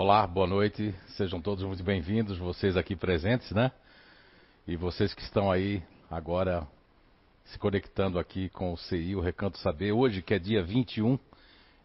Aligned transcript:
Olá, 0.00 0.24
boa 0.28 0.46
noite, 0.46 0.94
sejam 1.16 1.42
todos 1.42 1.64
muito 1.64 1.82
bem-vindos, 1.82 2.38
vocês 2.38 2.76
aqui 2.76 2.94
presentes, 2.94 3.50
né? 3.50 3.72
E 4.64 4.76
vocês 4.76 5.12
que 5.12 5.22
estão 5.22 5.50
aí 5.50 5.82
agora 6.08 6.64
se 7.46 7.58
conectando 7.58 8.16
aqui 8.16 8.48
com 8.50 8.72
o 8.72 8.76
CI, 8.76 9.16
o 9.16 9.20
Recanto 9.20 9.58
Saber, 9.58 9.90
hoje 9.90 10.22
que 10.22 10.34
é 10.34 10.38
dia 10.38 10.62
21 10.62 11.18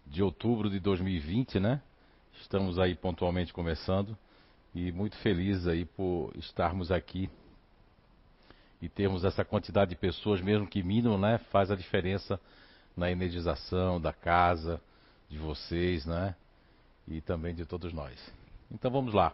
de 0.06 0.22
outubro 0.22 0.70
de 0.70 0.80
2020, 0.80 1.60
né? 1.60 1.82
Estamos 2.40 2.78
aí 2.78 2.94
pontualmente 2.94 3.52
começando 3.52 4.16
e 4.76 4.92
muito 4.92 5.18
felizes 5.18 5.66
aí 5.66 5.84
por 5.84 6.32
estarmos 6.36 6.92
aqui 6.92 7.28
e 8.80 8.88
termos 8.88 9.26
essa 9.26 9.44
quantidade 9.44 9.90
de 9.90 9.96
pessoas, 9.96 10.40
mesmo 10.40 10.68
que 10.68 10.84
mínimo, 10.84 11.18
né? 11.18 11.40
Faz 11.52 11.72
a 11.72 11.76
diferença 11.76 12.40
na 12.96 13.10
energização 13.10 14.00
da 14.00 14.14
casa, 14.14 14.80
de 15.28 15.40
vocês, 15.40 16.06
né? 16.06 16.36
E 17.08 17.22
também 17.22 17.54
de 17.54 17.66
todos 17.66 17.94
nós. 17.94 18.34
Então 18.72 18.90
vamos 18.90 19.14
lá. 19.14 19.34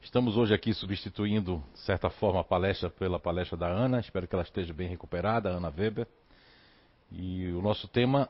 Estamos 0.00 0.36
hoje 0.36 0.54
aqui 0.54 0.72
substituindo, 0.72 1.62
de 1.72 1.80
certa 1.80 2.08
forma, 2.08 2.40
a 2.40 2.44
palestra 2.44 2.88
pela 2.88 3.18
palestra 3.18 3.56
da 3.56 3.66
Ana. 3.66 4.00
Espero 4.00 4.28
que 4.28 4.34
ela 4.34 4.44
esteja 4.44 4.72
bem 4.72 4.88
recuperada, 4.88 5.48
Ana 5.48 5.72
Weber. 5.76 6.06
E 7.10 7.48
o 7.52 7.60
nosso 7.60 7.88
tema 7.88 8.28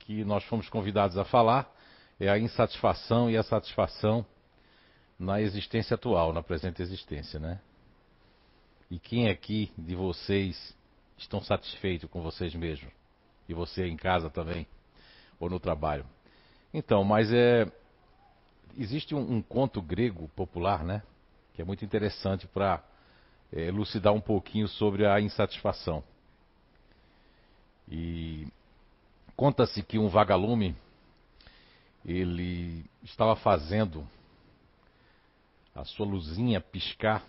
que 0.00 0.24
nós 0.24 0.44
fomos 0.44 0.68
convidados 0.68 1.16
a 1.16 1.24
falar 1.24 1.72
é 2.18 2.28
a 2.28 2.38
insatisfação 2.38 3.30
e 3.30 3.36
a 3.36 3.42
satisfação 3.42 4.24
na 5.18 5.40
existência 5.40 5.94
atual, 5.94 6.32
na 6.32 6.42
presente 6.42 6.82
existência, 6.82 7.38
né? 7.38 7.60
E 8.90 8.98
quem 8.98 9.28
aqui 9.28 9.72
de 9.78 9.94
vocês 9.94 10.76
estão 11.16 11.40
satisfeitos 11.42 12.10
com 12.10 12.22
vocês 12.22 12.54
mesmos? 12.54 12.92
E 13.48 13.54
você 13.54 13.86
em 13.86 13.96
casa 13.96 14.28
também? 14.28 14.66
Ou 15.38 15.48
no 15.48 15.60
trabalho? 15.60 16.04
Então, 16.72 17.04
mas 17.04 17.32
é, 17.32 17.70
existe 18.78 19.14
um, 19.14 19.36
um, 19.36 19.42
conto 19.42 19.80
grego 19.80 20.28
popular, 20.36 20.84
né? 20.84 21.02
Que 21.54 21.62
é 21.62 21.64
muito 21.64 21.84
interessante 21.84 22.46
para 22.46 22.82
é, 23.52 23.62
elucidar 23.62 24.12
um 24.12 24.20
pouquinho 24.20 24.68
sobre 24.68 25.06
a 25.06 25.20
insatisfação. 25.20 26.02
E 27.88 28.46
conta-se 29.36 29.82
que 29.82 29.98
um 29.98 30.08
vagalume 30.08 30.74
ele 32.04 32.84
estava 33.02 33.34
fazendo 33.36 34.06
a 35.74 35.84
sua 35.84 36.06
luzinha 36.06 36.60
piscar 36.60 37.24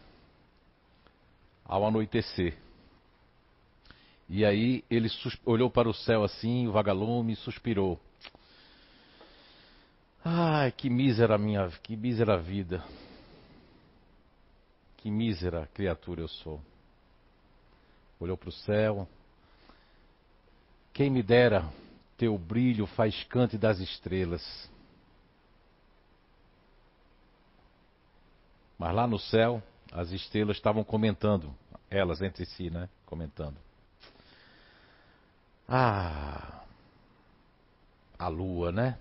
ao 1.64 1.86
anoitecer. 1.86 2.58
E 4.28 4.44
aí 4.44 4.84
ele 4.90 5.10
olhou 5.46 5.70
para 5.70 5.90
o 5.90 5.94
céu 5.94 6.24
assim, 6.24 6.68
o 6.68 6.72
vagalume 6.72 7.36
suspirou. 7.36 8.00
Ai, 10.28 10.72
que 10.72 10.90
mísera 10.90 11.38
minha, 11.38 11.70
que 11.84 11.96
mísera 11.96 12.36
vida. 12.36 12.84
Que 14.98 15.12
mísera 15.12 15.70
criatura 15.72 16.22
eu 16.22 16.28
sou. 16.28 16.60
Olhou 18.20 18.36
para 18.36 18.50
o 18.50 18.52
céu. 18.52 19.08
Quem 20.92 21.12
me 21.12 21.22
dera 21.22 21.72
teu 22.18 22.40
brilho 22.40 22.88
faiscante 22.88 23.56
das 23.56 23.80
estrelas. 23.80 24.68
Mas 28.80 28.96
lá 28.96 29.06
no 29.06 29.20
céu, 29.20 29.62
as 29.92 30.10
estrelas 30.10 30.58
estavam 30.58 30.84
comentando, 30.84 31.54
elas 31.88 32.20
entre 32.24 32.48
si, 32.48 32.72
né? 32.72 32.90
Comentando. 33.06 33.58
Ah, 35.70 36.64
a 38.18 38.28
lua, 38.28 38.72
né? 38.72 38.98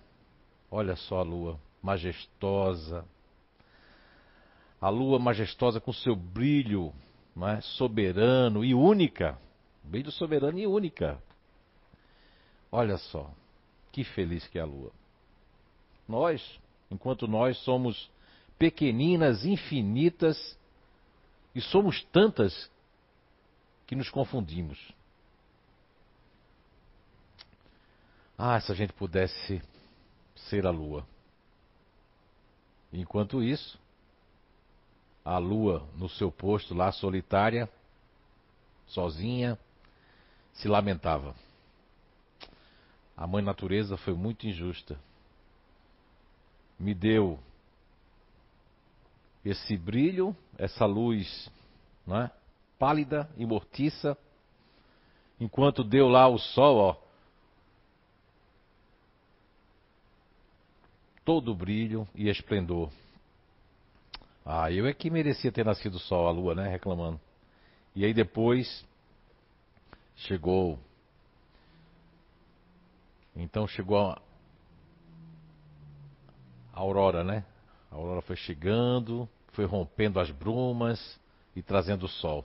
Olha 0.76 0.96
só 0.96 1.20
a 1.20 1.22
lua, 1.22 1.56
majestosa. 1.80 3.04
A 4.80 4.88
lua 4.88 5.20
majestosa 5.20 5.80
com 5.80 5.92
seu 5.92 6.16
brilho 6.16 6.92
é? 7.42 7.60
soberano 7.60 8.64
e 8.64 8.74
única. 8.74 9.38
Brilho 9.84 10.10
soberano 10.10 10.58
e 10.58 10.66
única. 10.66 11.22
Olha 12.72 12.96
só, 12.98 13.30
que 13.92 14.02
feliz 14.02 14.48
que 14.48 14.58
é 14.58 14.62
a 14.62 14.64
lua. 14.64 14.90
Nós, 16.08 16.42
enquanto 16.90 17.28
nós 17.28 17.56
somos 17.58 18.10
pequeninas, 18.58 19.44
infinitas, 19.44 20.58
e 21.54 21.60
somos 21.60 22.02
tantas 22.06 22.68
que 23.86 23.94
nos 23.94 24.10
confundimos. 24.10 24.92
Ah, 28.36 28.60
se 28.60 28.72
a 28.72 28.74
gente 28.74 28.92
pudesse 28.92 29.62
ser 30.48 30.66
a 30.66 30.70
lua. 30.70 31.06
Enquanto 32.92 33.42
isso, 33.42 33.78
a 35.24 35.38
lua 35.38 35.86
no 35.96 36.08
seu 36.08 36.30
posto 36.30 36.74
lá 36.74 36.92
solitária, 36.92 37.68
sozinha, 38.86 39.58
se 40.52 40.68
lamentava. 40.68 41.34
A 43.16 43.26
mãe 43.26 43.42
natureza 43.42 43.96
foi 43.96 44.14
muito 44.14 44.46
injusta. 44.46 44.98
Me 46.78 46.94
deu 46.94 47.38
esse 49.44 49.76
brilho, 49.76 50.36
essa 50.58 50.84
luz, 50.86 51.50
não 52.06 52.20
é? 52.20 52.30
Pálida 52.78 53.30
e 53.36 53.46
mortiça, 53.46 54.16
enquanto 55.40 55.84
deu 55.84 56.08
lá 56.08 56.28
o 56.28 56.38
sol, 56.38 56.76
ó, 56.76 57.03
todo 61.24 61.52
o 61.52 61.54
brilho 61.54 62.06
e 62.14 62.28
esplendor. 62.28 62.90
Ah, 64.44 64.70
eu 64.70 64.86
é 64.86 64.92
que 64.92 65.08
merecia 65.08 65.50
ter 65.50 65.64
nascido 65.64 65.98
sol, 65.98 66.28
a 66.28 66.30
lua, 66.30 66.54
né? 66.54 66.68
Reclamando. 66.68 67.18
E 67.96 68.04
aí 68.04 68.12
depois 68.12 68.84
chegou. 70.16 70.78
Então 73.34 73.66
chegou 73.66 73.98
a, 73.98 74.20
a 76.72 76.80
aurora, 76.80 77.24
né? 77.24 77.44
A 77.90 77.94
aurora 77.94 78.20
foi 78.20 78.36
chegando, 78.36 79.28
foi 79.52 79.64
rompendo 79.64 80.20
as 80.20 80.30
brumas 80.30 81.18
e 81.56 81.62
trazendo 81.62 82.04
o 82.04 82.08
sol. 82.08 82.44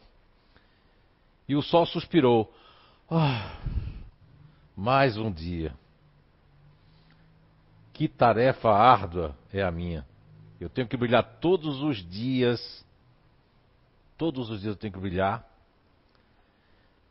E 1.47 1.55
o 1.55 1.61
sol 1.61 1.85
suspirou. 1.85 2.53
Ah, 3.09 3.57
mais 4.75 5.17
um 5.17 5.31
dia. 5.31 5.73
Que 7.99 8.07
tarefa 8.07 8.69
árdua 8.69 9.35
é 9.51 9.61
a 9.61 9.69
minha. 9.69 10.07
Eu 10.57 10.69
tenho 10.69 10.87
que 10.87 10.95
brilhar 10.95 11.21
todos 11.41 11.81
os 11.81 11.97
dias. 11.97 12.85
Todos 14.17 14.49
os 14.49 14.61
dias 14.61 14.73
eu 14.73 14.79
tenho 14.79 14.93
que 14.93 14.99
brilhar. 15.01 15.45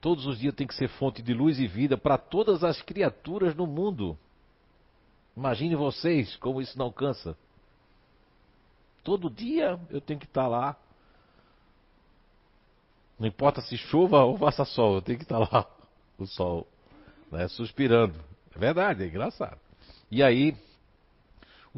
Todos 0.00 0.24
os 0.24 0.38
dias 0.38 0.54
tem 0.54 0.66
que 0.66 0.74
ser 0.74 0.88
fonte 0.88 1.20
de 1.20 1.34
luz 1.34 1.58
e 1.58 1.66
vida 1.66 1.98
para 1.98 2.16
todas 2.16 2.64
as 2.64 2.80
criaturas 2.80 3.54
no 3.54 3.66
mundo. 3.66 4.18
Imagine 5.36 5.76
vocês 5.76 6.34
como 6.36 6.58
isso 6.58 6.78
não 6.78 6.90
cansa. 6.90 7.36
Todo 9.04 9.28
dia 9.28 9.78
eu 9.90 10.00
tenho 10.00 10.18
que 10.18 10.24
estar 10.24 10.48
lá. 10.48 10.74
Não 13.18 13.28
importa 13.28 13.60
se 13.60 13.76
chova 13.76 14.24
ou 14.24 14.38
faça 14.38 14.64
sol, 14.64 14.94
eu 14.94 15.02
tenho 15.02 15.18
que 15.18 15.24
estar 15.24 15.38
lá, 15.38 15.66
o 16.18 16.24
sol, 16.24 16.66
né, 17.30 17.46
suspirando. 17.48 18.18
É 18.56 18.58
verdade, 18.58 19.02
é 19.02 19.06
engraçado. 19.06 19.60
E 20.10 20.22
aí, 20.22 20.56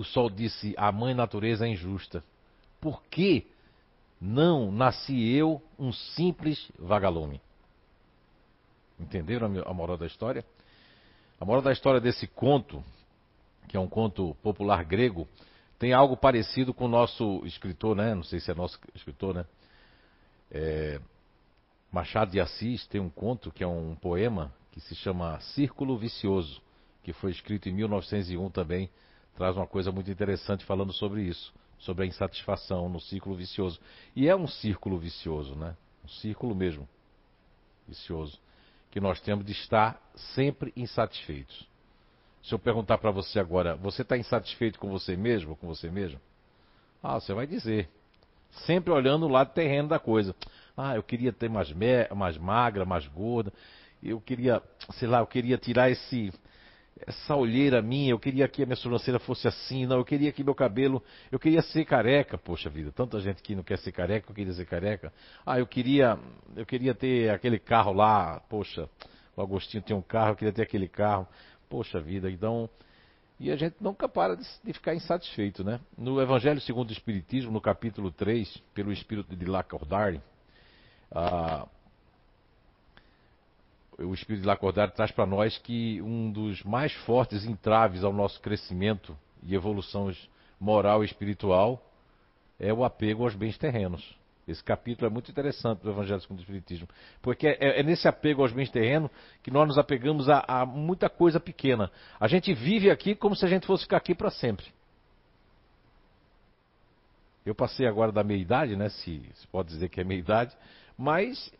o 0.00 0.04
sol 0.04 0.30
disse: 0.30 0.74
A 0.78 0.90
mãe 0.90 1.12
natureza 1.12 1.66
é 1.66 1.68
injusta. 1.68 2.24
Por 2.80 3.02
que 3.04 3.46
não 4.18 4.72
nasci 4.72 5.30
eu 5.30 5.62
um 5.78 5.92
simples 5.92 6.72
vagalume? 6.78 7.38
Entenderam 8.98 9.46
a 9.66 9.74
moral 9.74 9.98
da 9.98 10.06
história? 10.06 10.42
A 11.38 11.44
moral 11.44 11.60
da 11.60 11.70
história 11.70 12.00
desse 12.00 12.26
conto, 12.26 12.82
que 13.68 13.76
é 13.76 13.80
um 13.80 13.88
conto 13.88 14.34
popular 14.42 14.84
grego, 14.84 15.28
tem 15.78 15.92
algo 15.92 16.16
parecido 16.16 16.72
com 16.72 16.86
o 16.86 16.88
nosso 16.88 17.42
escritor, 17.44 17.94
né? 17.94 18.14
Não 18.14 18.22
sei 18.22 18.40
se 18.40 18.50
é 18.50 18.54
nosso 18.54 18.78
escritor, 18.94 19.34
né? 19.34 19.44
É, 20.50 20.98
Machado 21.92 22.30
de 22.30 22.40
Assis 22.40 22.86
tem 22.86 23.00
um 23.00 23.10
conto 23.10 23.52
que 23.52 23.62
é 23.62 23.66
um 23.66 23.94
poema 23.94 24.50
que 24.72 24.80
se 24.80 24.94
chama 24.94 25.38
Círculo 25.40 25.98
Vicioso, 25.98 26.62
que 27.02 27.12
foi 27.12 27.32
escrito 27.32 27.68
em 27.68 27.72
1901 27.72 28.50
também 28.50 28.88
traz 29.36 29.56
uma 29.56 29.66
coisa 29.66 29.90
muito 29.90 30.10
interessante 30.10 30.64
falando 30.64 30.92
sobre 30.92 31.22
isso, 31.22 31.52
sobre 31.78 32.04
a 32.04 32.06
insatisfação 32.06 32.88
no 32.88 33.00
círculo 33.00 33.36
vicioso. 33.36 33.80
E 34.14 34.28
é 34.28 34.36
um 34.36 34.46
círculo 34.46 34.98
vicioso, 34.98 35.54
né? 35.54 35.76
Um 36.04 36.08
círculo 36.08 36.54
mesmo 36.54 36.88
vicioso, 37.86 38.38
que 38.90 39.00
nós 39.00 39.20
temos 39.20 39.44
de 39.44 39.52
estar 39.52 40.00
sempre 40.34 40.72
insatisfeitos. 40.76 41.68
Se 42.42 42.54
eu 42.54 42.58
perguntar 42.58 42.98
para 42.98 43.10
você 43.10 43.38
agora, 43.38 43.76
você 43.76 44.02
está 44.02 44.16
insatisfeito 44.16 44.78
com 44.78 44.88
você 44.90 45.16
mesmo 45.16 45.56
com 45.56 45.66
você 45.66 45.90
mesmo? 45.90 46.20
Ah, 47.02 47.20
você 47.20 47.32
vai 47.32 47.46
dizer. 47.46 47.88
Sempre 48.66 48.92
olhando 48.92 49.26
o 49.26 49.28
lado 49.28 49.52
terreno 49.52 49.88
da 49.88 49.98
coisa. 49.98 50.34
Ah, 50.76 50.96
eu 50.96 51.02
queria 51.02 51.32
ter 51.32 51.48
mais, 51.48 51.72
mais 52.14 52.36
magra, 52.38 52.84
mais 52.84 53.06
gorda. 53.06 53.52
Eu 54.02 54.20
queria, 54.20 54.62
sei 54.94 55.06
lá, 55.06 55.18
eu 55.20 55.26
queria 55.26 55.58
tirar 55.58 55.90
esse 55.90 56.32
essa 57.06 57.34
olheira 57.34 57.80
minha, 57.80 58.10
eu 58.10 58.18
queria 58.18 58.46
que 58.48 58.62
a 58.62 58.66
minha 58.66 58.76
sobrancelha 58.76 59.18
fosse 59.18 59.48
assim, 59.48 59.86
não, 59.86 59.96
eu 59.96 60.04
queria 60.04 60.30
que 60.32 60.44
meu 60.44 60.54
cabelo, 60.54 61.02
eu 61.30 61.38
queria 61.38 61.62
ser 61.62 61.84
careca, 61.84 62.36
poxa 62.36 62.68
vida, 62.68 62.92
tanta 62.92 63.18
gente 63.20 63.42
que 63.42 63.54
não 63.54 63.62
quer 63.62 63.78
ser 63.78 63.92
careca, 63.92 64.30
eu 64.30 64.34
queria 64.34 64.52
ser 64.52 64.66
careca. 64.66 65.12
Ah, 65.44 65.58
eu 65.58 65.66
queria, 65.66 66.18
eu 66.56 66.66
queria 66.66 66.94
ter 66.94 67.30
aquele 67.30 67.58
carro 67.58 67.92
lá, 67.92 68.40
poxa, 68.48 68.88
o 69.36 69.42
Agostinho 69.42 69.82
tem 69.82 69.96
um 69.96 70.02
carro, 70.02 70.32
eu 70.32 70.36
queria 70.36 70.52
ter 70.52 70.62
aquele 70.62 70.88
carro. 70.88 71.26
Poxa 71.68 72.00
vida, 72.00 72.28
então, 72.28 72.68
e 73.38 73.50
a 73.50 73.56
gente 73.56 73.76
nunca 73.80 74.08
para 74.08 74.36
de, 74.36 74.44
de 74.64 74.72
ficar 74.72 74.94
insatisfeito, 74.94 75.62
né? 75.62 75.80
No 75.96 76.20
Evangelho 76.20 76.60
segundo 76.60 76.90
o 76.90 76.92
Espiritismo, 76.92 77.52
no 77.52 77.60
capítulo 77.60 78.10
3, 78.10 78.56
pelo 78.74 78.92
Espírito 78.92 79.34
de 79.34 79.46
Lacordaire, 79.46 80.20
ah, 81.10 81.66
o 84.00 84.14
Espírito 84.14 84.42
de 84.42 84.46
Lacordaire 84.46 84.92
traz 84.92 85.10
para 85.10 85.26
nós 85.26 85.58
que 85.58 86.00
um 86.02 86.30
dos 86.30 86.62
mais 86.62 86.92
fortes 87.04 87.44
entraves 87.44 88.02
ao 88.02 88.12
nosso 88.12 88.40
crescimento 88.40 89.16
e 89.42 89.54
evolução 89.54 90.10
moral 90.58 91.02
e 91.02 91.06
espiritual 91.06 91.82
é 92.58 92.72
o 92.72 92.84
apego 92.84 93.24
aos 93.24 93.34
bens 93.34 93.56
terrenos. 93.58 94.18
Esse 94.48 94.64
capítulo 94.64 95.06
é 95.06 95.10
muito 95.10 95.30
interessante 95.30 95.80
do 95.82 95.90
Evangelho 95.90 96.20
segundo 96.20 96.38
o 96.38 96.42
Espiritismo, 96.42 96.88
porque 97.22 97.46
é, 97.46 97.80
é, 97.80 97.82
nesse 97.82 98.08
apego 98.08 98.42
aos 98.42 98.52
bens 98.52 98.70
terrenos 98.70 99.10
que 99.42 99.50
nós 99.50 99.68
nos 99.68 99.78
apegamos 99.78 100.28
a, 100.28 100.44
a, 100.46 100.66
muita 100.66 101.08
coisa 101.08 101.38
pequena. 101.38 101.90
A 102.18 102.26
gente 102.26 102.52
vive 102.52 102.90
aqui 102.90 103.14
como 103.14 103.36
se 103.36 103.44
a 103.44 103.48
gente 103.48 103.66
fosse 103.66 103.84
ficar 103.84 103.98
aqui 103.98 104.14
para 104.14 104.30
sempre. 104.30 104.66
Eu 107.46 107.54
passei 107.54 107.86
agora 107.86 108.12
da 108.12 108.24
meia 108.24 108.40
idade, 108.40 108.76
né? 108.76 108.88
Se, 108.88 109.22
se 109.34 109.46
pode 109.46 109.68
dizer 109.68 109.88
que 109.88 110.00
é 110.00 110.04
meia 110.04 110.18
idade, 110.18 110.56
mas 110.98 111.52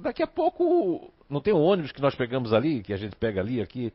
daqui 0.00 0.22
a 0.22 0.26
pouco 0.26 1.12
não 1.32 1.40
tem 1.40 1.54
um 1.54 1.62
ônibus 1.62 1.92
que 1.92 2.02
nós 2.02 2.14
pegamos 2.14 2.52
ali, 2.52 2.82
que 2.82 2.92
a 2.92 2.96
gente 2.96 3.16
pega 3.16 3.40
ali, 3.40 3.62
aqui. 3.62 3.90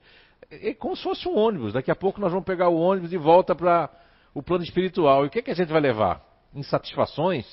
É 0.50 0.74
como 0.74 0.96
se 0.96 1.04
fosse 1.04 1.28
um 1.28 1.38
ônibus. 1.38 1.72
Daqui 1.72 1.92
a 1.92 1.96
pouco 1.96 2.20
nós 2.20 2.32
vamos 2.32 2.46
pegar 2.46 2.68
o 2.70 2.80
ônibus 2.80 3.14
e 3.14 3.18
volta 3.18 3.54
para 3.54 3.92
o 4.34 4.42
plano 4.42 4.64
espiritual. 4.64 5.24
E 5.24 5.28
o 5.28 5.30
que, 5.30 5.40
é 5.40 5.42
que 5.44 5.52
a 5.52 5.56
gente 5.56 5.72
vai 5.72 5.80
levar? 5.80 6.26
Insatisfações? 6.54 7.46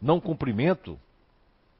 Não 0.00 0.18
cumprimento 0.18 0.98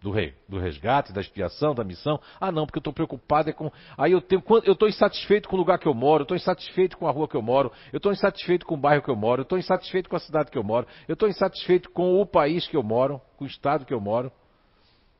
do, 0.03 0.11
rei, 0.11 0.35
do 0.47 0.59
resgate, 0.59 1.11
da 1.11 1.23
expiação, 1.23 1.75
da 1.75 1.83
missão? 1.83 2.21
Ah, 2.39 2.53
não, 2.53 2.67
porque 2.67 2.77
eu 2.77 2.81
estou 2.81 2.93
preocupado 2.93 3.49
é 3.49 3.55
com. 3.55 3.73
Aí 3.97 4.13
eu 4.13 4.21
tenho. 4.21 4.43
Eu 4.65 4.75
estou 4.75 4.91
insatisfeito 4.91 5.49
com 5.49 5.57
o 5.57 5.59
lugar 5.59 5.79
que 5.79 5.89
eu 5.89 5.95
moro, 5.95 6.21
eu 6.21 6.25
estou 6.25 6.37
insatisfeito 6.37 6.99
com 6.99 7.09
a 7.09 7.11
rua 7.11 7.27
que 7.27 7.37
eu 7.37 7.43
moro, 7.43 7.73
eu 7.95 7.97
estou 7.97 8.13
insatisfeito 8.13 8.67
com 8.67 8.75
o 8.75 8.79
bairro 8.79 9.03
que 9.03 9.11
eu 9.11 9.17
moro, 9.17 9.41
eu 9.41 9.45
estou 9.45 9.59
insatisfeito 9.59 10.11
com 10.11 10.17
a 10.17 10.21
cidade 10.21 10.51
que 10.51 10.59
eu 10.59 10.65
moro, 10.65 10.87
eu 11.09 11.15
estou 11.15 11.31
insatisfeito 11.31 11.91
com 11.91 12.21
o 12.21 12.27
país 12.27 12.69
que 12.69 12.77
eu 12.77 12.83
moro, 12.83 13.23
com 13.39 13.45
o 13.45 13.49
estado 13.49 13.87
que 13.87 13.95
eu 13.95 14.01
moro. 14.03 14.31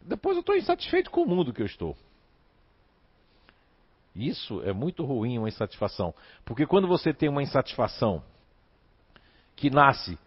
Depois 0.01 0.37
eu 0.37 0.41
estou 0.41 0.57
insatisfeito 0.57 1.11
com 1.11 1.23
o 1.23 1.27
mundo 1.27 1.53
que 1.53 1.63
eu 1.63 1.67
estou. 1.67 1.97
Isso 4.15 4.61
é 4.65 4.73
muito 4.73 5.05
ruim, 5.05 5.39
uma 5.39 5.49
insatisfação. 5.49 6.15
Porque 6.45 6.67
quando 6.67 6.89
você 6.89 7.13
tem 7.13 7.29
uma 7.29 7.43
insatisfação 7.43 8.23
que 9.55 9.71
nasce 9.71 10.19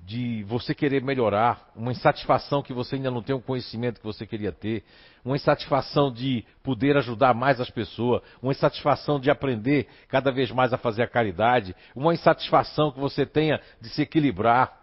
de 0.00 0.42
você 0.44 0.74
querer 0.74 1.02
melhorar, 1.02 1.70
uma 1.76 1.92
insatisfação 1.92 2.62
que 2.62 2.72
você 2.72 2.96
ainda 2.96 3.10
não 3.10 3.22
tem 3.22 3.36
o 3.36 3.42
conhecimento 3.42 4.00
que 4.00 4.06
você 4.06 4.26
queria 4.26 4.50
ter, 4.50 4.82
uma 5.24 5.36
insatisfação 5.36 6.10
de 6.10 6.44
poder 6.62 6.96
ajudar 6.96 7.34
mais 7.34 7.60
as 7.60 7.68
pessoas, 7.68 8.22
uma 8.42 8.52
insatisfação 8.52 9.20
de 9.20 9.30
aprender 9.30 9.86
cada 10.08 10.32
vez 10.32 10.50
mais 10.50 10.72
a 10.72 10.78
fazer 10.78 11.02
a 11.02 11.08
caridade, 11.08 11.76
uma 11.94 12.14
insatisfação 12.14 12.90
que 12.90 12.98
você 12.98 13.26
tenha 13.26 13.60
de 13.80 13.90
se 13.90 14.02
equilibrar, 14.02 14.78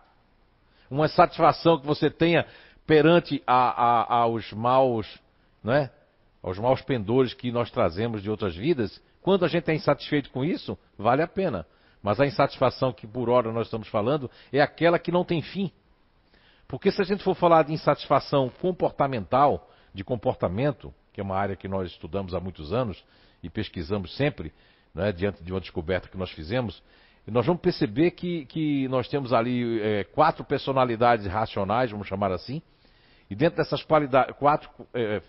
uma 0.91 1.05
insatisfação 1.05 1.79
que 1.79 1.87
você 1.87 2.11
tenha 2.11 2.45
perante 2.85 3.41
a, 3.45 3.55
a, 3.55 4.13
aos 4.21 4.51
maus, 4.53 5.07
né? 5.63 5.89
aos 6.41 6.59
maus 6.59 6.81
pendores 6.81 7.33
que 7.33 7.51
nós 7.51 7.71
trazemos 7.71 8.21
de 8.21 8.29
outras 8.29 8.55
vidas, 8.55 9.01
quando 9.21 9.43
a 9.43 9.47
gente 9.47 9.69
é 9.71 9.73
insatisfeito 9.73 10.29
com 10.29 10.45
isso, 10.45 10.77
vale 10.97 11.23
a 11.23 11.27
pena. 11.27 11.65
Mas 12.03 12.19
a 12.19 12.25
insatisfação 12.25 12.93
que 12.93 13.07
por 13.07 13.29
hora 13.29 13.51
nós 13.51 13.65
estamos 13.65 13.87
falando 13.87 14.29
é 14.53 14.61
aquela 14.61 14.99
que 14.99 15.11
não 15.11 15.25
tem 15.25 15.41
fim. 15.41 15.71
Porque 16.67 16.91
se 16.91 17.01
a 17.01 17.05
gente 17.05 17.23
for 17.23 17.35
falar 17.35 17.63
de 17.63 17.73
insatisfação 17.73 18.51
comportamental, 18.61 19.67
de 19.91 20.03
comportamento, 20.03 20.93
que 21.11 21.19
é 21.19 21.23
uma 21.23 21.35
área 21.35 21.55
que 21.55 21.67
nós 21.67 21.89
estudamos 21.89 22.35
há 22.35 22.39
muitos 22.39 22.71
anos 22.71 23.03
e 23.41 23.49
pesquisamos 23.49 24.15
sempre, 24.15 24.53
né, 24.93 25.11
diante 25.11 25.43
de 25.43 25.51
uma 25.51 25.59
descoberta 25.59 26.07
que 26.07 26.17
nós 26.17 26.29
fizemos, 26.29 26.83
nós 27.25 27.45
vamos 27.45 27.61
perceber 27.61 28.11
que, 28.11 28.45
que 28.45 28.87
nós 28.87 29.07
temos 29.07 29.33
ali 29.33 29.81
é, 29.81 30.03
quatro 30.03 30.43
personalidades 30.43 31.25
racionais, 31.25 31.89
vamos 31.89 32.07
chamar 32.07 32.31
assim, 32.31 32.61
e 33.29 33.35
dentro 33.35 33.57
dessas 33.57 33.83
quatro 33.83 34.69
é, 34.93 35.21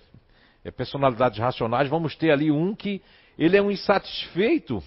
é, 0.64 0.70
personalidades 0.70 1.38
racionais, 1.38 1.88
vamos 1.88 2.14
ter 2.16 2.30
ali 2.30 2.50
um 2.50 2.74
que 2.74 3.02
ele 3.38 3.56
é 3.56 3.62
um 3.62 3.70
insatisfeito 3.70 4.82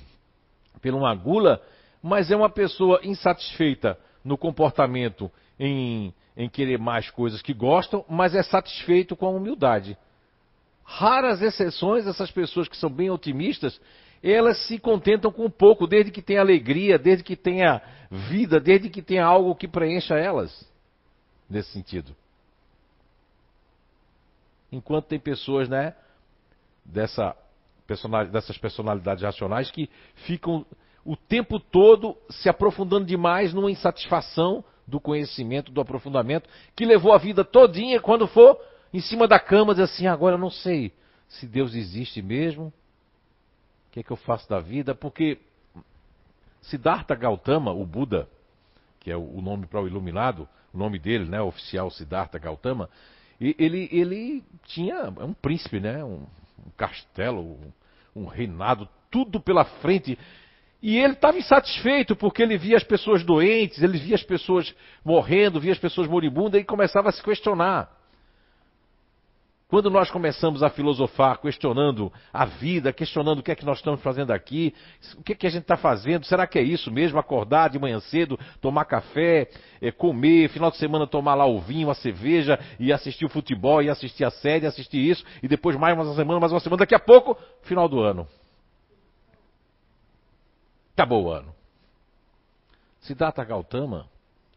por 0.82 0.94
uma 0.94 1.14
gula, 1.16 1.62
mas 2.02 2.32
é 2.32 2.36
uma 2.36 2.50
pessoa 2.50 3.00
insatisfeita 3.04 3.98
no 4.24 4.38
comportamento, 4.38 5.32
em, 5.60 6.14
em 6.38 6.50
querer 6.50 6.78
mais 6.78 7.10
coisas 7.10 7.42
que 7.42 7.54
gostam, 7.54 8.06
mas 8.08 8.36
é 8.36 8.44
satisfeito 8.44 9.16
com 9.16 9.26
a 9.26 9.32
humildade. 9.32 9.98
Raras 10.84 11.42
exceções, 11.42 12.08
essas 12.08 12.32
pessoas 12.32 12.68
que 12.68 12.78
são 12.78 12.90
bem 12.90 13.10
otimistas, 13.10 13.80
elas 14.24 14.58
se 14.68 14.80
contentam 14.80 15.32
com 15.32 15.50
pouco, 15.50 15.88
desde 15.88 16.12
que 16.12 16.22
tenha 16.22 16.42
alegria, 16.42 16.98
desde 16.98 17.24
que 17.24 17.36
tenha 17.36 17.82
vida, 18.10 18.60
desde 18.60 18.90
que 18.90 19.02
tenha 19.02 19.26
algo 19.26 19.56
que 19.56 19.68
preencha 19.68 20.16
elas. 20.16 20.68
Nesse 21.50 21.72
sentido. 21.72 22.16
Enquanto 24.72 25.06
tem 25.06 25.20
pessoas, 25.20 25.68
né, 25.68 25.96
dessa 26.86 27.36
dessas 28.32 28.56
personalidades 28.56 29.24
racionais 29.24 29.72
que 29.72 29.90
ficam 30.28 30.64
o 31.04 31.16
tempo 31.18 31.60
todo 31.60 32.16
se 32.30 32.48
aprofundando 32.48 33.06
demais 33.06 33.52
numa 33.52 33.72
insatisfação 33.72 34.64
do 34.86 35.00
conhecimento, 35.00 35.72
do 35.72 35.82
aprofundamento, 35.82 36.48
que 36.76 36.86
levou 36.86 37.14
a 37.14 37.18
vida 37.18 37.44
todinha, 37.44 38.00
quando 38.00 38.28
for 38.28 38.60
em 38.94 39.00
cima 39.00 39.28
da 39.28 39.40
cama, 39.40 39.74
diz 39.74 39.84
assim, 39.84 40.08
agora 40.08 40.36
eu 40.36 40.40
não 40.40 40.50
sei 40.50 40.94
se 41.28 41.48
Deus 41.48 41.74
existe 41.76 42.22
mesmo, 42.22 42.74
o 43.88 43.92
que 43.92 44.00
é 44.00 44.04
que 44.04 44.12
eu 44.12 44.18
faço 44.18 44.50
da 44.50 44.60
vida, 44.60 44.94
porque 44.94 45.40
Siddhartha 46.62 47.16
Gautama, 47.16 47.72
o 47.72 47.86
Buda, 47.86 48.28
que 49.00 49.12
é 49.12 49.18
o 49.18 49.42
nome 49.42 49.66
para 49.66 49.82
o 49.82 49.88
iluminado, 49.88 50.48
o 50.74 50.78
nome 50.78 51.00
dele, 51.00 51.26
né, 51.26 51.42
oficial 51.42 51.90
Siddhartha 51.90 52.38
Gautama, 52.38 52.90
e 53.40 53.56
ele, 53.58 53.90
ele 53.92 54.44
tinha 54.66 54.96
é 54.96 55.24
um 55.24 55.34
príncipe, 55.34 55.80
né? 55.80 56.04
Um, 56.04 56.26
um 56.66 56.70
castelo, 56.78 57.42
um, 57.42 58.24
um 58.24 58.26
reinado, 58.26 58.88
tudo 59.10 59.40
pela 59.40 59.64
frente. 59.64 60.18
E 60.82 60.98
ele 60.98 61.14
estava 61.14 61.38
insatisfeito 61.38 62.16
porque 62.16 62.42
ele 62.42 62.58
via 62.58 62.78
as 62.78 62.84
pessoas 62.84 63.24
doentes, 63.24 63.82
ele 63.82 63.98
via 63.98 64.16
as 64.16 64.24
pessoas 64.24 64.74
morrendo, 65.04 65.60
via 65.60 65.72
as 65.72 65.80
pessoas 65.80 66.08
moribundas 66.08 66.60
e 66.60 66.64
começava 66.64 67.10
a 67.10 67.12
se 67.12 67.24
questionar. 67.24 67.90
Quando 69.70 69.92
nós 69.92 70.10
começamos 70.10 70.64
a 70.64 70.70
filosofar, 70.72 71.40
questionando 71.40 72.12
a 72.34 72.44
vida, 72.44 72.92
questionando 72.92 73.38
o 73.38 73.44
que 73.44 73.52
é 73.52 73.56
que 73.56 73.64
nós 73.64 73.78
estamos 73.78 74.02
fazendo 74.02 74.32
aqui, 74.32 74.74
o 75.16 75.22
que 75.22 75.34
é 75.34 75.36
que 75.36 75.46
a 75.46 75.50
gente 75.50 75.62
está 75.62 75.78
fazendo, 75.78 76.26
será 76.26 76.48
que 76.48 76.58
é 76.58 76.64
isso 76.64 76.92
mesmo? 76.92 77.20
Acordar 77.20 77.70
de 77.70 77.78
manhã 77.78 78.00
cedo, 78.00 78.38
tomar 78.60 78.86
café, 78.86 79.48
é, 79.80 79.92
comer, 79.92 80.50
final 80.50 80.72
de 80.72 80.78
semana 80.78 81.06
tomar 81.06 81.36
lá 81.36 81.46
o 81.46 81.60
vinho, 81.60 81.92
a 81.92 81.94
cerveja, 81.94 82.60
e 82.80 82.92
assistir 82.92 83.26
o 83.26 83.30
futebol, 83.30 83.80
e 83.80 83.92
assistir 83.92 84.24
a 84.24 84.32
série, 84.32 84.66
assistir 84.66 85.08
isso, 85.08 85.24
e 85.44 85.48
depois 85.48 85.76
mais 85.76 85.96
uma 85.96 86.16
semana, 86.16 86.40
mais 86.40 86.52
uma 86.52 86.60
semana, 86.60 86.80
daqui 86.80 86.96
a 86.96 87.00
pouco, 87.00 87.38
final 87.62 87.88
do 87.88 88.02
ano. 88.02 88.28
Acabou 90.94 91.26
o 91.26 91.32
ano. 91.32 91.54
Siddhartha 93.02 93.44
Gautama, 93.44 94.08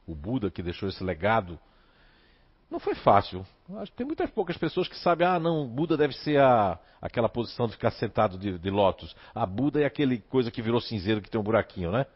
o 0.06 0.14
Buda 0.14 0.50
que 0.50 0.62
deixou 0.62 0.88
esse 0.88 1.04
legado 1.04 1.58
não 2.72 2.80
foi 2.80 2.94
fácil. 2.94 3.46
Acho 3.76 3.92
que 3.92 3.98
tem 3.98 4.06
muitas 4.06 4.30
poucas 4.30 4.56
pessoas 4.56 4.88
que 4.88 4.96
sabem, 4.98 5.26
ah, 5.26 5.38
não, 5.38 5.68
Buda 5.68 5.94
deve 5.96 6.14
ser 6.14 6.40
a, 6.40 6.78
aquela 7.00 7.28
posição 7.28 7.66
de 7.66 7.74
ficar 7.74 7.90
sentado 7.92 8.38
de, 8.38 8.58
de 8.58 8.70
lótus. 8.70 9.14
A 9.34 9.44
Buda 9.44 9.80
é 9.80 9.84
aquele 9.84 10.18
coisa 10.18 10.50
que 10.50 10.62
virou 10.62 10.80
cinzeiro 10.80 11.20
que 11.20 11.30
tem 11.30 11.38
um 11.40 11.44
buraquinho, 11.44 11.92
né? 11.92 12.06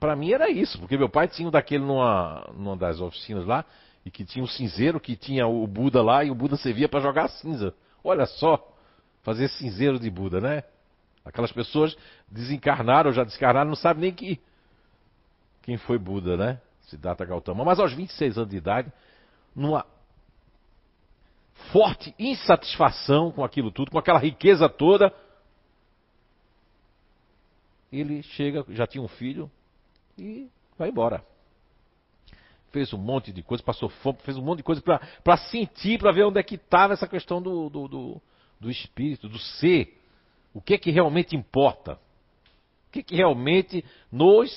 Para 0.00 0.16
mim 0.16 0.32
era 0.32 0.50
isso, 0.50 0.78
porque 0.78 0.98
meu 0.98 1.08
pai 1.08 1.28
tinha 1.28 1.48
um 1.48 1.50
daquele 1.50 1.84
numa, 1.84 2.50
numa 2.52 2.76
das 2.76 3.00
oficinas 3.00 3.46
lá, 3.46 3.64
e 4.04 4.10
que 4.10 4.24
tinha 4.24 4.44
um 4.44 4.48
cinzeiro 4.48 5.00
que 5.00 5.16
tinha 5.16 5.46
o 5.46 5.66
Buda 5.66 6.02
lá, 6.02 6.24
e 6.24 6.30
o 6.30 6.34
Buda 6.34 6.56
servia 6.56 6.88
para 6.88 7.00
jogar 7.00 7.28
cinza. 7.28 7.72
Olha 8.02 8.26
só, 8.26 8.76
fazer 9.22 9.48
cinzeiro 9.48 9.98
de 9.98 10.10
Buda, 10.10 10.40
né? 10.40 10.64
Aquelas 11.24 11.52
pessoas 11.52 11.96
desencarnaram, 12.28 13.12
já 13.12 13.22
desencarnaram, 13.22 13.68
não 13.68 13.76
sabem 13.76 14.02
nem 14.02 14.12
que, 14.12 14.40
quem 15.62 15.76
foi 15.76 15.98
Buda, 15.98 16.36
né? 16.36 16.60
Siddhartha 16.88 17.24
Gautama. 17.24 17.64
Mas 17.64 17.78
aos 17.78 17.92
26 17.92 18.38
anos 18.38 18.50
de 18.50 18.56
idade, 18.56 18.92
numa 19.54 19.84
forte 21.72 22.14
insatisfação 22.18 23.30
com 23.30 23.44
aquilo 23.44 23.70
tudo, 23.70 23.90
com 23.90 23.98
aquela 23.98 24.18
riqueza 24.18 24.68
toda. 24.68 25.12
Ele 27.92 28.22
chega, 28.22 28.64
já 28.68 28.86
tinha 28.86 29.02
um 29.02 29.08
filho 29.08 29.50
e 30.16 30.48
vai 30.78 30.88
embora. 30.88 31.24
Fez 32.70 32.92
um 32.92 32.98
monte 32.98 33.32
de 33.32 33.42
coisa, 33.42 33.62
passou 33.62 33.88
fome, 33.88 34.18
fez 34.22 34.36
um 34.36 34.42
monte 34.42 34.58
de 34.58 34.62
coisa 34.62 34.82
para 34.82 35.36
sentir, 35.36 35.98
para 35.98 36.12
ver 36.12 36.24
onde 36.24 36.38
é 36.38 36.42
que 36.42 36.56
estava 36.56 36.92
essa 36.92 37.08
questão 37.08 37.40
do, 37.40 37.70
do, 37.70 37.88
do, 37.88 38.22
do 38.60 38.70
espírito, 38.70 39.28
do 39.28 39.38
ser. 39.38 39.98
O 40.52 40.60
que 40.60 40.74
é 40.74 40.78
que 40.78 40.90
realmente 40.90 41.34
importa? 41.34 41.98
O 42.88 42.90
que, 42.90 43.00
é 43.00 43.02
que 43.02 43.14
realmente 43.14 43.84
nos 44.10 44.50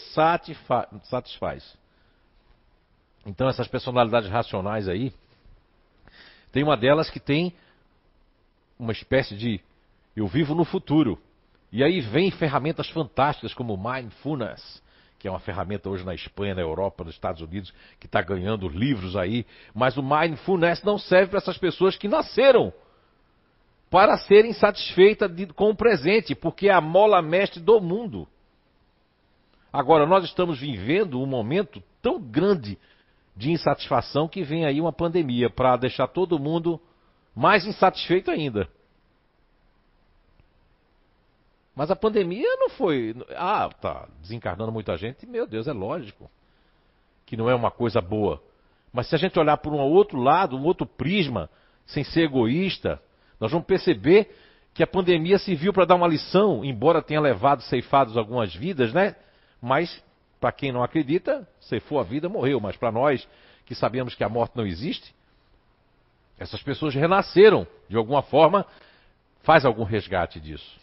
satisfaz? 1.03 1.77
Então, 3.25 3.47
essas 3.47 3.67
personalidades 3.67 4.29
racionais 4.29 4.87
aí, 4.87 5.13
tem 6.51 6.63
uma 6.63 6.75
delas 6.75 7.09
que 7.09 7.19
tem 7.19 7.53
uma 8.77 8.91
espécie 8.91 9.35
de 9.35 9.61
eu 10.15 10.27
vivo 10.27 10.55
no 10.55 10.65
futuro. 10.65 11.19
E 11.71 11.83
aí 11.83 12.01
vem 12.01 12.31
ferramentas 12.31 12.89
fantásticas 12.89 13.53
como 13.53 13.77
Mindfulness, 13.77 14.81
que 15.17 15.27
é 15.27 15.31
uma 15.31 15.39
ferramenta 15.39 15.89
hoje 15.89 16.03
na 16.03 16.13
Espanha, 16.13 16.55
na 16.55 16.61
Europa, 16.61 17.03
nos 17.03 17.13
Estados 17.13 17.41
Unidos, 17.41 17.73
que 17.99 18.07
está 18.07 18.21
ganhando 18.21 18.67
livros 18.67 19.15
aí. 19.15 19.45
Mas 19.73 19.95
o 19.95 20.03
Mindfulness 20.03 20.83
não 20.83 20.97
serve 20.97 21.29
para 21.29 21.37
essas 21.37 21.57
pessoas 21.57 21.95
que 21.95 22.07
nasceram 22.07 22.73
para 23.89 24.17
serem 24.17 24.53
satisfeitas 24.53 25.29
com 25.53 25.69
o 25.69 25.75
presente, 25.75 26.33
porque 26.33 26.69
é 26.69 26.73
a 26.73 26.81
mola 26.81 27.21
mestre 27.21 27.59
do 27.59 27.79
mundo. 27.79 28.27
Agora, 29.71 30.05
nós 30.05 30.23
estamos 30.23 30.59
vivendo 30.59 31.21
um 31.21 31.25
momento 31.25 31.83
tão 32.01 32.19
grande 32.19 32.77
de 33.35 33.51
insatisfação 33.51 34.27
que 34.27 34.43
vem 34.43 34.65
aí 34.65 34.79
uma 34.79 34.93
pandemia 34.93 35.49
para 35.49 35.77
deixar 35.77 36.07
todo 36.07 36.39
mundo 36.39 36.79
mais 37.35 37.65
insatisfeito 37.65 38.29
ainda. 38.29 38.67
Mas 41.75 41.89
a 41.89 41.95
pandemia 41.95 42.55
não 42.57 42.69
foi. 42.69 43.15
Ah, 43.35 43.69
tá 43.69 44.07
desencarnando 44.21 44.71
muita 44.71 44.97
gente, 44.97 45.25
meu 45.25 45.47
Deus, 45.47 45.67
é 45.67 45.73
lógico 45.73 46.29
que 47.25 47.37
não 47.37 47.49
é 47.49 47.55
uma 47.55 47.71
coisa 47.71 48.01
boa. 48.01 48.43
Mas 48.91 49.07
se 49.07 49.15
a 49.15 49.17
gente 49.17 49.39
olhar 49.39 49.55
por 49.57 49.73
um 49.73 49.79
outro 49.79 50.19
lado, 50.19 50.57
um 50.57 50.65
outro 50.65 50.85
prisma, 50.85 51.49
sem 51.85 52.03
ser 52.03 52.23
egoísta, 52.23 53.01
nós 53.39 53.49
vamos 53.49 53.65
perceber 53.65 54.29
que 54.73 54.83
a 54.83 54.87
pandemia 54.87 55.37
serviu 55.39 55.71
para 55.71 55.85
dar 55.85 55.95
uma 55.95 56.07
lição, 56.07 56.63
embora 56.63 57.01
tenha 57.01 57.21
levado 57.21 57.61
ceifados 57.61 58.17
algumas 58.17 58.53
vidas, 58.53 58.93
né? 58.93 59.15
Mas, 59.61 60.03
para 60.41 60.51
quem 60.51 60.71
não 60.71 60.83
acredita, 60.83 61.47
ceifou 61.59 61.99
a 61.99 62.03
vida, 62.03 62.27
morreu. 62.27 62.59
Mas 62.59 62.75
para 62.75 62.91
nós, 62.91 63.25
que 63.63 63.75
sabemos 63.75 64.15
que 64.15 64.23
a 64.23 64.27
morte 64.27 64.57
não 64.57 64.65
existe, 64.65 65.13
essas 66.37 66.63
pessoas 66.63 66.95
renasceram, 66.95 67.67
de 67.87 67.95
alguma 67.95 68.23
forma, 68.23 68.65
faz 69.43 69.63
algum 69.63 69.83
resgate 69.83 70.39
disso. 70.39 70.81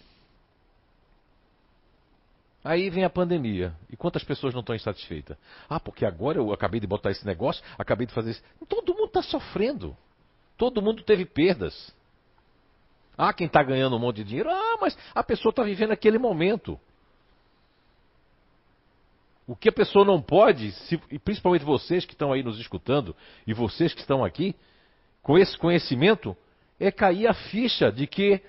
Aí 2.63 2.89
vem 2.89 3.03
a 3.03 3.11
pandemia. 3.11 3.75
E 3.91 3.97
quantas 3.97 4.23
pessoas 4.23 4.55
não 4.55 4.61
estão 4.61 4.77
insatisfeitas? 4.77 5.37
Ah, 5.69 5.81
porque 5.81 6.07
agora 6.07 6.39
eu 6.39 6.53
acabei 6.53 6.79
de 6.79 6.87
botar 6.87 7.11
esse 7.11 7.27
negócio, 7.27 7.63
acabei 7.77 8.07
de 8.07 8.13
fazer 8.13 8.31
isso. 8.31 8.43
Todo 8.69 8.95
mundo 8.95 9.07
está 9.07 9.23
sofrendo. 9.23 9.97
Todo 10.57 10.81
mundo 10.81 11.03
teve 11.03 11.25
perdas. 11.25 11.93
Ah, 13.17 13.33
quem 13.33 13.49
está 13.49 13.63
ganhando 13.63 13.97
um 13.97 13.99
monte 13.99 14.17
de 14.17 14.25
dinheiro. 14.25 14.51
Ah, 14.51 14.79
mas 14.81 14.97
a 15.13 15.25
pessoa 15.25 15.51
está 15.51 15.65
vivendo 15.65 15.91
aquele 15.91 16.19
momento. 16.19 16.79
O 19.49 19.57
que 19.57 19.71
a 19.71 19.73
pessoa 19.73 20.05
não 20.05 20.21
pode, 20.21 20.73
se, 20.73 21.01
e 21.11 21.19
principalmente 21.19 21.65
vocês 21.65 22.05
que 22.05 22.13
estão 22.13 22.35
aí 22.35 22.43
nos 22.43 22.61
escutando 22.61 23.17
e 23.47 23.55
vocês 23.55 23.95
que 23.95 24.01
estão 24.01 24.23
aqui, 24.23 24.55
com 25.23 25.39
esse 25.39 25.57
conhecimento, 25.57 26.37
é 26.79 26.93
cair 26.93 27.27
a 27.27 27.33
ficha 27.33 27.91
de 27.91 28.07
que 28.07 28.43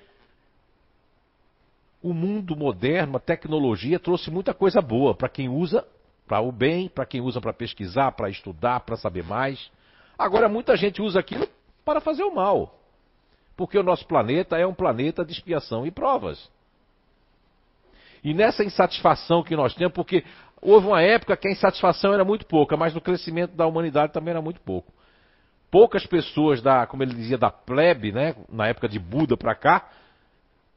o 2.04 2.14
mundo 2.14 2.54
moderno, 2.54 3.16
a 3.16 3.20
tecnologia 3.20 3.98
trouxe 3.98 4.30
muita 4.30 4.54
coisa 4.54 4.82
boa 4.82 5.16
para 5.16 5.30
quem 5.30 5.48
usa 5.48 5.88
para 6.28 6.42
o 6.42 6.52
bem, 6.52 6.90
para 6.90 7.06
quem 7.06 7.22
usa 7.22 7.40
para 7.40 7.54
pesquisar, 7.54 8.12
para 8.12 8.30
estudar, 8.30 8.82
para 8.82 8.98
saber 8.98 9.24
mais. 9.24 9.72
Agora 10.18 10.50
muita 10.50 10.76
gente 10.76 11.02
usa 11.02 11.22
aquilo 11.22 11.48
para 11.86 12.02
fazer 12.02 12.24
o 12.24 12.36
mal. 12.36 12.78
Porque 13.56 13.78
o 13.78 13.84
nosso 13.84 14.06
planeta 14.06 14.58
é 14.58 14.68
um 14.68 14.74
planeta 14.74 15.24
de 15.24 15.32
expiação 15.32 15.88
e 15.88 15.92
provas. 15.92 16.50
E 18.24 18.34
nessa 18.34 18.64
insatisfação 18.64 19.44
que 19.44 19.56
nós 19.56 19.74
temos, 19.74 19.94
porque 19.94 20.24
houve 20.62 20.88
uma 20.88 21.02
época 21.02 21.36
que 21.38 21.48
a 21.48 21.52
insatisfação 21.52 22.14
era 22.14 22.24
muito 22.24 22.46
pouca, 22.46 22.78
mas 22.78 22.94
no 22.94 23.02
crescimento 23.02 23.56
da 23.56 23.66
humanidade 23.66 24.14
também 24.14 24.32
era 24.32 24.42
muito 24.42 24.62
pouco. 24.62 24.94
Poucas 25.72 26.06
pessoas 26.06 26.62
da, 26.62 26.88
como 26.88 27.04
ele 27.04 27.14
dizia, 27.14 27.38
da 27.38 27.52
plebe, 27.52 28.12
né, 28.12 28.36
na 28.50 28.68
época 28.68 28.90
de 28.90 28.98
Buda 28.98 29.38
para 29.38 29.54
cá, 29.54 29.88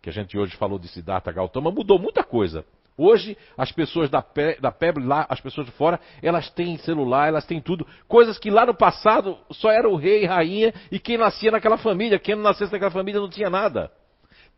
que 0.02 0.10
a 0.10 0.12
gente 0.12 0.36
hoje 0.36 0.56
falou 0.56 0.78
de 0.78 0.88
Siddhartha 0.88 1.32
Gautama, 1.32 1.70
mudou 1.70 1.98
muita 1.98 2.22
coisa. 2.22 2.64
Hoje, 2.96 3.38
as 3.56 3.72
pessoas 3.72 4.10
da, 4.10 4.20
pe, 4.20 4.60
da 4.60 4.74
lá, 5.02 5.26
as 5.28 5.40
pessoas 5.40 5.66
de 5.66 5.72
fora, 5.72 5.98
elas 6.22 6.50
têm 6.50 6.76
celular, 6.78 7.28
elas 7.28 7.46
têm 7.46 7.60
tudo. 7.60 7.86
Coisas 8.06 8.38
que 8.38 8.50
lá 8.50 8.66
no 8.66 8.74
passado 8.74 9.38
só 9.50 9.70
era 9.70 9.88
o 9.88 9.96
rei 9.96 10.24
e 10.24 10.26
rainha 10.26 10.74
e 10.90 10.98
quem 10.98 11.16
nascia 11.16 11.50
naquela 11.50 11.78
família. 11.78 12.18
Quem 12.18 12.34
não 12.34 12.42
nascesse 12.42 12.70
naquela 12.70 12.90
família 12.90 13.20
não 13.20 13.30
tinha 13.30 13.48
nada. 13.48 13.90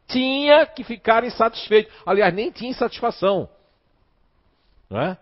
Tinha 0.08 0.66
que 0.66 0.82
ficar 0.82 1.24
insatisfeito. 1.24 1.92
Aliás, 2.04 2.34
nem 2.34 2.50
tinha 2.50 2.70
insatisfação. 2.70 3.48
Não 4.88 5.00
é? 5.00 5.18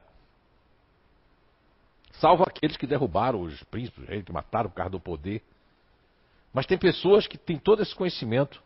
Salvo 2.13 2.45
aqueles 2.45 2.77
que 2.77 2.87
derrubaram 2.87 3.41
os 3.41 3.63
príncipes, 3.65 4.07
reis, 4.07 4.25
que 4.25 4.33
mataram 4.33 4.71
por 4.71 4.77
causa 4.77 4.91
do 4.91 5.01
poder. 5.01 5.43
Mas 6.53 6.67
tem 6.67 6.79
pessoas 6.79 7.27
que 7.27 7.39
têm 7.39 7.59
todo 7.59 7.83
esse 7.83 7.95
conhecimento. 7.95 8.63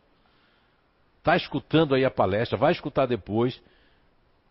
Está 1.19 1.35
escutando 1.35 1.95
aí 1.95 2.05
a 2.05 2.11
palestra, 2.11 2.57
vai 2.57 2.71
escutar 2.71 3.05
depois 3.05 3.59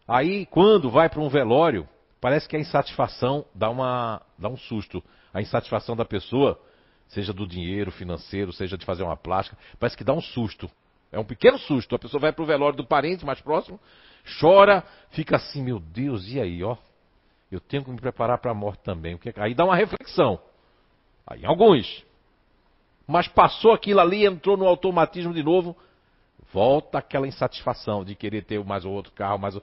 Aí, 0.07 0.47
quando 0.47 0.89
vai 0.89 1.09
para 1.09 1.21
um 1.21 1.29
velório, 1.29 1.89
parece 2.21 2.49
que 2.49 2.57
a 2.57 2.61
insatisfação 2.61 3.45
dá, 3.55 3.69
uma, 3.69 4.23
dá 4.39 4.49
um 4.49 4.57
susto. 4.57 5.03
A 5.35 5.43
insatisfação 5.43 5.97
da 5.97 6.05
pessoa, 6.05 6.61
seja 7.09 7.33
do 7.33 7.47
dinheiro 7.47 7.91
financeiro, 7.91 8.53
seja 8.53 8.79
de 8.79 8.87
fazer 8.87 9.03
uma 9.03 9.17
plástica, 9.17 9.59
parece 9.81 9.97
que 9.97 10.05
dá 10.05 10.13
um 10.13 10.21
susto. 10.21 10.71
É 11.13 11.19
um 11.19 11.25
pequeno 11.25 11.59
susto. 11.59 11.95
A 11.95 11.99
pessoa 11.99 12.21
vai 12.21 12.33
para 12.33 12.43
o 12.43 12.47
velório 12.47 12.77
do 12.77 12.87
parente 12.87 13.25
mais 13.25 13.41
próximo, 13.41 13.81
chora, 14.41 14.85
fica 15.11 15.37
assim, 15.37 15.63
meu 15.63 15.79
Deus, 15.79 16.27
e 16.29 16.41
aí, 16.41 16.63
ó? 16.63 16.77
Eu 17.51 17.61
tenho 17.61 17.85
que 17.85 17.91
me 17.91 18.01
preparar 18.01 18.39
para 18.39 18.51
a 18.51 18.55
morte 18.55 18.83
também. 18.83 19.19
Aí 19.37 19.55
dá 19.55 19.65
uma 19.65 19.77
reflexão. 19.77 20.39
Aí 21.27 21.45
alguns. 21.45 22.05
Mas 23.07 23.29
passou 23.29 23.73
aquilo 23.73 24.01
ali, 24.01 24.27
entrou 24.27 24.57
no 24.57 24.67
automatismo 24.67 25.33
de 25.33 25.43
novo, 25.43 25.77
volta 26.53 26.99
aquela 26.99 27.27
insatisfação 27.27 28.05
de 28.05 28.17
querer 28.17 28.43
ter 28.43 28.63
mais 28.65 28.85
outro 28.85 29.13
carro, 29.13 29.39
mais. 29.39 29.57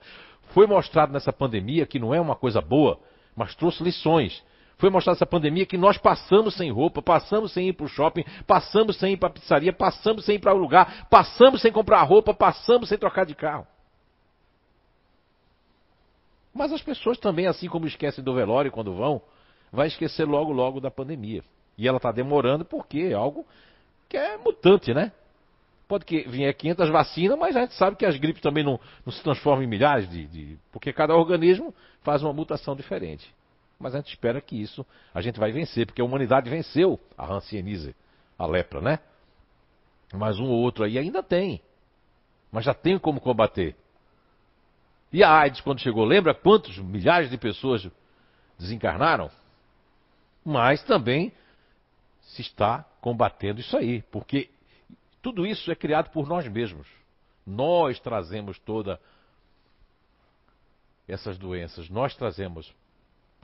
Foi 0.54 0.66
mostrado 0.66 1.12
nessa 1.12 1.32
pandemia 1.32 1.86
que 1.86 1.98
não 1.98 2.14
é 2.14 2.20
uma 2.20 2.34
coisa 2.34 2.60
boa, 2.60 2.98
mas 3.36 3.54
trouxe 3.54 3.82
lições. 3.82 4.42
Foi 4.76 4.90
mostrado 4.90 5.14
nessa 5.14 5.26
pandemia 5.26 5.66
que 5.66 5.78
nós 5.78 5.96
passamos 5.96 6.54
sem 6.54 6.70
roupa, 6.70 7.00
passamos 7.00 7.52
sem 7.52 7.68
ir 7.68 7.72
para 7.72 7.86
o 7.86 7.88
shopping, 7.88 8.24
passamos 8.46 8.98
sem 8.98 9.12
ir 9.12 9.16
para 9.16 9.28
a 9.28 9.32
pizzaria, 9.32 9.72
passamos 9.72 10.24
sem 10.24 10.36
ir 10.36 10.38
para 10.40 10.54
o 10.54 10.58
lugar, 10.58 11.06
passamos 11.08 11.62
sem 11.62 11.72
comprar 11.72 12.02
roupa, 12.02 12.34
passamos 12.34 12.88
sem 12.88 12.98
trocar 12.98 13.24
de 13.24 13.34
carro. 13.34 13.66
Mas 16.52 16.72
as 16.72 16.82
pessoas 16.82 17.18
também, 17.18 17.46
assim 17.46 17.68
como 17.68 17.86
esquecem 17.86 18.22
do 18.22 18.34
velório 18.34 18.70
quando 18.70 18.94
vão, 18.94 19.20
vai 19.72 19.88
esquecer 19.88 20.24
logo, 20.24 20.52
logo 20.52 20.80
da 20.80 20.90
pandemia. 20.90 21.42
E 21.76 21.88
ela 21.88 21.96
está 21.96 22.12
demorando 22.12 22.64
porque 22.64 23.08
é 23.10 23.14
algo 23.14 23.44
que 24.08 24.16
é 24.16 24.36
mutante, 24.36 24.94
né? 24.94 25.10
Pode 25.88 26.04
que 26.04 26.22
vier 26.28 26.54
500 26.54 26.88
vacinas, 26.88 27.38
mas 27.38 27.56
a 27.56 27.62
gente 27.62 27.74
sabe 27.74 27.96
que 27.96 28.06
as 28.06 28.16
gripes 28.16 28.40
também 28.40 28.64
não, 28.64 28.80
não 29.04 29.12
se 29.12 29.22
transformam 29.22 29.64
em 29.64 29.66
milhares 29.66 30.08
de, 30.08 30.26
de, 30.26 30.58
Porque 30.72 30.92
cada 30.92 31.14
organismo 31.14 31.74
faz 32.02 32.22
uma 32.22 32.32
mutação 32.32 32.74
diferente. 32.74 33.28
Mas 33.84 33.94
a 33.94 33.98
gente 33.98 34.08
espera 34.08 34.40
que 34.40 34.58
isso 34.58 34.86
a 35.12 35.20
gente 35.20 35.38
vai 35.38 35.52
vencer, 35.52 35.84
porque 35.84 36.00
a 36.00 36.04
humanidade 36.06 36.48
venceu 36.48 36.98
a 37.18 37.30
Hanseníase, 37.30 37.94
a 38.38 38.46
lepra, 38.46 38.80
né? 38.80 38.98
Mas 40.10 40.38
um 40.38 40.46
ou 40.46 40.62
outro 40.62 40.84
aí 40.84 40.98
ainda 40.98 41.22
tem. 41.22 41.60
Mas 42.50 42.64
já 42.64 42.72
tem 42.72 42.98
como 42.98 43.20
combater. 43.20 43.76
E 45.12 45.22
a 45.22 45.30
AIDS, 45.30 45.60
quando 45.60 45.82
chegou, 45.82 46.02
lembra 46.02 46.32
quantos 46.34 46.78
milhares 46.78 47.28
de 47.28 47.36
pessoas 47.36 47.86
desencarnaram? 48.58 49.30
Mas 50.42 50.82
também 50.84 51.30
se 52.22 52.40
está 52.40 52.86
combatendo 53.02 53.60
isso 53.60 53.76
aí, 53.76 54.00
porque 54.10 54.48
tudo 55.20 55.46
isso 55.46 55.70
é 55.70 55.74
criado 55.74 56.08
por 56.08 56.26
nós 56.26 56.48
mesmos. 56.48 56.88
Nós 57.46 58.00
trazemos 58.00 58.58
toda 58.60 58.98
essas 61.06 61.36
doenças. 61.36 61.90
Nós 61.90 62.16
trazemos 62.16 62.74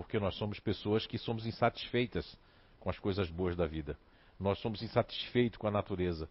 porque 0.00 0.18
nós 0.18 0.34
somos 0.36 0.58
pessoas 0.58 1.06
que 1.06 1.18
somos 1.18 1.44
insatisfeitas 1.44 2.34
com 2.80 2.88
as 2.88 2.98
coisas 2.98 3.28
boas 3.28 3.54
da 3.54 3.66
vida. 3.66 3.98
Nós 4.40 4.58
somos 4.58 4.80
insatisfeitos 4.80 5.58
com 5.58 5.66
a 5.66 5.70
natureza. 5.70 6.26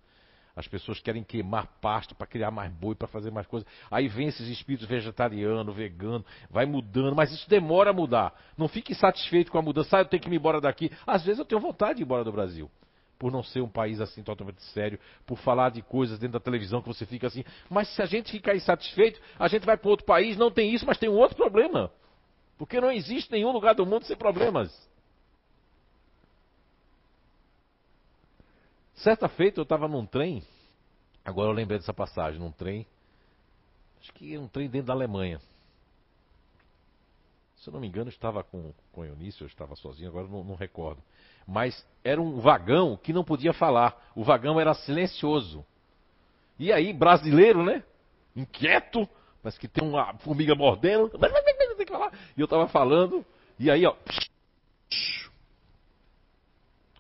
As 0.56 0.68
pessoas 0.68 1.00
querem 1.00 1.24
queimar 1.24 1.68
pasto 1.80 2.16
para 2.16 2.26
criar 2.26 2.50
mais 2.50 2.74
boi, 2.74 2.96
para 2.96 3.08
fazer 3.08 3.30
mais 3.30 3.46
coisas. 3.46 3.70
Aí 3.92 4.08
vem 4.08 4.28
esses 4.28 4.48
espíritos 4.50 4.88
vegetariano, 4.88 5.72
vegano, 5.72 6.26
vai 6.50 6.66
mudando, 6.66 7.16
mas 7.16 7.32
isso 7.32 7.48
demora 7.48 7.92
a 7.92 7.94
mudar. 7.94 8.34
Não 8.58 8.68
fique 8.68 8.92
insatisfeito 8.92 9.52
com 9.52 9.60
a 9.60 9.62
mudança. 9.62 9.98
Ah, 9.98 10.02
eu 10.02 10.06
tenho 10.06 10.24
que 10.24 10.28
ir 10.28 10.36
embora 10.36 10.60
daqui. 10.60 10.92
Às 11.06 11.24
vezes 11.24 11.38
eu 11.38 11.46
tenho 11.46 11.62
vontade 11.62 11.98
de 11.98 12.02
ir 12.02 12.06
embora 12.06 12.24
do 12.24 12.32
Brasil 12.32 12.72
por 13.20 13.32
não 13.32 13.44
ser 13.44 13.62
um 13.62 13.70
país 13.70 14.02
assim 14.02 14.24
totalmente 14.24 14.64
sério, 14.64 14.98
por 15.28 15.38
falar 15.38 15.70
de 15.70 15.84
coisas 15.84 16.18
dentro 16.18 16.34
da 16.34 16.40
televisão 16.40 16.82
que 16.82 16.88
você 16.88 17.06
fica 17.06 17.28
assim. 17.28 17.44
Mas 17.70 17.88
se 17.90 18.02
a 18.02 18.06
gente 18.08 18.32
ficar 18.32 18.56
insatisfeito, 18.56 19.22
a 19.38 19.48
gente 19.48 19.64
vai 19.64 19.78
para 19.78 19.90
outro 19.92 20.06
país, 20.08 20.38
não 20.38 20.50
tem 20.50 20.74
isso, 20.74 20.88
mas 20.88 20.98
tem 20.98 21.10
um 21.10 21.18
outro 21.18 21.36
problema. 21.36 21.92
Porque 22.60 22.80
não 22.80 22.92
existe 22.92 23.32
nenhum 23.32 23.52
lugar 23.52 23.74
do 23.74 23.88
mundo 23.88 24.06
sem 24.06 24.16
problemas. 24.16 24.70
Certa 28.94 29.28
feita 29.28 29.60
eu 29.60 29.64
estava 29.64 29.88
num 29.88 30.06
trem, 30.06 30.44
agora 31.26 31.50
eu 31.50 31.54
lembrei 31.54 31.80
dessa 31.80 31.94
passagem, 31.94 32.40
num 32.40 32.52
trem, 32.52 32.86
Acho 34.02 34.14
que 34.14 34.38
um 34.38 34.48
trem 34.48 34.70
dentro 34.70 34.88
da 34.88 34.94
Alemanha. 34.94 35.40
Se 37.58 37.70
eu 37.70 37.74
não 37.74 37.82
me 37.82 37.88
engano, 37.88 38.10
estava 38.10 38.44
com, 38.44 38.74
com 38.94 39.04
Eunício, 39.04 39.44
eu 39.44 39.48
estava 39.48 39.76
sozinho, 39.76 40.10
agora 40.10 40.28
não, 40.28 40.44
não 40.44 40.56
recordo. 40.56 41.04
Mas 41.46 41.86
era 42.04 42.22
um 42.22 42.40
vagão 42.40 42.96
que 42.96 43.12
não 43.12 43.24
podia 43.24 43.52
falar. 43.52 44.12
O 44.16 44.24
vagão 44.24 44.60
era 44.60 44.74
silencioso. 44.74 45.66
E 46.58 46.72
aí, 46.72 46.94
brasileiro, 46.94 47.64
né? 47.64 47.84
Inquieto, 48.36 49.08
parece 49.44 49.60
que 49.60 49.68
tem 49.68 49.86
uma 49.86 50.14
formiga 50.20 50.56
mordendo. 50.56 51.10
E 52.36 52.42
eu 52.42 52.46
estava 52.46 52.68
falando, 52.68 53.26
e 53.58 53.70
aí, 53.70 53.86
ó. 53.86 53.96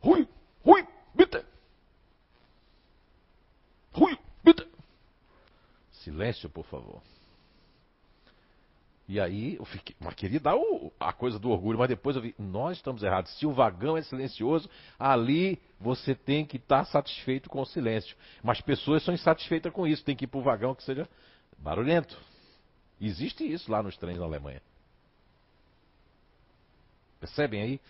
Rui, 0.01 0.27
Rui, 0.63 0.87
bitte. 1.15 1.43
Rui, 3.91 4.17
bitte. 4.43 4.67
Silêncio, 5.91 6.49
por 6.49 6.65
favor. 6.65 7.01
E 9.09 9.19
aí 9.19 9.55
eu 9.55 9.65
fiquei, 9.65 9.95
mas 9.99 10.13
queria 10.13 10.39
dar 10.39 10.55
o, 10.55 10.93
a 10.99 11.11
coisa 11.11 11.39
do 11.39 11.49
orgulho, 11.49 11.79
mas 11.79 11.89
depois 11.89 12.15
eu 12.15 12.21
vi, 12.21 12.35
nós 12.37 12.77
estamos 12.77 13.01
errados. 13.01 13.31
Se 13.39 13.45
o 13.47 13.51
vagão 13.51 13.97
é 13.97 14.03
silencioso, 14.03 14.69
ali 14.99 15.59
você 15.79 16.13
tem 16.13 16.45
que 16.45 16.57
estar 16.57 16.85
satisfeito 16.85 17.49
com 17.49 17.59
o 17.59 17.65
silêncio. 17.65 18.15
Mas 18.43 18.61
pessoas 18.61 19.03
são 19.03 19.11
insatisfeitas 19.11 19.73
com 19.73 19.87
isso, 19.87 20.05
tem 20.05 20.15
que 20.15 20.25
ir 20.25 20.27
para 20.27 20.39
o 20.39 20.43
vagão 20.43 20.75
que 20.75 20.83
seja 20.83 21.09
barulhento. 21.57 22.15
Existe 23.01 23.51
isso 23.51 23.71
lá 23.71 23.81
nos 23.81 23.97
trens 23.97 24.19
na 24.19 24.25
Alemanha. 24.25 24.61
Percebem 27.19 27.61
aí? 27.61 27.81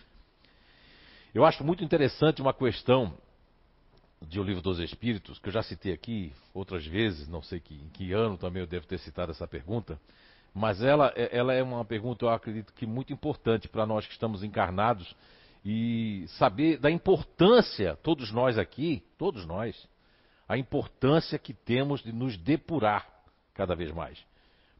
Eu 1.32 1.44
acho 1.44 1.62
muito 1.62 1.84
interessante 1.84 2.42
uma 2.42 2.52
questão 2.52 3.14
de 4.20 4.40
O 4.40 4.42
Livro 4.42 4.60
dos 4.60 4.78
Espíritos, 4.80 5.38
que 5.38 5.48
eu 5.48 5.52
já 5.52 5.62
citei 5.62 5.92
aqui 5.92 6.32
outras 6.52 6.84
vezes, 6.84 7.28
não 7.28 7.42
sei 7.42 7.60
que, 7.60 7.74
em 7.74 7.88
que 7.90 8.12
ano 8.12 8.36
também 8.36 8.60
eu 8.60 8.66
devo 8.66 8.86
ter 8.86 8.98
citado 8.98 9.30
essa 9.30 9.46
pergunta, 9.46 9.98
mas 10.52 10.82
ela, 10.82 11.12
é, 11.14 11.36
ela 11.36 11.54
é 11.54 11.62
uma 11.62 11.84
pergunta, 11.84 12.24
eu 12.24 12.30
acredito 12.30 12.72
que 12.74 12.84
muito 12.86 13.12
importante 13.12 13.68
para 13.68 13.86
nós 13.86 14.06
que 14.06 14.12
estamos 14.12 14.42
encarnados 14.42 15.14
e 15.64 16.24
saber 16.38 16.78
da 16.78 16.90
importância, 16.90 17.96
todos 18.02 18.32
nós 18.32 18.58
aqui, 18.58 19.02
todos 19.16 19.46
nós, 19.46 19.88
a 20.48 20.58
importância 20.58 21.38
que 21.38 21.54
temos 21.54 22.02
de 22.02 22.12
nos 22.12 22.36
depurar 22.36 23.06
cada 23.54 23.76
vez 23.76 23.92
mais. 23.92 24.18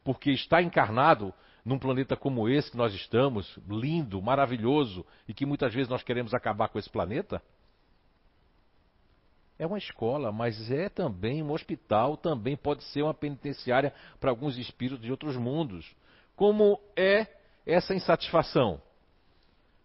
Porque 0.03 0.31
estar 0.31 0.61
encarnado 0.61 1.33
num 1.63 1.77
planeta 1.77 2.15
como 2.15 2.49
esse 2.49 2.71
que 2.71 2.77
nós 2.77 2.93
estamos, 2.93 3.57
lindo, 3.67 4.21
maravilhoso, 4.21 5.05
e 5.27 5.33
que 5.33 5.45
muitas 5.45 5.73
vezes 5.73 5.89
nós 5.89 6.03
queremos 6.03 6.33
acabar 6.33 6.69
com 6.69 6.79
esse 6.79 6.89
planeta, 6.89 7.41
é 9.61 9.67
uma 9.67 9.77
escola, 9.77 10.31
mas 10.31 10.71
é 10.71 10.89
também 10.89 11.43
um 11.43 11.51
hospital, 11.51 12.17
também 12.17 12.57
pode 12.57 12.83
ser 12.85 13.03
uma 13.03 13.13
penitenciária 13.13 13.93
para 14.19 14.31
alguns 14.31 14.57
espíritos 14.57 15.05
de 15.05 15.11
outros 15.11 15.37
mundos. 15.37 15.95
Como 16.35 16.79
é 16.95 17.27
essa 17.63 17.93
insatisfação? 17.93 18.81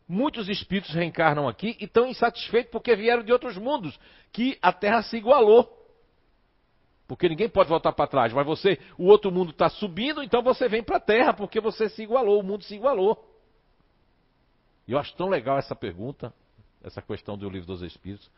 Muitos 0.09 0.49
espíritos 0.49 0.95
reencarnam 0.95 1.47
aqui 1.47 1.76
e 1.78 1.85
estão 1.85 2.06
insatisfeitos 2.06 2.73
porque 2.73 2.97
vieram 2.97 3.23
de 3.23 3.30
outros 3.30 3.59
mundos, 3.59 4.00
que 4.33 4.59
a 4.62 4.73
Terra 4.73 5.02
se 5.02 5.18
igualou. 5.18 5.71
Porque 7.07 7.29
ninguém 7.29 7.49
pode 7.49 7.69
voltar 7.69 7.93
para 7.93 8.07
trás, 8.09 8.33
mas 8.33 8.45
você, 8.45 8.79
o 8.99 9.07
outro 9.07 9.31
mundo 9.31 9.51
está 9.51 9.69
subindo, 9.69 10.23
então 10.23 10.43
você 10.43 10.69
vem 10.69 10.83
para 10.83 10.97
a 10.97 11.01
Terra, 11.01 11.33
porque 11.33 11.61
você 11.61 11.89
se 11.89 12.03
igualou, 12.03 12.41
o 12.41 12.43
mundo 12.43 12.65
se 12.65 12.75
igualou. 12.75 13.25
E 14.89 14.93
eu 14.93 14.99
acho 14.99 15.15
tão 15.17 15.29
legal 15.29 15.57
essa 15.57 15.75
pergunta, 15.75 16.33
essa 16.83 17.01
questão 17.01 17.39
do 17.39 17.49
livro 17.49 17.67
dos 17.67 17.83
Espíritos, 17.83 18.29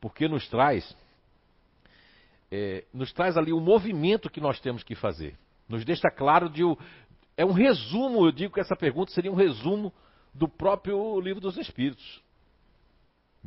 porque 0.00 0.28
nos 0.28 0.46
traz, 0.48 0.94
é, 2.50 2.84
nos 2.92 3.12
traz 3.12 3.36
ali 3.36 3.52
o 3.52 3.60
movimento 3.60 4.30
que 4.30 4.40
nós 4.40 4.60
temos 4.60 4.82
que 4.82 4.94
fazer. 4.94 5.38
Nos 5.68 5.84
deixa 5.84 6.10
claro 6.10 6.48
de. 6.48 6.62
É 7.36 7.44
um 7.44 7.52
resumo, 7.52 8.26
eu 8.26 8.32
digo 8.32 8.54
que 8.54 8.60
essa 8.60 8.76
pergunta 8.76 9.12
seria 9.12 9.30
um 9.30 9.34
resumo 9.34 9.92
do 10.34 10.48
próprio 10.48 11.20
livro 11.20 11.40
dos 11.40 11.56
Espíritos. 11.56 12.22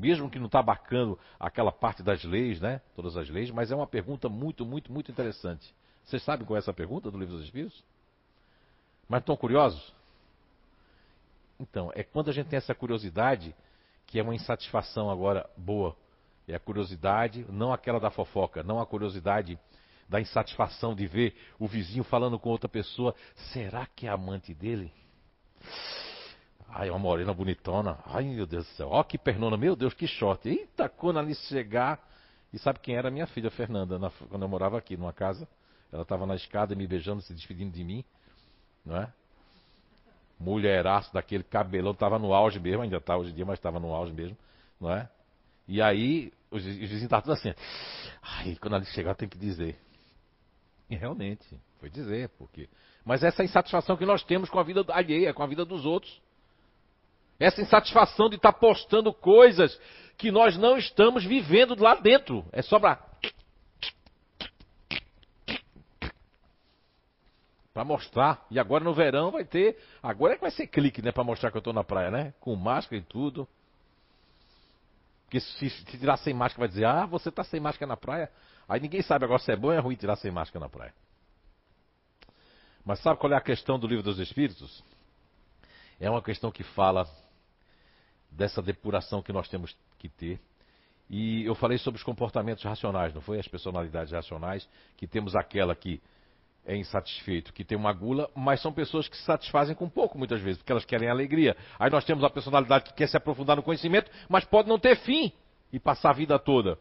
Mesmo 0.02 0.32
que 0.32 0.40
não 0.40 0.48
está 0.48 0.60
abarcando 0.60 1.18
aquela 1.40 1.72
parte 1.72 2.02
das 2.02 2.24
leis, 2.24 2.60
né? 2.60 2.82
Todas 2.96 3.16
as 3.16 3.30
leis, 3.30 3.52
mas 3.52 3.72
é 3.72 3.76
uma 3.76 3.86
pergunta 3.86 4.28
muito, 4.28 4.66
muito, 4.66 4.92
muito 4.92 5.12
interessante. 5.12 5.72
Vocês 6.04 6.24
sabem 6.24 6.44
qual 6.44 6.58
é 6.58 6.60
essa 6.60 6.74
pergunta 6.74 7.12
do 7.12 7.20
livro 7.20 7.36
dos 7.36 7.46
Espíritos? 7.46 7.84
Mas 9.08 9.20
estão 9.20 9.38
curiosos? 9.38 9.94
Então, 11.60 11.92
é 11.94 12.02
quando 12.02 12.32
a 12.32 12.34
gente 12.34 12.48
tem 12.48 12.58
essa 12.58 12.74
curiosidade, 12.74 13.54
que 14.08 14.18
é 14.18 14.24
uma 14.24 14.34
insatisfação 14.34 15.12
agora 15.12 15.48
boa. 15.56 15.96
É 16.48 16.56
a 16.56 16.60
curiosidade, 16.60 17.46
não 17.48 17.72
aquela 17.72 18.00
da 18.00 18.10
fofoca, 18.10 18.64
não 18.64 18.80
a 18.80 18.88
curiosidade 18.88 19.60
da 20.10 20.20
insatisfação 20.20 20.96
de 20.96 21.06
ver 21.06 21.36
o 21.60 21.68
vizinho 21.68 22.04
falando 22.04 22.40
com 22.40 22.50
outra 22.50 22.68
pessoa. 22.68 23.14
Será 23.54 23.86
que 23.86 24.08
é 24.08 24.10
amante 24.10 24.52
dele? 24.56 24.92
Ai, 26.74 26.90
uma 26.90 27.00
morena 27.00 27.34
bonitona. 27.34 28.00
Ai, 28.06 28.24
meu 28.24 28.46
Deus 28.46 28.66
do 28.66 28.72
céu. 28.76 28.88
Ó, 28.90 29.04
que 29.04 29.18
pernona. 29.18 29.58
Meu 29.58 29.76
Deus, 29.76 29.94
que 29.94 30.08
short. 30.08 30.48
Eita, 30.48 30.88
quando 30.88 31.20
ali 31.20 31.36
chegar. 31.36 32.00
E 32.54 32.60
sabe 32.60 32.80
quem 32.80 32.96
era? 32.96 33.12
Minha 33.12 33.28
filha 33.28 33.52
Fernanda, 33.52 34.00
na, 34.00 34.10
quando 34.30 34.42
eu 34.44 34.48
morava 34.48 34.78
aqui 34.78 34.96
numa 34.96 35.12
casa. 35.12 35.48
Ela 35.92 36.04
estava 36.04 36.26
na 36.26 36.36
escada 36.36 36.74
me 36.74 36.88
beijando, 36.88 37.22
se 37.22 37.34
despedindo 37.34 37.74
de 37.74 37.84
mim. 37.84 38.06
Não 38.86 38.98
é? 38.98 39.12
Mulheraço 40.40 41.14
daquele 41.14 41.44
cabelão. 41.44 41.92
Estava 41.92 42.18
no 42.18 42.34
auge 42.34 42.60
mesmo, 42.60 42.84
ainda 42.84 42.98
está 42.98 43.18
hoje 43.18 43.32
em 43.32 43.36
dia, 43.36 43.46
mas 43.46 43.60
estava 43.60 43.80
no 43.80 43.94
auge 43.94 44.14
mesmo. 44.14 44.38
Não 44.80 44.92
é? 44.92 45.10
E 45.68 45.82
aí, 45.82 46.32
os, 46.50 46.66
os 46.66 46.66
vizinhos 46.66 47.04
estavam 47.04 47.24
tudo 47.24 47.34
assim. 47.34 47.54
Ai, 48.22 48.58
quando 48.62 48.76
ela 48.76 48.86
chegar, 48.86 49.14
tem 49.16 49.28
que 49.28 49.38
dizer. 49.38 49.78
E 50.90 50.96
realmente, 50.96 51.46
foi 51.80 51.90
dizer, 51.90 52.30
porque. 52.38 52.70
Mas 53.04 53.24
essa 53.24 53.42
é 53.42 53.46
insatisfação 53.46 53.98
que 53.98 54.06
nós 54.06 54.24
temos 54.24 54.50
com 54.50 54.60
a 54.60 54.64
vida 54.64 54.86
alheia, 54.90 55.34
com 55.34 55.44
a 55.44 55.48
vida 55.48 55.66
dos 55.66 55.86
outros. 55.86 56.22
Essa 57.42 57.60
insatisfação 57.60 58.30
de 58.30 58.36
estar 58.36 58.54
postando 58.54 59.12
coisas 59.12 59.76
que 60.16 60.30
nós 60.30 60.56
não 60.56 60.78
estamos 60.78 61.26
vivendo 61.26 61.76
lá 61.82 61.96
dentro. 61.96 62.46
É 62.52 62.62
só 62.62 62.80
para. 62.80 63.04
Para 67.74 67.84
mostrar. 67.84 68.46
E 68.52 68.60
agora 68.60 68.84
no 68.84 68.94
verão 68.94 69.32
vai 69.32 69.44
ter. 69.44 69.76
Agora 70.04 70.34
é 70.34 70.36
que 70.36 70.42
vai 70.44 70.52
ser 70.52 70.68
clique, 70.68 71.02
né? 71.02 71.12
Para 71.12 71.24
mostrar 71.24 71.50
que 71.50 71.58
eu 71.58 71.62
estou 71.62 71.74
na 71.74 71.84
praia, 71.84 72.12
né? 72.12 72.32
Com 72.40 72.56
máscara 72.56 72.98
e 72.98 73.02
tudo. 73.02 73.48
Porque 75.24 75.40
se, 75.40 75.68
se 75.68 75.86
tirar 75.86 76.18
sem 76.18 76.36
máscara 76.36 76.60
vai 76.60 76.68
dizer, 76.68 76.86
ah, 76.86 77.08
você 77.08 77.30
está 77.30 77.44
sem 77.44 77.60
máscara 77.60 77.88
na 77.88 77.98
praia. 77.98 78.30
Aí 78.70 78.80
ninguém 78.80 79.02
sabe 79.02 79.26
agora 79.26 79.40
se 79.40 79.52
é 79.52 79.56
bom 79.56 79.70
ou 79.70 79.74
é 79.74 79.80
ruim 79.80 79.96
tirar 79.96 80.16
sem 80.18 80.30
máscara 80.30 80.64
na 80.64 80.70
praia. 80.70 80.94
Mas 82.86 83.00
sabe 83.00 83.20
qual 83.20 83.34
é 83.34 83.36
a 83.36 83.42
questão 83.42 83.80
do 83.80 83.88
livro 83.88 84.04
dos 84.04 84.20
Espíritos? 84.20 84.84
É 86.00 86.08
uma 86.08 86.22
questão 86.22 86.52
que 86.52 86.64
fala 86.64 87.08
dessa 88.32 88.62
depuração 88.62 89.22
que 89.22 89.34
nós 89.34 89.48
temos 89.50 89.76
que 90.00 90.10
ter. 90.10 90.40
E 91.10 91.44
eu 91.46 91.54
falei 91.54 91.78
sobre 91.78 91.98
os 91.98 92.04
comportamentos 92.04 92.64
racionais, 92.64 93.14
não 93.14 93.22
foi? 93.22 93.38
As 93.38 93.48
personalidades 93.48 94.14
racionais, 94.14 94.68
que 94.96 95.06
temos 95.06 95.36
aquela 95.36 95.76
que 95.76 96.02
é 96.66 96.76
insatisfeito, 96.76 97.52
que 97.52 97.66
tem 97.66 97.78
uma 97.78 97.92
gula, 97.92 98.30
mas 98.36 98.62
são 98.62 98.72
pessoas 98.72 99.08
que 99.10 99.18
se 99.18 99.24
satisfazem 99.24 99.76
com 99.76 99.90
pouco 99.90 100.18
muitas 100.18 100.40
vezes, 100.42 100.60
porque 100.60 100.72
elas 100.72 100.86
querem 100.86 101.10
alegria. 101.10 101.58
Aí 101.78 101.90
nós 101.90 102.06
temos 102.06 102.24
a 102.24 102.30
personalidade 102.30 102.86
que 102.86 102.94
quer 102.94 103.08
se 103.08 103.18
aprofundar 103.18 103.58
no 103.58 103.64
conhecimento, 103.64 104.10
mas 104.30 104.46
pode 104.46 104.70
não 104.70 104.80
ter 104.80 104.96
fim 104.98 105.34
e 105.74 105.80
passar 105.80 106.12
a 106.12 106.14
vida 106.14 106.38
toda. 106.40 106.78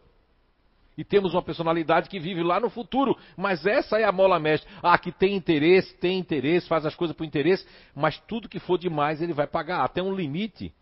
E 0.97 1.05
temos 1.05 1.33
uma 1.33 1.43
personalidade 1.43 2.09
que 2.09 2.21
vive 2.21 2.43
lá 2.43 2.61
no 2.61 2.69
futuro, 2.69 3.17
mas 3.37 3.65
essa 3.65 3.99
é 3.99 4.05
a 4.05 4.13
mola 4.13 4.39
mestre. 4.39 4.71
Ah, 4.83 4.99
que 4.99 5.11
tem 5.11 5.35
interesse, 5.35 5.95
tem 5.97 6.19
interesse, 6.19 6.69
faz 6.69 6.85
as 6.85 6.95
coisas 6.95 7.17
por 7.17 7.25
interesse, 7.25 7.67
mas 7.95 8.19
tudo 8.29 8.49
que 8.49 8.59
for 8.59 8.79
demais 8.79 9.23
ele 9.23 9.33
vai 9.33 9.47
pagar, 9.47 9.83
até 9.83 10.03
um 10.03 10.15
limite. 10.15 10.75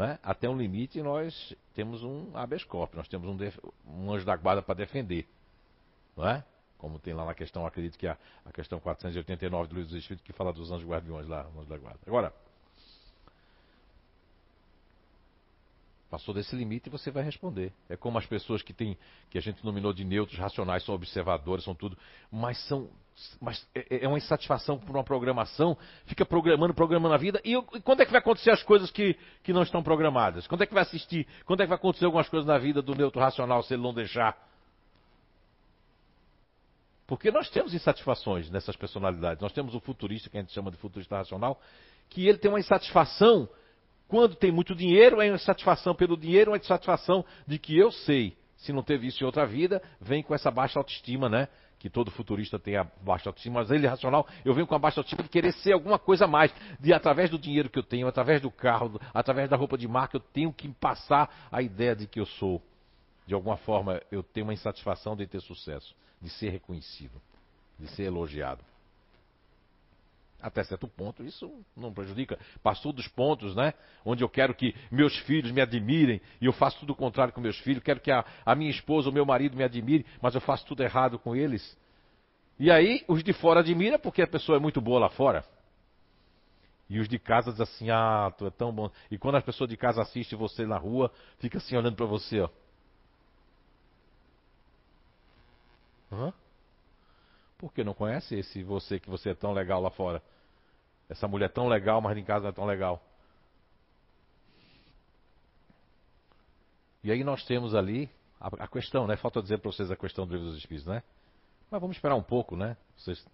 É? 0.00 0.18
Até 0.22 0.48
um 0.48 0.56
limite 0.56 1.02
nós 1.02 1.54
temos 1.74 2.04
um 2.04 2.30
habeas 2.34 2.62
corpus, 2.62 2.96
nós 2.96 3.08
temos 3.08 3.28
um, 3.28 3.36
um 3.86 4.12
anjo 4.12 4.24
da 4.24 4.36
guarda 4.36 4.62
para 4.62 4.74
defender. 4.74 5.26
É? 6.18 6.42
Como 6.76 6.98
tem 6.98 7.14
lá 7.14 7.24
na 7.24 7.34
questão, 7.34 7.66
acredito 7.66 7.98
que 7.98 8.06
a, 8.06 8.16
a 8.44 8.52
questão 8.52 8.78
489 8.78 9.68
do 9.68 9.74
Livro 9.74 9.90
dos 9.90 9.98
Espíritos 9.98 10.24
que 10.24 10.32
fala 10.32 10.52
dos 10.52 10.70
anjos 10.70 10.88
guardiões 10.88 11.26
lá, 11.26 11.46
anjos 11.56 11.68
da 11.68 11.76
guarda. 11.76 11.98
Agora, 12.06 12.32
Passou 16.10 16.32
desse 16.32 16.56
limite 16.56 16.88
e 16.88 16.90
você 16.90 17.10
vai 17.10 17.22
responder. 17.22 17.70
É 17.86 17.94
como 17.94 18.16
as 18.16 18.24
pessoas 18.24 18.62
que 18.62 18.72
tem, 18.72 18.96
que 19.28 19.36
a 19.36 19.42
gente 19.42 19.62
nominou 19.62 19.92
de 19.92 20.04
neutros, 20.04 20.38
racionais, 20.38 20.82
são 20.82 20.94
observadores, 20.94 21.64
são 21.64 21.74
tudo, 21.74 21.98
mas 22.32 22.58
são, 22.66 22.88
mas 23.38 23.66
é, 23.74 24.04
é 24.04 24.08
uma 24.08 24.16
insatisfação 24.16 24.78
por 24.78 24.96
uma 24.96 25.04
programação, 25.04 25.76
fica 26.06 26.24
programando, 26.24 26.72
programando 26.72 27.14
a 27.14 27.18
vida. 27.18 27.42
E, 27.44 27.52
e, 27.54 27.80
quando 27.82 28.00
é 28.00 28.06
que 28.06 28.10
vai 28.10 28.20
acontecer 28.20 28.50
as 28.50 28.62
coisas 28.62 28.90
que, 28.90 29.18
que 29.42 29.52
não 29.52 29.62
estão 29.62 29.82
programadas? 29.82 30.46
Quando 30.46 30.62
é 30.62 30.66
que 30.66 30.72
vai 30.72 30.82
assistir? 30.82 31.26
Quando 31.44 31.60
é 31.60 31.64
que 31.64 31.68
vai 31.68 31.76
acontecer 31.76 32.06
algumas 32.06 32.28
coisas 32.28 32.46
na 32.46 32.56
vida 32.56 32.80
do 32.80 32.94
neutro 32.94 33.20
racional 33.20 33.62
se 33.62 33.74
ele 33.74 33.82
não 33.82 33.92
deixar? 33.92 34.48
Porque 37.06 37.30
nós 37.30 37.50
temos 37.50 37.74
insatisfações 37.74 38.50
nessas 38.50 38.76
personalidades. 38.76 39.42
Nós 39.42 39.52
temos 39.52 39.74
o 39.74 39.80
futurista, 39.80 40.30
que 40.30 40.38
a 40.38 40.40
gente 40.40 40.52
chama 40.52 40.70
de 40.70 40.78
futurista 40.78 41.16
racional, 41.16 41.60
que 42.08 42.26
ele 42.26 42.38
tem 42.38 42.50
uma 42.50 42.60
insatisfação 42.60 43.46
quando 44.08 44.34
tem 44.34 44.50
muito 44.50 44.74
dinheiro, 44.74 45.20
é 45.20 45.28
insatisfação 45.28 45.94
pelo 45.94 46.16
dinheiro, 46.16 46.54
é 46.54 46.58
insatisfação 46.58 47.24
de 47.46 47.58
que 47.58 47.76
eu 47.76 47.92
sei. 47.92 48.36
Se 48.56 48.72
não 48.72 48.82
teve 48.82 49.06
isso 49.06 49.22
em 49.22 49.26
outra 49.26 49.46
vida, 49.46 49.80
vem 50.00 50.22
com 50.22 50.34
essa 50.34 50.50
baixa 50.50 50.78
autoestima, 50.78 51.28
né? 51.28 51.48
que 51.78 51.88
todo 51.88 52.10
futurista 52.10 52.58
tem 52.58 52.76
a 52.76 52.84
baixa 53.02 53.28
autoestima, 53.28 53.60
mas 53.60 53.70
ele 53.70 53.86
é 53.86 53.88
racional, 53.88 54.26
eu 54.44 54.52
venho 54.52 54.66
com 54.66 54.74
a 54.74 54.78
baixa 54.78 55.00
autoestima 55.00 55.22
de 55.22 55.28
querer 55.28 55.52
ser 55.52 55.72
alguma 55.72 55.98
coisa 55.98 56.24
a 56.24 56.28
mais, 56.28 56.52
de 56.80 56.92
através 56.92 57.30
do 57.30 57.38
dinheiro 57.38 57.70
que 57.70 57.78
eu 57.78 57.84
tenho, 57.84 58.08
através 58.08 58.40
do 58.40 58.50
carro, 58.50 59.00
através 59.14 59.48
da 59.48 59.56
roupa 59.56 59.78
de 59.78 59.86
marca, 59.86 60.16
eu 60.16 60.20
tenho 60.20 60.52
que 60.52 60.68
passar 60.68 61.48
a 61.52 61.62
ideia 61.62 61.94
de 61.94 62.06
que 62.06 62.18
eu 62.18 62.26
sou. 62.26 62.60
De 63.26 63.34
alguma 63.34 63.56
forma, 63.58 64.00
eu 64.10 64.22
tenho 64.22 64.46
uma 64.46 64.54
insatisfação 64.54 65.14
de 65.14 65.26
ter 65.26 65.40
sucesso, 65.40 65.94
de 66.20 66.30
ser 66.30 66.48
reconhecido, 66.48 67.20
de 67.78 67.86
ser 67.88 68.04
elogiado. 68.04 68.64
Até 70.40 70.62
certo 70.62 70.86
ponto, 70.86 71.24
isso 71.24 71.64
não 71.76 71.92
prejudica. 71.92 72.38
Passou 72.62 72.92
dos 72.92 73.08
pontos, 73.08 73.56
né? 73.56 73.74
Onde 74.04 74.22
eu 74.22 74.28
quero 74.28 74.54
que 74.54 74.74
meus 74.90 75.16
filhos 75.20 75.50
me 75.50 75.60
admirem 75.60 76.20
e 76.40 76.46
eu 76.46 76.52
faço 76.52 76.78
tudo 76.78 76.92
o 76.92 76.96
contrário 76.96 77.32
com 77.32 77.40
meus 77.40 77.58
filhos. 77.58 77.82
Quero 77.82 77.98
que 77.98 78.10
a, 78.10 78.24
a 78.46 78.54
minha 78.54 78.70
esposa 78.70 79.08
ou 79.08 79.12
meu 79.12 79.26
marido 79.26 79.56
me 79.56 79.64
admire, 79.64 80.06
mas 80.22 80.34
eu 80.36 80.40
faço 80.40 80.64
tudo 80.64 80.82
errado 80.82 81.18
com 81.18 81.34
eles. 81.34 81.76
E 82.58 82.70
aí, 82.70 83.04
os 83.08 83.24
de 83.24 83.32
fora 83.32 83.60
admiram 83.60 83.98
porque 83.98 84.22
a 84.22 84.26
pessoa 84.28 84.56
é 84.56 84.60
muito 84.60 84.80
boa 84.80 85.00
lá 85.00 85.08
fora. 85.08 85.44
E 86.88 87.00
os 87.00 87.08
de 87.08 87.18
casa 87.18 87.50
dizem 87.50 87.64
assim: 87.64 87.90
Ah, 87.90 88.32
tu 88.36 88.46
é 88.46 88.50
tão 88.50 88.72
bom. 88.72 88.90
E 89.10 89.18
quando 89.18 89.36
as 89.36 89.44
pessoas 89.44 89.68
de 89.68 89.76
casa 89.76 90.00
assistem 90.02 90.38
você 90.38 90.66
na 90.66 90.78
rua, 90.78 91.12
fica 91.38 91.58
assim 91.58 91.76
olhando 91.76 91.96
para 91.96 92.06
você, 92.06 92.40
ó. 92.40 92.48
Hã? 96.10 96.30
Por 96.30 96.47
que 97.66 97.82
não 97.82 97.92
conhece 97.92 98.36
esse 98.36 98.62
você 98.62 99.00
que 99.00 99.10
você 99.10 99.30
é 99.30 99.34
tão 99.34 99.52
legal 99.52 99.80
lá 99.80 99.90
fora? 99.90 100.22
Essa 101.08 101.26
mulher 101.26 101.50
tão 101.50 101.66
legal, 101.66 102.00
mas 102.00 102.16
em 102.16 102.22
casa 102.22 102.42
não 102.42 102.50
é 102.50 102.52
tão 102.52 102.64
legal. 102.64 103.02
E 107.02 107.10
aí 107.10 107.24
nós 107.24 107.44
temos 107.44 107.74
ali 107.74 108.08
a, 108.40 108.64
a 108.64 108.68
questão, 108.68 109.06
né? 109.06 109.16
Falta 109.16 109.42
dizer 109.42 109.58
para 109.58 109.72
vocês 109.72 109.90
a 109.90 109.96
questão 109.96 110.26
do 110.26 110.34
livro 110.34 110.48
dos 110.48 110.58
Espíritos, 110.58 110.86
né? 110.86 111.02
Mas 111.70 111.80
vamos 111.80 111.96
esperar 111.96 112.14
um 112.14 112.22
pouco, 112.22 112.56
né? 112.56 112.76
Vocês 112.96 113.24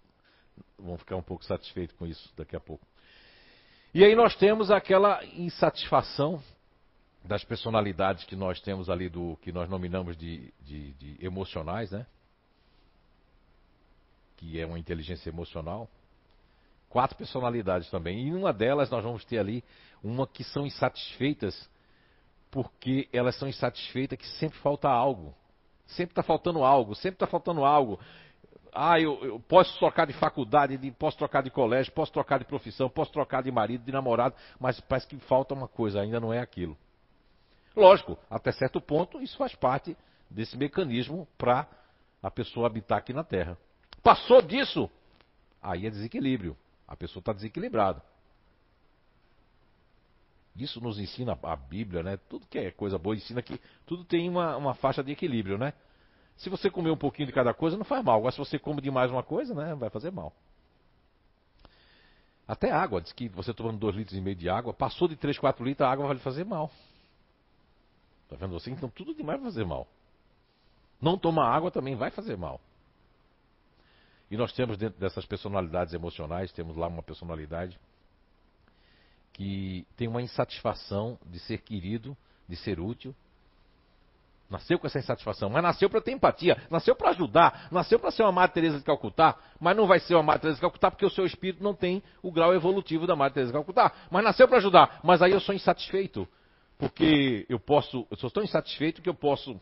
vão 0.79 0.97
ficar 0.97 1.15
um 1.15 1.21
pouco 1.21 1.43
satisfeitos 1.45 1.95
com 1.97 2.07
isso 2.07 2.31
daqui 2.35 2.55
a 2.55 2.59
pouco. 2.59 2.85
E 3.93 4.03
aí 4.03 4.15
nós 4.15 4.35
temos 4.35 4.71
aquela 4.71 5.23
insatisfação 5.25 6.41
das 7.23 7.43
personalidades 7.43 8.23
que 8.23 8.35
nós 8.35 8.59
temos 8.61 8.89
ali 8.89 9.09
do 9.09 9.37
que 9.41 9.51
nós 9.51 9.69
nominamos 9.69 10.17
de, 10.17 10.53
de, 10.61 10.93
de 10.93 11.25
emocionais, 11.25 11.91
né? 11.91 12.05
Que 14.35 14.59
é 14.59 14.65
uma 14.65 14.79
inteligência 14.79 15.29
emocional. 15.29 15.89
Quatro 16.89 17.17
personalidades 17.17 17.89
também. 17.89 18.27
E 18.27 18.33
uma 18.33 18.53
delas 18.53 18.89
nós 18.89 19.03
vamos 19.03 19.25
ter 19.25 19.37
ali 19.37 19.63
uma 20.03 20.27
que 20.27 20.43
são 20.43 20.65
insatisfeitas, 20.65 21.69
porque 22.51 23.09
elas 23.11 23.35
são 23.37 23.47
insatisfeitas 23.47 24.17
que 24.17 24.27
sempre 24.39 24.57
falta 24.59 24.87
algo. 24.87 25.33
Sempre 25.87 26.11
está 26.13 26.23
faltando 26.23 26.63
algo, 26.63 26.95
sempre 26.95 27.15
está 27.15 27.27
faltando 27.27 27.63
algo. 27.63 27.99
Ah, 28.73 28.99
eu, 28.99 29.23
eu, 29.23 29.39
posso 29.39 29.77
trocar 29.79 30.05
de 30.05 30.13
faculdade, 30.13 30.77
de, 30.77 30.91
posso 30.91 31.17
trocar 31.17 31.41
de 31.41 31.49
colégio, 31.49 31.93
posso 31.93 32.11
trocar 32.11 32.39
de 32.39 32.45
profissão, 32.45 32.89
posso 32.89 33.11
trocar 33.11 33.41
de 33.41 33.51
marido, 33.51 33.85
de 33.85 33.91
namorado, 33.91 34.35
mas 34.59 34.79
parece 34.81 35.07
que 35.07 35.17
falta 35.19 35.53
uma 35.53 35.67
coisa, 35.67 36.01
ainda 36.01 36.19
não 36.19 36.33
é 36.33 36.39
aquilo. 36.39 36.77
Lógico, 37.75 38.17
até 38.29 38.51
certo 38.51 38.81
ponto, 38.81 39.21
isso 39.21 39.37
faz 39.37 39.55
parte 39.55 39.95
desse 40.29 40.57
mecanismo 40.57 41.27
para 41.37 41.67
a 42.21 42.31
pessoa 42.31 42.67
habitar 42.67 42.97
aqui 42.97 43.13
na 43.13 43.23
Terra. 43.23 43.57
Passou 44.05 44.39
disso, 44.39 44.87
aí 45.59 45.87
é 45.87 45.89
desequilíbrio. 45.89 46.55
A 46.87 46.95
pessoa 46.95 47.21
está 47.21 47.33
desequilibrada. 47.33 48.03
Isso 50.55 50.79
nos 50.79 50.99
ensina 50.99 51.35
a 51.41 51.55
Bíblia, 51.55 52.03
né? 52.03 52.17
Tudo 52.29 52.45
que 52.45 52.59
é 52.59 52.69
coisa 52.69 52.99
boa 52.99 53.15
ensina 53.15 53.41
que 53.41 53.59
tudo 53.83 54.05
tem 54.05 54.29
uma, 54.29 54.55
uma 54.57 54.75
faixa 54.75 55.03
de 55.03 55.11
equilíbrio, 55.11 55.57
né? 55.57 55.73
Se 56.37 56.51
você 56.51 56.69
comer 56.69 56.91
um 56.91 56.97
pouquinho 56.97 57.25
de 57.25 57.33
cada 57.33 57.51
coisa, 57.51 57.77
não 57.77 57.83
faz 57.83 58.05
mal. 58.05 58.19
Agora, 58.19 58.31
se 58.31 58.37
você 58.37 58.59
come 58.59 58.79
demais 58.79 59.09
uma 59.09 59.23
coisa, 59.23 59.55
né? 59.55 59.73
Vai 59.73 59.89
fazer 59.89 60.11
mal. 60.11 60.31
Até 62.47 62.69
água, 62.69 63.01
diz 63.01 63.11
que 63.11 63.27
você 63.27 63.55
tomando 63.55 63.79
2 63.79 63.95
litros 63.95 64.15
e 64.15 64.21
meio 64.21 64.35
de 64.35 64.47
água, 64.47 64.71
passou 64.71 65.07
de 65.07 65.15
3, 65.15 65.39
4 65.39 65.65
litros, 65.65 65.83
a 65.83 65.91
água 65.91 66.05
vai 66.05 66.15
lhe 66.15 66.21
fazer 66.21 66.45
mal. 66.45 66.69
Tá 68.29 68.35
vendo 68.35 68.51
você? 68.51 68.69
Então 68.69 68.87
tudo 68.87 69.15
demais 69.15 69.41
vai 69.41 69.49
fazer 69.49 69.65
mal. 69.65 69.87
Não 71.01 71.17
tomar 71.17 71.49
água 71.49 71.71
também 71.71 71.95
vai 71.95 72.11
fazer 72.11 72.37
mal. 72.37 72.61
E 74.29 74.37
nós 74.37 74.51
temos 74.53 74.77
dentro 74.77 74.99
dessas 74.99 75.25
personalidades 75.25 75.93
emocionais, 75.93 76.51
temos 76.51 76.75
lá 76.75 76.87
uma 76.87 77.03
personalidade 77.03 77.79
que 79.33 79.85
tem 79.97 80.07
uma 80.07 80.21
insatisfação 80.21 81.19
de 81.25 81.39
ser 81.39 81.59
querido, 81.59 82.15
de 82.47 82.55
ser 82.55 82.79
útil. 82.79 83.13
Nasceu 84.49 84.79
com 84.79 84.87
essa 84.87 84.99
insatisfação, 84.99 85.49
mas 85.49 85.61
nasceu 85.61 85.89
para 85.89 86.01
ter 86.01 86.11
empatia, 86.11 86.55
nasceu 86.69 86.95
para 86.95 87.09
ajudar, 87.09 87.67
nasceu 87.71 87.99
para 87.99 88.11
ser 88.11 88.23
uma 88.23 88.31
Madre 88.31 88.53
Teresa 88.53 88.77
de 88.77 88.83
Calcutá, 88.83 89.35
mas 89.59 89.75
não 89.75 89.87
vai 89.87 89.99
ser 89.99 90.13
uma 90.13 90.23
Madre 90.23 90.43
Teresa 90.43 90.57
de 90.57 90.61
Calcutá 90.61 90.91
porque 90.91 91.05
o 91.05 91.09
seu 91.09 91.25
espírito 91.25 91.63
não 91.63 91.73
tem 91.73 92.01
o 92.21 92.31
grau 92.31 92.53
evolutivo 92.53 93.07
da 93.07 93.15
Madre 93.15 93.33
Teresa 93.33 93.51
de 93.51 93.57
Calcutá. 93.57 93.91
Mas 94.09 94.23
nasceu 94.23 94.47
para 94.47 94.57
ajudar, 94.57 94.99
mas 95.03 95.21
aí 95.21 95.31
eu 95.31 95.39
sou 95.39 95.53
insatisfeito, 95.53 96.27
porque 96.77 97.45
eu 97.49 97.59
posso, 97.59 98.07
eu 98.09 98.17
sou 98.17 98.29
tão 98.29 98.43
insatisfeito 98.43 99.01
que 99.01 99.09
eu 99.09 99.15
posso 99.15 99.59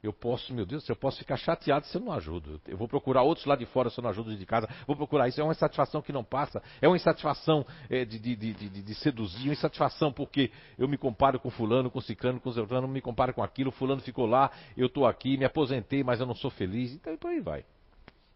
eu 0.00 0.12
posso, 0.12 0.54
meu 0.54 0.64
Deus, 0.64 0.88
eu 0.88 0.94
posso 0.94 1.18
ficar 1.18 1.36
chateado 1.36 1.84
se 1.86 1.96
eu 1.96 2.00
não 2.00 2.12
ajudo. 2.12 2.60
Eu 2.68 2.76
vou 2.76 2.86
procurar 2.86 3.22
outros 3.22 3.46
lá 3.46 3.56
de 3.56 3.66
fora 3.66 3.90
se 3.90 3.98
eu 3.98 4.02
não 4.02 4.10
ajudo 4.10 4.36
de 4.36 4.46
casa. 4.46 4.68
Vou 4.86 4.94
procurar 4.94 5.26
isso. 5.26 5.40
É 5.40 5.44
uma 5.44 5.52
insatisfação 5.52 6.00
que 6.00 6.12
não 6.12 6.22
passa. 6.22 6.62
É 6.80 6.86
uma 6.86 6.96
insatisfação 6.96 7.66
é, 7.90 8.04
de, 8.04 8.16
de, 8.18 8.36
de, 8.36 8.54
de, 8.68 8.94
seduzir. 8.94 9.48
Uma 9.48 9.54
insatisfação 9.54 10.12
porque 10.12 10.52
eu 10.78 10.86
me 10.86 10.96
comparo 10.96 11.40
com 11.40 11.50
fulano, 11.50 11.90
com 11.90 12.00
ciclano, 12.00 12.38
com 12.38 12.50
zeltrano, 12.52 12.86
me 12.86 13.00
comparo 13.00 13.34
com 13.34 13.42
aquilo. 13.42 13.72
Fulano 13.72 14.00
ficou 14.00 14.24
lá, 14.24 14.52
eu 14.76 14.86
estou 14.86 15.04
aqui, 15.04 15.36
me 15.36 15.44
aposentei, 15.44 16.04
mas 16.04 16.20
eu 16.20 16.26
não 16.26 16.34
sou 16.34 16.50
feliz. 16.50 16.92
Então, 16.92 17.12
então 17.12 17.30
aí 17.30 17.40
vai. 17.40 17.64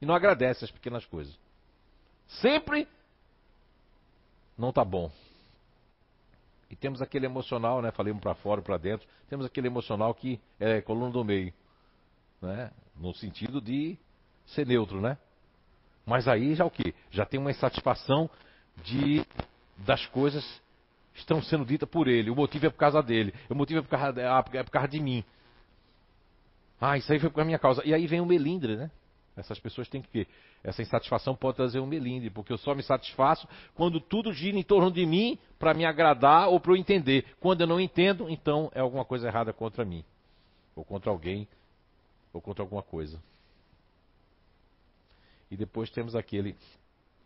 E 0.01 0.07
não 0.07 0.16
agradece 0.16 0.64
as 0.64 0.70
pequenas 0.70 1.05
coisas. 1.07 1.33
Sempre 2.27 2.88
não 4.59 4.70
está 4.70 4.85
bom. 4.85 5.12
E 6.72 6.76
temos 6.76 7.02
aquele 7.02 7.26
emocional, 7.26 7.82
né? 7.82 7.90
Falei 7.90 8.12
um 8.12 8.18
para 8.18 8.35
fora, 8.35 8.62
para 8.62 8.78
dentro. 8.78 9.06
Temos 9.28 9.44
aquele 9.44 9.66
emocional 9.66 10.14
que 10.14 10.40
é 10.58 10.80
coluna 10.80 11.11
do 11.11 11.22
meio, 11.22 11.52
né? 12.40 12.70
No 12.96 13.14
sentido 13.14 13.61
de 13.61 13.98
ser 14.46 14.66
neutro, 14.66 14.98
né? 14.98 15.18
Mas 16.06 16.26
aí 16.26 16.54
já 16.54 16.64
o 16.64 16.70
que? 16.70 16.94
Já 17.11 17.26
tem 17.26 17.38
uma 17.38 17.50
insatisfação 17.50 18.28
de 18.82 19.22
das 19.76 20.06
coisas 20.06 20.62
estão 21.14 21.42
sendo 21.42 21.64
ditas 21.66 21.88
por 21.88 22.08
ele. 22.08 22.30
O 22.30 22.37
motivo 22.37 22.66
é 22.66 22.70
por 22.70 22.78
causa 22.78 23.02
dele. 23.02 23.35
O 23.50 23.54
motivo 23.54 23.80
é 23.80 23.82
por 23.82 23.90
causa, 23.90 24.20
é 24.20 24.62
por 24.62 24.70
causa 24.70 24.88
de 24.88 24.98
mim. 24.98 25.22
Ah, 26.80 26.96
isso 26.96 27.12
aí 27.12 27.18
foi 27.18 27.28
por 27.28 27.44
minha 27.44 27.58
causa. 27.58 27.82
E 27.85 27.92
aí 27.92 28.06
vem 28.06 28.20
o 28.20 28.26
melindre, 28.26 28.76
né? 28.76 28.90
Essas 29.36 29.58
pessoas 29.58 29.88
têm 29.88 30.02
que. 30.02 30.26
Essa 30.62 30.82
insatisfação 30.82 31.34
pode 31.34 31.56
trazer 31.56 31.80
um 31.80 31.86
melindre, 31.86 32.28
porque 32.28 32.52
eu 32.52 32.58
só 32.58 32.74
me 32.74 32.82
satisfaço 32.82 33.48
quando 33.74 34.00
tudo 34.00 34.32
gira 34.32 34.56
em 34.56 34.62
torno 34.62 34.90
de 34.90 35.06
mim 35.06 35.38
para 35.58 35.72
me 35.72 35.84
agradar 35.84 36.48
ou 36.48 36.60
para 36.60 36.72
eu 36.72 36.76
entender. 36.76 37.24
Quando 37.40 37.62
eu 37.62 37.66
não 37.66 37.80
entendo, 37.80 38.28
então 38.28 38.70
é 38.74 38.80
alguma 38.80 39.04
coisa 39.04 39.26
errada 39.26 39.52
contra 39.52 39.84
mim, 39.84 40.04
ou 40.76 40.84
contra 40.84 41.10
alguém, 41.10 41.48
ou 42.32 42.40
contra 42.40 42.62
alguma 42.62 42.82
coisa. 42.82 43.22
E 45.50 45.56
depois 45.56 45.90
temos 45.90 46.14
aquele 46.14 46.56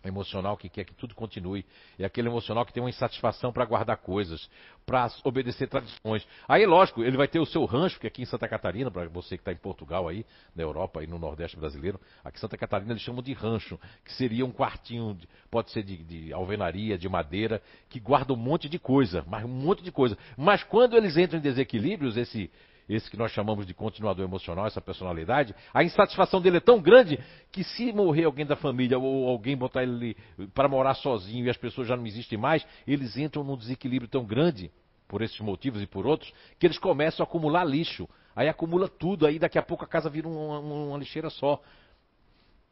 emocional 0.07 0.57
que 0.57 0.69
quer 0.69 0.85
que 0.85 0.95
tudo 0.95 1.15
continue. 1.15 1.65
É 1.99 2.05
aquele 2.05 2.29
emocional 2.29 2.65
que 2.65 2.73
tem 2.73 2.83
uma 2.83 2.91
insatisfação 2.91 3.53
para 3.53 3.65
guardar 3.65 3.97
coisas, 3.99 4.49
para 4.85 5.11
obedecer 5.25 5.69
tradições. 5.69 6.27
Aí, 6.49 6.65
lógico, 6.67 7.03
ele 7.03 7.17
vai 7.17 7.29
ter 7.29 7.39
o 7.39 7.47
seu 7.47 7.65
rancho, 7.65 7.99
que 7.99 8.07
aqui 8.07 8.23
em 8.23 8.27
Santa 8.27 8.49
Catarina, 8.49 8.91
para 8.91 9.09
você 9.09 9.37
que 9.37 9.43
está 9.43 9.53
em 9.53 9.57
Portugal 9.57 10.09
aí, 10.09 10.25
na 10.55 10.63
Europa 10.63 11.03
e 11.03 11.07
no 11.07 11.19
Nordeste 11.19 11.57
brasileiro, 11.57 12.01
aqui 12.25 12.39
em 12.39 12.41
Santa 12.41 12.57
Catarina 12.57 12.93
eles 12.93 13.03
chamam 13.03 13.23
de 13.23 13.33
rancho, 13.33 13.79
que 14.05 14.13
seria 14.13 14.45
um 14.45 14.53
quartinho, 14.53 15.19
pode 15.51 15.71
ser 15.71 15.83
de, 15.83 15.97
de 15.97 16.33
alvenaria, 16.33 16.97
de 16.97 17.09
madeira, 17.09 17.63
que 17.89 17.99
guarda 17.99 18.33
um 18.33 18.37
monte 18.37 18.69
de 18.69 18.79
coisa, 18.79 19.25
mas 19.27 19.45
um 19.45 19.49
monte 19.49 19.83
de 19.83 19.91
coisa. 19.91 20.17
Mas 20.37 20.63
quando 20.63 20.97
eles 20.97 21.17
entram 21.17 21.39
em 21.39 21.43
desequilíbrios, 21.43 22.17
esse 22.17 22.51
esse 22.89 23.11
que 23.11 23.17
nós 23.17 23.33
chamamos 23.33 23.67
de 23.67 23.75
continuador 23.75 24.25
emocional, 24.25 24.67
essa 24.67 24.81
personalidade, 24.81 25.55
a 25.75 25.83
insatisfação 25.83 26.41
dele 26.41 26.59
é 26.59 26.61
tão 26.61 26.81
grande 26.81 27.19
que 27.51 27.65
se 27.65 27.93
morrer 27.93 28.25
alguém 28.25 28.47
da 28.47 28.55
família 28.55 28.99
ou 28.99 29.29
alguém 29.29 29.57
botar 29.57 29.83
ele 29.83 30.17
para 30.55 30.69
morar 30.69 30.95
sozinho 30.95 31.47
e 31.47 31.51
as 31.51 31.57
pessoas 31.57 31.89
já 31.89 31.97
não 31.97 32.07
existem 32.07 32.39
mais, 32.39 32.65
eles 32.87 33.17
entram 33.17 33.43
num 33.43 33.57
desequilíbrio 33.57 34.09
tão 34.09 34.25
grande, 34.25 34.71
por 35.09 35.23
esses 35.23 35.39
motivos 35.41 35.81
e 35.83 35.87
por 35.87 36.07
outros, 36.07 36.33
que 36.59 36.67
eles 36.67 36.79
começam 36.79 37.25
a 37.25 37.29
acumular 37.29 37.65
lixo. 37.65 38.09
Aí 38.35 38.49
acumula 38.49 38.89
tudo, 38.89 39.27
aí 39.27 39.39
daqui 39.39 39.59
a 39.59 39.63
pouco 39.63 39.85
a 39.85 39.89
casa 39.89 40.11
vira 40.11 40.29
uma, 40.29 40.59
uma 40.59 40.99
lixeira 40.99 41.31
só. 41.31 41.61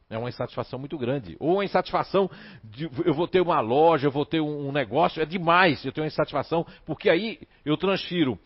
É 0.09 0.17
uma 0.17 0.29
insatisfação 0.29 0.77
muito 0.77 0.97
grande. 0.97 1.35
Ou 1.39 1.53
uma 1.53 1.65
insatisfação 1.65 2.29
de 2.63 2.89
eu 3.03 3.13
vou 3.13 3.27
ter 3.27 3.41
uma 3.41 3.59
loja, 3.59 4.07
eu 4.07 4.11
vou 4.11 4.25
ter 4.25 4.39
um 4.39 4.71
negócio, 4.71 5.21
é 5.21 5.25
demais. 5.25 5.83
Eu 5.83 5.91
tenho 5.91 6.03
uma 6.03 6.09
insatisfação, 6.09 6.65
porque 6.85 7.09
aí 7.09 7.39
eu 7.65 7.75
transfiro 7.75 8.37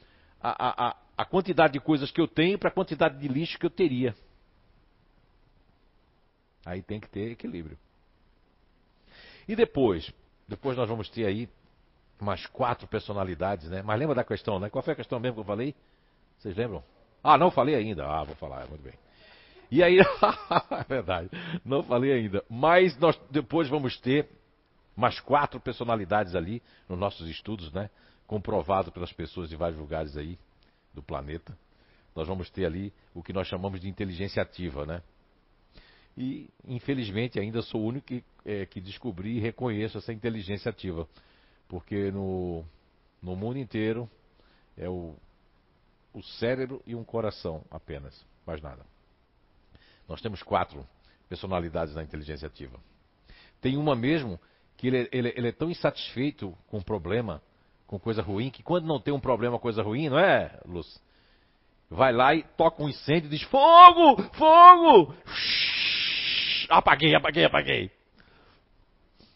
a, 0.41 0.67
a, 0.67 0.89
a 0.89 0.95
quantidade 1.25 1.73
de 1.73 1.79
coisas 1.79 2.11
que 2.11 2.21
eu 2.21 2.27
tenho 2.27 2.57
para 2.57 2.69
a 2.69 2.73
quantidade 2.73 3.17
de 3.19 3.27
lixo 3.27 3.59
que 3.59 3.65
eu 3.65 3.69
teria. 3.69 4.15
Aí 6.65 6.81
tem 6.81 6.99
que 6.99 7.09
ter 7.09 7.31
equilíbrio. 7.31 7.77
E 9.47 9.55
depois, 9.55 10.13
depois 10.47 10.77
nós 10.77 10.87
vamos 10.87 11.09
ter 11.09 11.25
aí 11.25 11.49
umas 12.19 12.45
quatro 12.45 12.87
personalidades, 12.87 13.69
né? 13.69 13.81
Mas 13.81 13.99
lembra 13.99 14.15
da 14.15 14.23
questão, 14.23 14.59
né? 14.59 14.69
Qual 14.69 14.83
foi 14.83 14.93
a 14.93 14.95
questão 14.95 15.19
mesmo 15.19 15.35
que 15.35 15.41
eu 15.41 15.45
falei? 15.45 15.75
Vocês 16.37 16.55
lembram? 16.55 16.83
Ah, 17.23 17.37
não 17.37 17.49
falei 17.49 17.75
ainda. 17.75 18.05
Ah, 18.05 18.23
vou 18.23 18.35
falar, 18.35 18.67
muito 18.67 18.81
bem. 18.81 18.93
E 19.71 19.83
aí, 19.83 19.99
é 20.71 20.83
verdade, 20.87 21.29
não 21.63 21.83
falei 21.83 22.11
ainda. 22.11 22.43
Mas 22.49 22.97
nós 22.97 23.19
depois 23.29 23.69
vamos 23.69 23.99
ter 23.99 24.27
mais 24.95 25.19
quatro 25.19 25.59
personalidades 25.59 26.35
ali 26.35 26.61
nos 26.87 26.97
nossos 26.97 27.27
estudos, 27.29 27.71
né? 27.71 27.89
Comprovado 28.27 28.91
pelas 28.91 29.11
pessoas 29.11 29.49
de 29.49 29.55
vários 29.55 29.79
lugares 29.79 30.17
aí 30.17 30.37
do 30.93 31.01
planeta. 31.03 31.57
Nós 32.15 32.27
vamos 32.27 32.49
ter 32.49 32.65
ali 32.65 32.93
o 33.13 33.23
que 33.23 33.33
nós 33.33 33.47
chamamos 33.47 33.79
de 33.79 33.87
inteligência 33.87 34.41
ativa, 34.41 34.85
né? 34.85 35.01
E, 36.17 36.49
infelizmente, 36.67 37.39
ainda 37.39 37.61
sou 37.61 37.81
o 37.81 37.85
único 37.85 38.07
que, 38.07 38.23
é, 38.43 38.65
que 38.65 38.81
descobri 38.81 39.37
e 39.37 39.39
reconheço 39.39 39.97
essa 39.97 40.11
inteligência 40.11 40.69
ativa. 40.69 41.07
Porque 41.67 42.11
no, 42.11 42.65
no 43.21 43.35
mundo 43.35 43.57
inteiro 43.57 44.09
é 44.75 44.89
o, 44.89 45.15
o 46.13 46.21
cérebro 46.21 46.81
e 46.85 46.95
um 46.95 47.03
coração 47.03 47.63
apenas, 47.71 48.25
mais 48.45 48.61
nada. 48.61 48.85
Nós 50.07 50.21
temos 50.21 50.43
quatro 50.43 50.85
personalidades 51.29 51.95
na 51.95 52.03
inteligência 52.03 52.47
ativa. 52.47 52.79
Tem 53.61 53.77
uma 53.77 53.95
mesmo 53.95 54.39
que 54.75 54.87
ele, 54.87 55.09
ele, 55.11 55.33
ele 55.35 55.47
é 55.49 55.51
tão 55.51 55.69
insatisfeito 55.69 56.57
com 56.67 56.79
o 56.79 56.83
problema, 56.83 57.41
com 57.89 57.97
coisa 57.97 58.21
ruim, 58.21 58.51
que 58.51 58.61
quando 58.61 58.85
não 58.85 58.99
tem 58.99 59.11
um 59.11 59.19
problema, 59.19 59.57
coisa 59.57 59.81
ruim, 59.81 60.09
não 60.09 60.19
é, 60.19 60.59
Lúcio? 60.63 61.01
Vai 61.89 62.13
lá 62.13 62.35
e 62.35 62.43
toca 62.55 62.83
um 62.83 62.87
incêndio 62.87 63.25
e 63.25 63.29
diz: 63.31 63.41
Fogo! 63.41 64.21
Fogo! 64.33 65.15
Apaguei, 66.69 67.15
apaguei, 67.15 67.45
apaguei. 67.45 67.91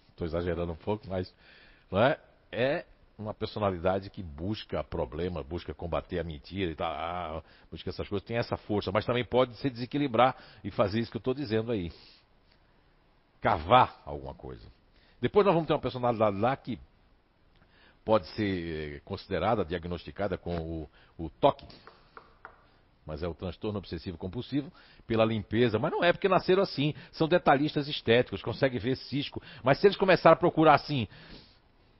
Estou 0.09 0.27
exagerando 0.27 0.71
um 0.71 0.75
pouco, 0.75 1.07
mas 1.09 1.33
não 1.89 1.99
é? 1.99 2.19
é 2.51 2.85
uma 3.17 3.33
personalidade 3.33 4.11
que 4.11 4.21
busca 4.21 4.83
problema, 4.83 5.41
busca 5.41 5.73
combater 5.73 6.19
a 6.19 6.23
mentira 6.23 6.71
e 6.71 6.75
tal, 6.75 6.91
ah, 6.91 7.43
busca 7.71 7.89
essas 7.89 8.07
coisas, 8.07 8.27
tem 8.27 8.37
essa 8.37 8.55
força, 8.55 8.91
mas 8.91 9.03
também 9.03 9.25
pode 9.25 9.55
se 9.57 9.67
desequilibrar 9.67 10.35
e 10.63 10.69
fazer 10.69 10.99
isso 10.99 11.09
que 11.09 11.17
eu 11.17 11.19
estou 11.19 11.33
dizendo 11.33 11.71
aí. 11.71 11.91
Cavar 13.41 13.99
alguma 14.05 14.35
coisa. 14.35 14.67
Depois 15.19 15.43
nós 15.43 15.55
vamos 15.55 15.67
ter 15.67 15.73
uma 15.73 15.81
personalidade 15.81 16.37
lá 16.37 16.55
que 16.55 16.77
pode 18.03 18.27
ser 18.29 19.01
considerada, 19.01 19.63
diagnosticada 19.63 20.37
com 20.37 20.55
o, 21.17 21.25
o 21.25 21.29
toque, 21.29 21.65
mas 23.05 23.21
é 23.21 23.27
o 23.27 23.33
transtorno 23.33 23.79
obsessivo 23.79 24.17
compulsivo, 24.17 24.71
pela 25.05 25.25
limpeza, 25.25 25.77
mas 25.77 25.91
não 25.91 26.03
é 26.03 26.11
porque 26.11 26.29
nasceram 26.29 26.63
assim, 26.63 26.93
são 27.11 27.27
detalhistas 27.27 27.87
estéticos, 27.87 28.41
conseguem 28.41 28.79
ver 28.79 28.95
cisco, 28.95 29.41
mas 29.63 29.79
se 29.79 29.87
eles 29.87 29.97
começarem 29.97 30.33
a 30.33 30.39
procurar 30.39 30.75
assim, 30.75 31.07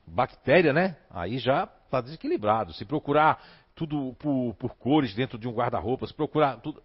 bactéria, 0.06 0.74
né? 0.74 0.98
Aí 1.10 1.38
já 1.38 1.64
está 1.86 2.02
desequilibrado. 2.02 2.74
Se 2.74 2.86
procurar 2.86 3.44
tudo 3.76 4.16
por, 4.20 4.54
por 4.56 4.76
cores 4.76 5.14
dentro 5.14 5.38
de 5.38 5.48
um 5.48 5.54
guarda-roupa, 5.54 6.08
se 6.08 6.14
procurar 6.14 6.58
tudo. 6.58 6.82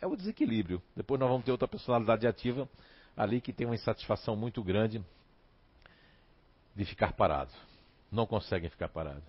É 0.00 0.06
o 0.06 0.16
desequilíbrio. 0.16 0.82
Depois 0.94 1.18
nós 1.20 1.28
vamos 1.28 1.44
ter 1.44 1.52
outra 1.52 1.68
personalidade 1.68 2.26
ativa 2.26 2.68
ali 3.16 3.40
que 3.40 3.52
tem 3.52 3.66
uma 3.66 3.74
insatisfação 3.74 4.34
muito 4.36 4.62
grande 4.62 5.02
de 6.74 6.84
ficar 6.84 7.12
parado. 7.12 7.52
Não 8.10 8.26
conseguem 8.26 8.68
ficar 8.68 8.88
parados. 8.88 9.24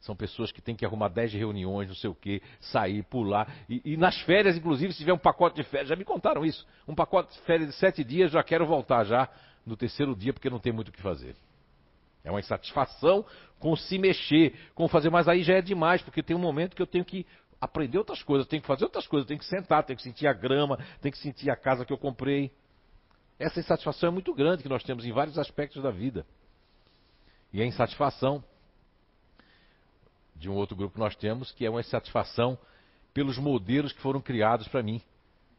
São 0.00 0.14
pessoas 0.14 0.52
que 0.52 0.60
têm 0.60 0.76
que 0.76 0.84
arrumar 0.84 1.08
10 1.08 1.32
reuniões, 1.32 1.88
não 1.88 1.94
sei 1.94 2.10
o 2.10 2.14
quê, 2.14 2.42
sair, 2.60 3.02
pular. 3.04 3.50
E, 3.68 3.80
e, 3.92 3.96
nas 3.96 4.20
férias, 4.22 4.54
inclusive, 4.54 4.92
se 4.92 4.98
tiver 4.98 5.14
um 5.14 5.18
pacote 5.18 5.56
de 5.56 5.62
férias, 5.62 5.88
já 5.88 5.96
me 5.96 6.04
contaram 6.04 6.44
isso. 6.44 6.66
Um 6.86 6.94
pacote 6.94 7.32
de 7.32 7.40
férias 7.40 7.70
de 7.70 7.76
sete 7.76 8.04
dias, 8.04 8.30
já 8.30 8.42
quero 8.42 8.66
voltar 8.66 9.04
já 9.04 9.28
no 9.64 9.76
terceiro 9.76 10.14
dia 10.14 10.32
porque 10.32 10.50
não 10.50 10.58
tem 10.58 10.72
muito 10.72 10.88
o 10.88 10.92
que 10.92 11.00
fazer. 11.00 11.34
É 12.22 12.30
uma 12.30 12.40
insatisfação 12.40 13.24
com 13.58 13.74
se 13.76 13.98
mexer, 13.98 14.54
com 14.74 14.86
fazer, 14.88 15.08
mas 15.08 15.26
aí 15.26 15.42
já 15.42 15.54
é 15.54 15.62
demais, 15.62 16.02
porque 16.02 16.22
tem 16.22 16.36
um 16.36 16.40
momento 16.40 16.76
que 16.76 16.82
eu 16.82 16.86
tenho 16.86 17.04
que 17.04 17.26
aprender 17.58 17.96
outras 17.96 18.22
coisas, 18.22 18.46
tenho 18.46 18.60
que 18.60 18.68
fazer 18.68 18.84
outras 18.84 19.06
coisas, 19.06 19.26
tenho 19.26 19.40
que 19.40 19.46
sentar, 19.46 19.84
tenho 19.84 19.96
que 19.96 20.02
sentir 20.02 20.26
a 20.26 20.34
grama, 20.34 20.78
tenho 21.00 21.12
que 21.12 21.18
sentir 21.18 21.48
a 21.50 21.56
casa 21.56 21.84
que 21.84 21.92
eu 21.92 21.98
comprei. 21.98 22.52
Essa 23.38 23.58
insatisfação 23.58 24.10
é 24.10 24.12
muito 24.12 24.34
grande 24.34 24.62
que 24.62 24.68
nós 24.68 24.82
temos 24.82 25.06
em 25.06 25.12
vários 25.12 25.38
aspectos 25.38 25.82
da 25.82 25.90
vida. 25.90 26.26
E 27.54 27.62
a 27.62 27.64
insatisfação 27.64 28.42
de 30.34 30.50
um 30.50 30.54
outro 30.54 30.74
grupo 30.74 30.94
que 30.94 31.00
nós 31.00 31.14
temos, 31.14 31.52
que 31.52 31.64
é 31.64 31.70
uma 31.70 31.80
insatisfação 31.80 32.58
pelos 33.14 33.38
modelos 33.38 33.92
que 33.92 34.00
foram 34.00 34.20
criados 34.20 34.66
para 34.66 34.82
mim. 34.82 35.00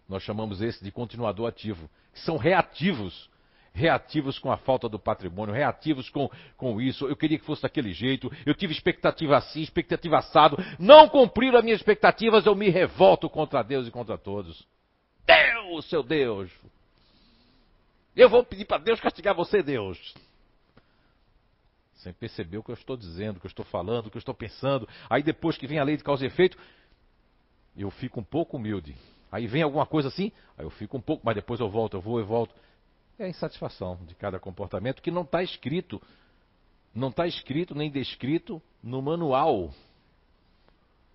Nós 0.08 0.21
chamamos 0.21 0.62
esse 0.62 0.84
de 0.84 0.91
continuador 0.91 1.47
ativo, 1.47 1.89
são 2.13 2.36
reativos 2.36 3.29
reativos 3.73 4.39
com 4.39 4.49
a 4.49 4.55
falta 4.55 4.88
do 4.88 4.97
patrimônio, 4.97 5.53
reativos 5.53 6.10
com, 6.10 6.29
com 6.55 6.79
isso. 6.79 7.08
Eu 7.08 7.15
queria 7.15 7.38
que 7.38 7.45
fosse 7.45 7.62
daquele 7.62 7.91
jeito. 7.91 8.31
Eu 8.45 8.55
tive 8.55 8.71
expectativa 8.71 9.36
assim, 9.36 9.62
expectativa 9.62 10.17
assado. 10.17 10.58
Não 10.79 11.10
cumpriram 11.10 11.58
as 11.58 11.63
minhas 11.63 11.81
expectativas, 11.81 12.45
eu 12.45 12.55
me 12.55 12.69
revolto 12.69 13.29
contra 13.29 13.62
Deus 13.62 13.86
e 13.86 13.91
contra 13.91 14.17
todos. 14.17 14.65
Deus, 15.25 15.89
seu 15.89 16.01
Deus! 16.01 16.49
Eu 18.15 18.29
vou 18.29 18.45
pedir 18.45 18.63
para 18.63 18.77
Deus 18.77 19.01
castigar 19.01 19.36
você, 19.36 19.62
Deus. 19.62 20.15
Sem 22.05 22.13
perceber 22.13 22.59
o 22.59 22.63
que 22.63 22.69
eu 22.69 22.75
estou 22.75 22.95
dizendo, 22.95 23.37
o 23.37 23.39
que 23.39 23.47
eu 23.47 23.49
estou 23.49 23.65
falando, 23.65 24.05
o 24.05 24.11
que 24.11 24.17
eu 24.17 24.19
estou 24.19 24.35
pensando. 24.35 24.87
Aí 25.09 25.23
depois 25.23 25.57
que 25.57 25.65
vem 25.65 25.79
a 25.79 25.83
lei 25.83 25.97
de 25.97 26.03
causa 26.03 26.23
e 26.23 26.27
efeito, 26.27 26.55
eu 27.75 27.89
fico 27.89 28.19
um 28.19 28.23
pouco 28.23 28.57
humilde. 28.57 28.95
Aí 29.31 29.47
vem 29.47 29.63
alguma 29.63 29.87
coisa 29.87 30.09
assim, 30.09 30.31
aí 30.55 30.63
eu 30.63 30.69
fico 30.69 30.97
um 30.97 31.01
pouco, 31.01 31.25
mas 31.25 31.33
depois 31.33 31.59
eu 31.59 31.67
volto, 31.67 31.97
eu 31.97 32.01
vou 32.01 32.19
e 32.19 32.23
volto 32.23 32.53
é 33.17 33.25
a 33.25 33.29
insatisfação 33.29 33.97
de 34.05 34.13
cada 34.13 34.39
comportamento 34.39 35.01
que 35.01 35.09
não 35.09 35.23
está 35.23 35.41
escrito, 35.41 35.99
não 36.93 37.09
está 37.09 37.25
escrito 37.25 37.73
nem 37.73 37.89
descrito 37.89 38.61
no 38.83 39.01
manual, 39.01 39.73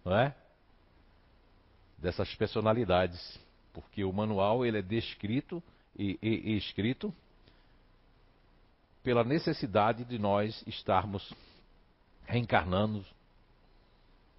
não 0.05 0.19
é? 0.19 0.35
Dessas 1.99 2.35
personalidades, 2.35 3.39
porque 3.73 4.03
o 4.03 4.13
manual 4.13 4.67
ele 4.67 4.79
é 4.79 4.83
descrito 4.83 5.63
e, 5.97 6.19
e, 6.21 6.53
e 6.53 6.57
escrito 6.57 7.15
pela 9.03 9.25
necessidade 9.25 10.05
de 10.05 10.19
nós 10.19 10.63
estarmos 10.67 11.33
reencarnando, 12.27 13.05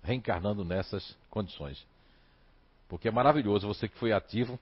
reencarnando 0.04 0.64
nessas 0.64 1.18
condições. 1.30 1.86
Porque 2.88 3.08
é 3.08 3.12
maravilhoso 3.12 3.68
você 3.68 3.88
que 3.88 3.98
foi 3.98 4.12
ativo 4.12 4.60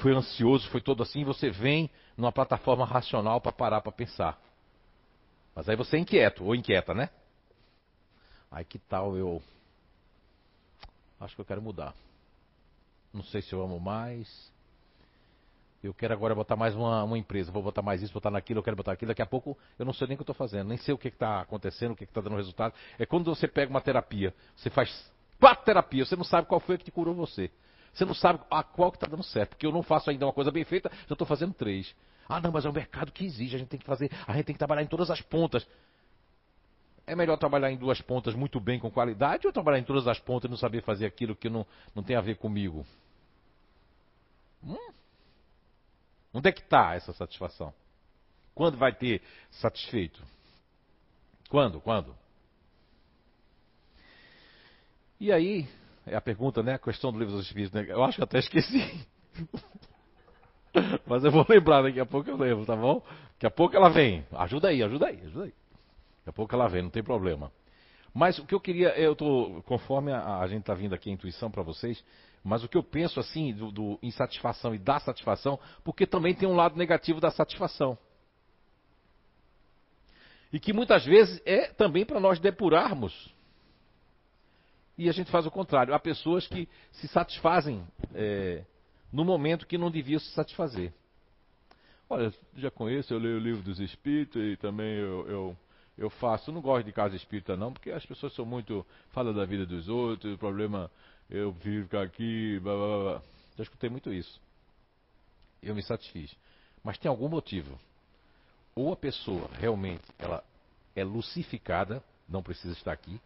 foi 0.00 0.14
ansioso, 0.14 0.68
foi 0.70 0.80
todo 0.80 1.02
assim, 1.02 1.24
você 1.24 1.50
vem 1.50 1.90
numa 2.16 2.32
plataforma 2.32 2.84
racional 2.84 3.40
para 3.40 3.52
parar 3.52 3.80
para 3.80 3.92
pensar. 3.92 4.38
Mas 5.54 5.68
aí 5.68 5.76
você 5.76 5.96
é 5.96 6.00
inquieto, 6.00 6.44
ou 6.44 6.54
inquieta, 6.54 6.94
né? 6.94 7.10
Aí 8.50 8.64
que 8.64 8.78
tal 8.78 9.16
eu. 9.16 9.42
Acho 11.20 11.34
que 11.34 11.40
eu 11.40 11.44
quero 11.44 11.62
mudar. 11.62 11.94
Não 13.12 13.22
sei 13.24 13.42
se 13.42 13.52
eu 13.52 13.62
amo 13.62 13.78
mais. 13.78 14.51
Eu 15.82 15.92
quero 15.92 16.14
agora 16.14 16.32
botar 16.32 16.54
mais 16.54 16.76
uma, 16.76 17.02
uma 17.02 17.18
empresa. 17.18 17.50
Vou 17.50 17.62
botar 17.62 17.82
mais 17.82 18.00
isso, 18.02 18.12
botar 18.12 18.30
naquilo, 18.30 18.60
eu 18.60 18.62
quero 18.62 18.76
botar 18.76 18.92
aquilo. 18.92 19.08
Daqui 19.08 19.22
a 19.22 19.26
pouco 19.26 19.58
eu 19.76 19.84
não 19.84 19.92
sei 19.92 20.06
nem 20.06 20.14
o 20.14 20.18
que 20.18 20.22
eu 20.22 20.32
estou 20.32 20.34
fazendo, 20.34 20.68
nem 20.68 20.78
sei 20.78 20.94
o 20.94 20.98
que 20.98 21.08
está 21.08 21.40
acontecendo, 21.40 21.92
o 21.92 21.96
que 21.96 22.04
está 22.04 22.20
dando 22.20 22.36
resultado. 22.36 22.72
É 22.98 23.04
quando 23.04 23.34
você 23.34 23.48
pega 23.48 23.68
uma 23.68 23.80
terapia, 23.80 24.32
você 24.54 24.70
faz 24.70 25.10
quatro 25.40 25.64
terapias, 25.64 26.08
você 26.08 26.14
não 26.14 26.22
sabe 26.24 26.46
qual 26.46 26.60
foi 26.60 26.78
que 26.78 26.84
te 26.84 26.92
curou 26.92 27.14
você. 27.14 27.50
Você 27.92 28.04
não 28.04 28.14
sabe 28.14 28.40
a 28.48 28.62
qual 28.62 28.92
que 28.92 28.96
está 28.96 29.08
dando 29.08 29.24
certo, 29.24 29.50
porque 29.50 29.66
eu 29.66 29.72
não 29.72 29.82
faço 29.82 30.08
ainda 30.08 30.24
uma 30.24 30.32
coisa 30.32 30.50
bem 30.50 30.64
feita, 30.64 30.90
já 31.08 31.14
estou 31.14 31.26
fazendo 31.26 31.52
três. 31.52 31.94
Ah, 32.28 32.40
não, 32.40 32.52
mas 32.52 32.64
é 32.64 32.68
um 32.68 32.72
mercado 32.72 33.10
que 33.10 33.24
exige, 33.24 33.56
a 33.56 33.58
gente 33.58 33.68
tem 33.68 33.80
que 33.80 33.84
fazer, 33.84 34.10
a 34.26 34.32
gente 34.34 34.44
tem 34.44 34.54
que 34.54 34.58
trabalhar 34.58 34.82
em 34.82 34.86
todas 34.86 35.10
as 35.10 35.20
pontas. 35.20 35.66
É 37.04 37.16
melhor 37.16 37.36
trabalhar 37.36 37.70
em 37.72 37.76
duas 37.76 38.00
pontas 38.00 38.34
muito 38.34 38.60
bem 38.60 38.78
com 38.78 38.88
qualidade 38.88 39.46
ou 39.46 39.52
trabalhar 39.52 39.80
em 39.80 39.84
todas 39.84 40.06
as 40.06 40.20
pontas 40.20 40.48
e 40.48 40.50
não 40.50 40.56
saber 40.56 40.82
fazer 40.82 41.06
aquilo 41.06 41.34
que 41.34 41.50
não, 41.50 41.66
não 41.94 42.04
tem 42.04 42.14
a 42.14 42.20
ver 42.20 42.36
comigo? 42.36 42.86
Hum? 44.64 44.92
Onde 46.32 46.48
é 46.48 46.52
que 46.52 46.60
está 46.60 46.94
essa 46.94 47.12
satisfação? 47.12 47.72
Quando 48.54 48.76
vai 48.76 48.92
ter 48.92 49.22
satisfeito? 49.50 50.22
Quando? 51.48 51.80
Quando? 51.80 52.14
E 55.20 55.30
aí, 55.30 55.68
é 56.06 56.16
a 56.16 56.20
pergunta, 56.20 56.62
né? 56.62 56.74
A 56.74 56.78
questão 56.78 57.12
do 57.12 57.18
livro 57.18 57.34
dos 57.34 57.46
Espíritos. 57.46 57.72
Né? 57.72 57.86
Eu 57.88 58.02
acho 58.02 58.16
que 58.16 58.24
até 58.24 58.38
esqueci. 58.38 59.06
Mas 61.06 61.22
eu 61.22 61.30
vou 61.30 61.44
lembrar, 61.48 61.82
daqui 61.82 62.00
a 62.00 62.06
pouco 62.06 62.28
eu 62.28 62.36
lembro, 62.36 62.64
tá 62.64 62.74
bom? 62.74 63.04
Daqui 63.34 63.46
a 63.46 63.50
pouco 63.50 63.76
ela 63.76 63.88
vem. 63.88 64.24
Ajuda 64.32 64.68
aí, 64.68 64.82
ajuda 64.82 65.06
aí, 65.06 65.20
ajuda 65.20 65.44
aí. 65.44 65.54
Daqui 66.18 66.30
a 66.30 66.32
pouco 66.32 66.54
ela 66.54 66.68
vem, 66.68 66.82
não 66.82 66.90
tem 66.90 67.02
problema. 67.02 67.52
Mas 68.14 68.38
o 68.38 68.46
que 68.46 68.54
eu 68.54 68.60
queria, 68.60 68.88
eu 68.98 69.14
tô, 69.14 69.62
conforme 69.66 70.12
a, 70.12 70.38
a 70.38 70.46
gente 70.46 70.60
está 70.60 70.74
vindo 70.74 70.94
aqui 70.94 71.08
a 71.10 71.12
intuição 71.12 71.50
para 71.50 71.62
vocês, 71.62 72.02
mas 72.42 72.64
o 72.64 72.68
que 72.68 72.76
eu 72.76 72.82
penso 72.82 73.20
assim 73.20 73.52
do, 73.52 73.70
do, 73.70 73.98
insatisfação 74.02 74.74
e 74.74 74.78
da 74.78 74.98
satisfação, 74.98 75.58
porque 75.84 76.06
também 76.06 76.34
tem 76.34 76.48
um 76.48 76.56
lado 76.56 76.76
negativo 76.76 77.20
da 77.20 77.30
satisfação. 77.30 77.96
E 80.52 80.60
que 80.60 80.72
muitas 80.72 81.04
vezes 81.04 81.40
é 81.46 81.68
também 81.68 82.04
para 82.04 82.20
nós 82.20 82.38
depurarmos 82.38 83.32
e 84.96 85.08
a 85.08 85.12
gente 85.12 85.30
faz 85.30 85.46
o 85.46 85.50
contrário. 85.50 85.94
Há 85.94 85.98
pessoas 85.98 86.46
que 86.46 86.68
se 86.92 87.08
satisfazem 87.08 87.84
é, 88.14 88.64
no 89.12 89.24
momento 89.24 89.66
que 89.66 89.78
não 89.78 89.90
deviam 89.90 90.20
se 90.20 90.30
satisfazer. 90.32 90.92
Olha, 92.08 92.32
já 92.56 92.70
conheço, 92.70 93.12
eu 93.12 93.18
leio 93.18 93.36
o 93.36 93.40
livro 93.40 93.62
dos 93.62 93.80
espíritos 93.80 94.42
e 94.42 94.56
também 94.56 94.98
eu, 94.98 95.28
eu, 95.28 95.56
eu 95.96 96.10
faço. 96.10 96.50
Eu 96.50 96.54
não 96.54 96.60
gosto 96.60 96.84
de 96.84 96.92
casa 96.92 97.16
espírita, 97.16 97.56
não, 97.56 97.72
porque 97.72 97.90
as 97.90 98.04
pessoas 98.04 98.34
são 98.34 98.44
muito. 98.44 98.86
falam 99.10 99.32
da 99.32 99.44
vida 99.44 99.64
dos 99.64 99.88
outros, 99.88 100.34
o 100.34 100.38
problema. 100.38 100.90
Eu 101.32 101.52
prefiro 101.54 101.84
ficar 101.84 102.02
aqui. 102.02 102.60
Blá, 102.60 102.74
blá, 102.74 102.98
blá. 102.98 103.22
Já 103.56 103.62
escutei 103.62 103.88
muito 103.88 104.12
isso. 104.12 104.38
Eu 105.62 105.74
me 105.74 105.82
satisfiz. 105.82 106.36
Mas 106.84 106.98
tem 106.98 107.08
algum 107.08 107.28
motivo. 107.28 107.78
Ou 108.74 108.92
a 108.92 108.96
pessoa 108.96 109.48
realmente 109.58 110.04
ela 110.18 110.44
é 110.94 111.02
lucificada, 111.02 112.02
não 112.28 112.42
precisa 112.42 112.74
estar 112.74 112.92
aqui, 112.92 113.20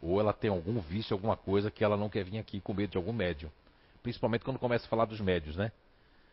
ou 0.00 0.18
ela 0.18 0.32
tem 0.32 0.50
algum 0.50 0.80
vício, 0.80 1.14
alguma 1.14 1.36
coisa 1.36 1.70
que 1.70 1.84
ela 1.84 1.96
não 1.96 2.08
quer 2.08 2.24
vir 2.24 2.38
aqui 2.38 2.60
com 2.60 2.72
medo 2.72 2.90
de 2.90 2.96
algum 2.96 3.12
médium. 3.12 3.50
Principalmente 4.02 4.44
quando 4.44 4.58
começa 4.58 4.86
a 4.86 4.88
falar 4.88 5.04
dos 5.04 5.20
médios, 5.20 5.56
né? 5.56 5.72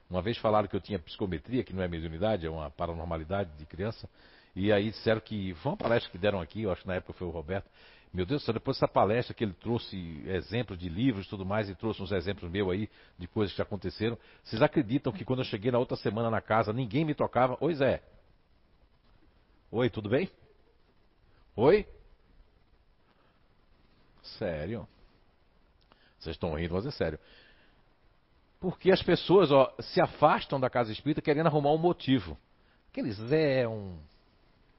Uma 0.09 0.21
vez 0.21 0.37
falaram 0.37 0.67
que 0.67 0.75
eu 0.75 0.81
tinha 0.81 0.97
psicometria, 0.97 1.63
que 1.63 1.73
não 1.73 1.83
é 1.83 1.87
mediunidade, 1.87 2.45
é 2.45 2.49
uma 2.49 2.71
paranormalidade 2.71 3.51
de 3.57 3.65
criança. 3.65 4.09
E 4.55 4.71
aí 4.71 4.89
disseram 4.89 5.21
que. 5.21 5.53
Foi 5.55 5.71
uma 5.71 5.77
palestra 5.77 6.11
que 6.11 6.17
deram 6.17 6.41
aqui, 6.41 6.63
eu 6.63 6.71
acho 6.71 6.81
que 6.81 6.87
na 6.87 6.95
época 6.95 7.13
foi 7.13 7.27
o 7.27 7.29
Roberto. 7.29 7.69
Meu 8.11 8.25
Deus 8.25 8.41
do 8.41 8.45
céu, 8.45 8.53
depois 8.55 8.75
dessa 8.75 8.87
palestra 8.87 9.35
que 9.35 9.43
ele 9.43 9.53
trouxe 9.53 10.23
exemplos 10.25 10.79
de 10.79 10.89
livros 10.89 11.27
e 11.27 11.29
tudo 11.29 11.45
mais, 11.45 11.69
e 11.69 11.75
trouxe 11.75 12.01
uns 12.01 12.11
exemplos 12.11 12.49
meus 12.49 12.71
aí 12.71 12.89
de 13.19 13.27
coisas 13.27 13.55
que 13.55 13.61
aconteceram. 13.61 14.17
Vocês 14.43 14.61
acreditam 14.61 15.13
que 15.13 15.23
quando 15.23 15.39
eu 15.39 15.45
cheguei 15.45 15.71
na 15.71 15.77
outra 15.77 15.95
semana 15.95 16.29
na 16.29 16.41
casa, 16.41 16.73
ninguém 16.73 17.05
me 17.05 17.13
tocava? 17.13 17.55
Oi, 17.61 17.75
Zé. 17.75 18.01
Oi, 19.71 19.89
tudo 19.91 20.09
bem? 20.09 20.29
Oi? 21.55 21.85
Sério? 24.23 24.87
Vocês 26.17 26.35
estão 26.35 26.55
rindo, 26.55 26.73
mas 26.73 26.87
é 26.87 26.91
sério. 26.91 27.19
Porque 28.59 28.91
as 28.91 29.03
pessoas 29.03 29.51
ó, 29.51 29.71
se 29.79 30.01
afastam 30.01 30.59
da 30.59 30.69
casa 30.69 30.91
espírita 30.91 31.21
querendo 31.21 31.47
arrumar 31.47 31.71
um 31.71 31.77
motivo. 31.77 32.35
Aquele 32.91 33.11
Zé 33.11 33.61
é 33.61 33.67
um 33.67 33.99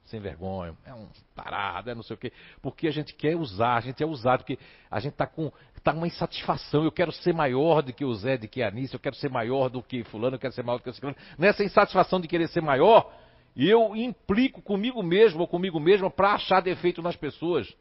sem 0.05 0.19
vergonha, 0.19 0.75
é 0.85 0.93
um 0.93 1.07
parado, 1.35 1.89
é 1.89 1.95
não 1.95 2.03
sei 2.03 2.15
o 2.15 2.17
quê. 2.17 2.33
Porque 2.61 2.87
a 2.87 2.91
gente 2.91 3.13
quer 3.13 3.35
usar, 3.35 3.77
a 3.77 3.81
gente 3.81 4.01
é 4.03 4.05
usado, 4.05 4.39
porque 4.39 4.59
a 4.89 4.99
gente 4.99 5.13
está 5.13 5.25
com 5.25 5.51
tá 5.83 5.93
uma 5.93 6.07
insatisfação. 6.07 6.83
Eu 6.83 6.91
quero 6.91 7.11
ser 7.11 7.33
maior 7.33 7.81
do 7.81 7.93
que 7.93 8.05
o 8.05 8.13
Zé, 8.13 8.37
do 8.37 8.47
que 8.47 8.61
a 8.61 8.67
Anice, 8.67 8.93
eu 8.93 8.99
quero 8.99 9.15
ser 9.15 9.29
maior 9.29 9.69
do 9.69 9.81
que 9.81 10.03
fulano, 10.03 10.35
eu 10.35 10.39
quero 10.39 10.53
ser 10.53 10.63
maior 10.63 10.77
do 10.77 10.83
que 10.83 10.91
fulano. 10.93 11.17
Nessa 11.37 11.63
insatisfação 11.63 12.19
de 12.19 12.27
querer 12.27 12.47
ser 12.49 12.61
maior, 12.61 13.11
eu 13.55 13.95
implico 13.95 14.61
comigo 14.61 15.01
mesmo 15.03 15.41
ou 15.41 15.47
comigo 15.47 15.79
mesmo 15.79 16.09
para 16.09 16.33
achar 16.33 16.61
defeito 16.61 17.01
nas 17.01 17.15
pessoas. 17.15 17.73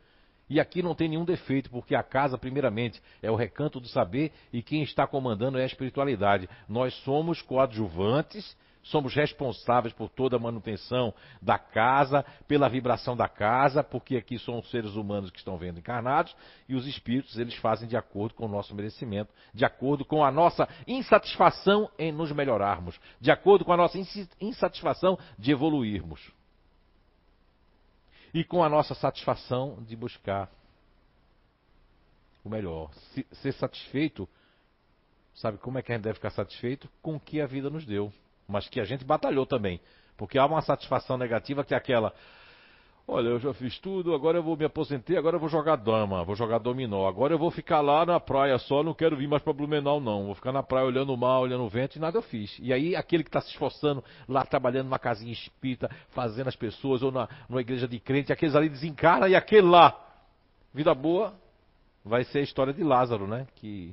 E 0.48 0.58
aqui 0.58 0.82
não 0.82 0.96
tem 0.96 1.08
nenhum 1.08 1.24
defeito, 1.24 1.70
porque 1.70 1.94
a 1.94 2.02
casa, 2.02 2.36
primeiramente, 2.36 3.00
é 3.22 3.30
o 3.30 3.36
recanto 3.36 3.78
do 3.78 3.86
saber 3.86 4.32
e 4.52 4.60
quem 4.62 4.82
está 4.82 5.06
comandando 5.06 5.58
é 5.58 5.62
a 5.62 5.66
espiritualidade. 5.66 6.48
Nós 6.68 6.92
somos 7.04 7.40
coadjuvantes, 7.40 8.56
somos 8.82 9.14
responsáveis 9.14 9.92
por 9.92 10.08
toda 10.08 10.36
a 10.36 10.38
manutenção 10.38 11.12
da 11.40 11.58
casa, 11.58 12.24
pela 12.48 12.68
vibração 12.68 13.16
da 13.16 13.28
casa, 13.28 13.82
porque 13.82 14.16
aqui 14.16 14.38
são 14.38 14.58
os 14.58 14.70
seres 14.70 14.94
humanos 14.94 15.30
que 15.30 15.38
estão 15.38 15.56
vendo 15.56 15.78
encarnados 15.78 16.34
e 16.68 16.74
os 16.74 16.86
espíritos 16.86 17.38
eles 17.38 17.54
fazem 17.56 17.88
de 17.88 17.96
acordo 17.96 18.34
com 18.34 18.46
o 18.46 18.48
nosso 18.48 18.74
merecimento, 18.74 19.32
de 19.52 19.64
acordo 19.64 20.04
com 20.04 20.24
a 20.24 20.30
nossa 20.30 20.68
insatisfação 20.86 21.90
em 21.98 22.10
nos 22.12 22.32
melhorarmos, 22.32 22.98
de 23.20 23.30
acordo 23.30 23.64
com 23.64 23.72
a 23.72 23.76
nossa 23.76 23.98
insatisfação 24.40 25.18
de 25.38 25.52
evoluirmos 25.52 26.32
e 28.32 28.44
com 28.44 28.62
a 28.62 28.68
nossa 28.68 28.94
satisfação 28.94 29.82
de 29.82 29.96
buscar 29.96 30.50
o 32.44 32.48
melhor. 32.48 32.92
Se, 33.12 33.26
ser 33.32 33.52
satisfeito, 33.52 34.28
sabe 35.34 35.58
como 35.58 35.78
é 35.78 35.82
que 35.82 35.92
a 35.92 35.96
gente 35.96 36.04
deve 36.04 36.14
ficar 36.14 36.30
satisfeito? 36.30 36.88
Com 37.02 37.16
o 37.16 37.20
que 37.20 37.40
a 37.40 37.46
vida 37.46 37.68
nos 37.68 37.84
deu, 37.84 38.12
mas 38.50 38.68
que 38.68 38.80
a 38.80 38.84
gente 38.84 39.04
batalhou 39.04 39.46
também. 39.46 39.80
Porque 40.16 40.38
há 40.38 40.44
uma 40.44 40.60
satisfação 40.60 41.16
negativa 41.16 41.64
que 41.64 41.72
é 41.72 41.76
aquela, 41.76 42.12
Olha, 43.12 43.26
eu 43.26 43.40
já 43.40 43.52
fiz 43.52 43.76
tudo, 43.80 44.14
agora 44.14 44.38
eu 44.38 44.42
vou 44.42 44.56
me 44.56 44.64
aposentei, 44.64 45.16
agora 45.16 45.34
eu 45.34 45.40
vou 45.40 45.48
jogar 45.48 45.74
dama, 45.74 46.22
vou 46.22 46.36
jogar 46.36 46.58
dominó. 46.58 47.08
Agora 47.08 47.34
eu 47.34 47.38
vou 47.40 47.50
ficar 47.50 47.80
lá 47.80 48.06
na 48.06 48.20
praia 48.20 48.56
só, 48.56 48.84
não 48.84 48.94
quero 48.94 49.16
vir 49.16 49.26
mais 49.26 49.42
para 49.42 49.52
Blumenau 49.52 50.00
não. 50.00 50.26
Vou 50.26 50.34
ficar 50.36 50.52
na 50.52 50.62
praia 50.62 50.86
olhando 50.86 51.12
o 51.12 51.16
mar, 51.16 51.40
olhando 51.40 51.64
o 51.64 51.68
vento 51.68 51.96
e 51.96 51.98
nada 51.98 52.18
eu 52.18 52.22
fiz. 52.22 52.56
E 52.60 52.72
aí 52.72 52.94
aquele 52.94 53.24
que 53.24 53.28
está 53.28 53.40
se 53.40 53.48
esforçando 53.48 54.04
lá 54.28 54.44
trabalhando 54.44 54.84
numa 54.84 54.98
casinha 54.98 55.32
espírita, 55.32 55.90
fazendo 56.10 56.46
as 56.46 56.54
pessoas 56.54 57.02
ou 57.02 57.10
na, 57.10 57.28
numa 57.48 57.60
igreja 57.60 57.88
de 57.88 57.98
crente, 57.98 58.32
aqueles 58.32 58.54
ali 58.54 58.68
desencarna 58.68 59.28
e 59.28 59.34
aquele 59.34 59.66
lá, 59.66 59.98
vida 60.72 60.94
boa, 60.94 61.34
vai 62.04 62.22
ser 62.22 62.38
a 62.38 62.42
história 62.42 62.72
de 62.72 62.84
Lázaro, 62.84 63.26
né? 63.26 63.44
Que 63.56 63.92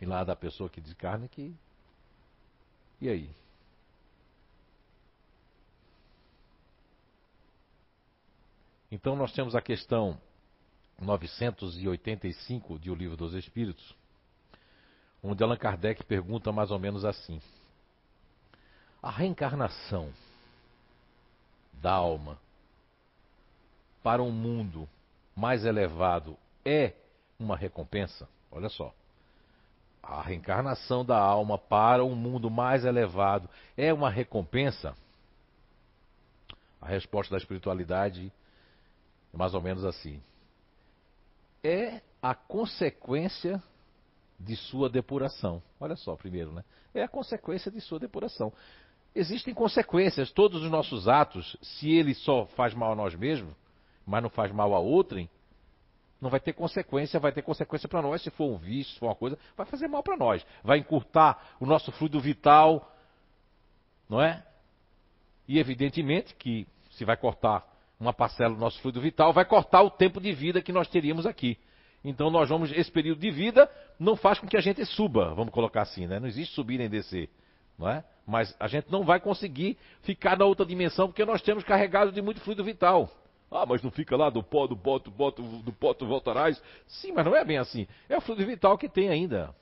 e 0.00 0.06
lá 0.06 0.22
da 0.22 0.36
pessoa 0.36 0.70
que 0.70 0.80
desencarna 0.80 1.26
que 1.26 1.52
e 3.02 3.08
aí? 3.08 3.30
Então 8.92 9.16
nós 9.16 9.32
temos 9.32 9.56
a 9.56 9.60
questão 9.60 10.16
985 11.00 12.78
de 12.78 12.92
O 12.92 12.94
Livro 12.94 13.16
dos 13.16 13.34
Espíritos, 13.34 13.96
onde 15.20 15.42
Allan 15.42 15.56
Kardec 15.56 16.04
pergunta 16.04 16.52
mais 16.52 16.70
ou 16.70 16.78
menos 16.78 17.04
assim: 17.04 17.42
A 19.02 19.10
reencarnação 19.10 20.12
da 21.72 21.92
alma 21.92 22.38
para 24.00 24.22
um 24.22 24.30
mundo 24.30 24.88
mais 25.34 25.64
elevado 25.64 26.38
é 26.64 26.94
uma 27.36 27.56
recompensa? 27.56 28.28
Olha 28.48 28.68
só. 28.68 28.94
A 30.02 30.20
reencarnação 30.20 31.04
da 31.04 31.16
alma 31.16 31.56
para 31.56 32.04
um 32.04 32.14
mundo 32.14 32.50
mais 32.50 32.84
elevado 32.84 33.48
é 33.76 33.92
uma 33.92 34.10
recompensa? 34.10 34.94
A 36.80 36.86
resposta 36.86 37.30
da 37.30 37.38
espiritualidade 37.38 38.32
é 39.32 39.36
mais 39.36 39.54
ou 39.54 39.62
menos 39.62 39.84
assim. 39.84 40.20
É 41.62 42.00
a 42.20 42.34
consequência 42.34 43.62
de 44.38 44.56
sua 44.56 44.90
depuração. 44.90 45.62
Olha 45.78 45.94
só, 45.94 46.16
primeiro, 46.16 46.52
né? 46.52 46.64
É 46.92 47.04
a 47.04 47.08
consequência 47.08 47.70
de 47.70 47.80
sua 47.80 48.00
depuração. 48.00 48.52
Existem 49.14 49.54
consequências. 49.54 50.32
Todos 50.32 50.62
os 50.62 50.70
nossos 50.70 51.06
atos, 51.06 51.56
se 51.62 51.90
ele 51.90 52.14
só 52.14 52.46
faz 52.56 52.74
mal 52.74 52.92
a 52.92 52.96
nós 52.96 53.14
mesmos, 53.14 53.54
mas 54.04 54.22
não 54.22 54.30
faz 54.30 54.50
mal 54.50 54.74
a 54.74 54.78
outrem, 54.80 55.30
não 56.22 56.30
vai 56.30 56.38
ter 56.38 56.52
consequência, 56.52 57.18
vai 57.18 57.32
ter 57.32 57.42
consequência 57.42 57.88
para 57.88 58.00
nós. 58.00 58.22
Se 58.22 58.30
for 58.30 58.48
um 58.48 58.56
vício, 58.56 58.92
se 58.92 59.00
for 59.00 59.06
uma 59.06 59.14
coisa, 59.16 59.36
vai 59.56 59.66
fazer 59.66 59.88
mal 59.88 60.04
para 60.04 60.16
nós. 60.16 60.46
Vai 60.62 60.78
encurtar 60.78 61.56
o 61.58 61.66
nosso 61.66 61.90
fluido 61.90 62.20
vital, 62.20 62.94
não 64.08 64.22
é? 64.22 64.40
E 65.48 65.58
evidentemente 65.58 66.32
que 66.36 66.64
se 66.92 67.04
vai 67.04 67.16
cortar 67.16 67.66
uma 67.98 68.12
parcela 68.12 68.54
do 68.54 68.60
nosso 68.60 68.80
fluido 68.80 69.00
vital, 69.00 69.32
vai 69.32 69.44
cortar 69.44 69.82
o 69.82 69.90
tempo 69.90 70.20
de 70.20 70.32
vida 70.32 70.62
que 70.62 70.70
nós 70.70 70.86
teríamos 70.86 71.26
aqui. 71.26 71.58
Então 72.04 72.30
nós 72.30 72.48
vamos, 72.48 72.70
esse 72.70 72.90
período 72.90 73.18
de 73.20 73.30
vida 73.30 73.68
não 73.98 74.14
faz 74.14 74.38
com 74.38 74.46
que 74.46 74.56
a 74.56 74.60
gente 74.60 74.84
suba, 74.86 75.34
vamos 75.34 75.52
colocar 75.52 75.82
assim, 75.82 76.06
né? 76.06 76.20
Não 76.20 76.28
existe 76.28 76.54
subir 76.54 76.78
nem 76.78 76.88
descer, 76.88 77.28
não 77.76 77.88
é? 77.88 78.04
Mas 78.24 78.54
a 78.60 78.68
gente 78.68 78.92
não 78.92 79.02
vai 79.02 79.18
conseguir 79.18 79.76
ficar 80.02 80.38
na 80.38 80.44
outra 80.44 80.64
dimensão 80.64 81.08
porque 81.08 81.24
nós 81.24 81.42
temos 81.42 81.64
carregado 81.64 82.12
de 82.12 82.22
muito 82.22 82.40
fluido 82.42 82.62
vital. 82.62 83.10
Ah, 83.52 83.66
mas 83.66 83.82
não 83.82 83.90
fica 83.90 84.16
lá 84.16 84.30
do 84.30 84.42
pó, 84.42 84.66
do 84.66 84.74
do 84.74 85.10
pó, 85.12 85.30
do 85.30 85.72
pó, 85.72 85.92
do 85.92 86.06
voltarás. 86.06 86.60
Sim, 86.86 87.12
mas 87.12 87.24
não 87.24 87.36
é 87.36 87.44
bem 87.44 87.58
assim. 87.58 87.86
É 88.08 88.16
o 88.16 88.20
fluido 88.20 88.46
vital 88.46 88.78
que 88.78 88.88
tem 88.88 89.10
ainda. 89.10 89.54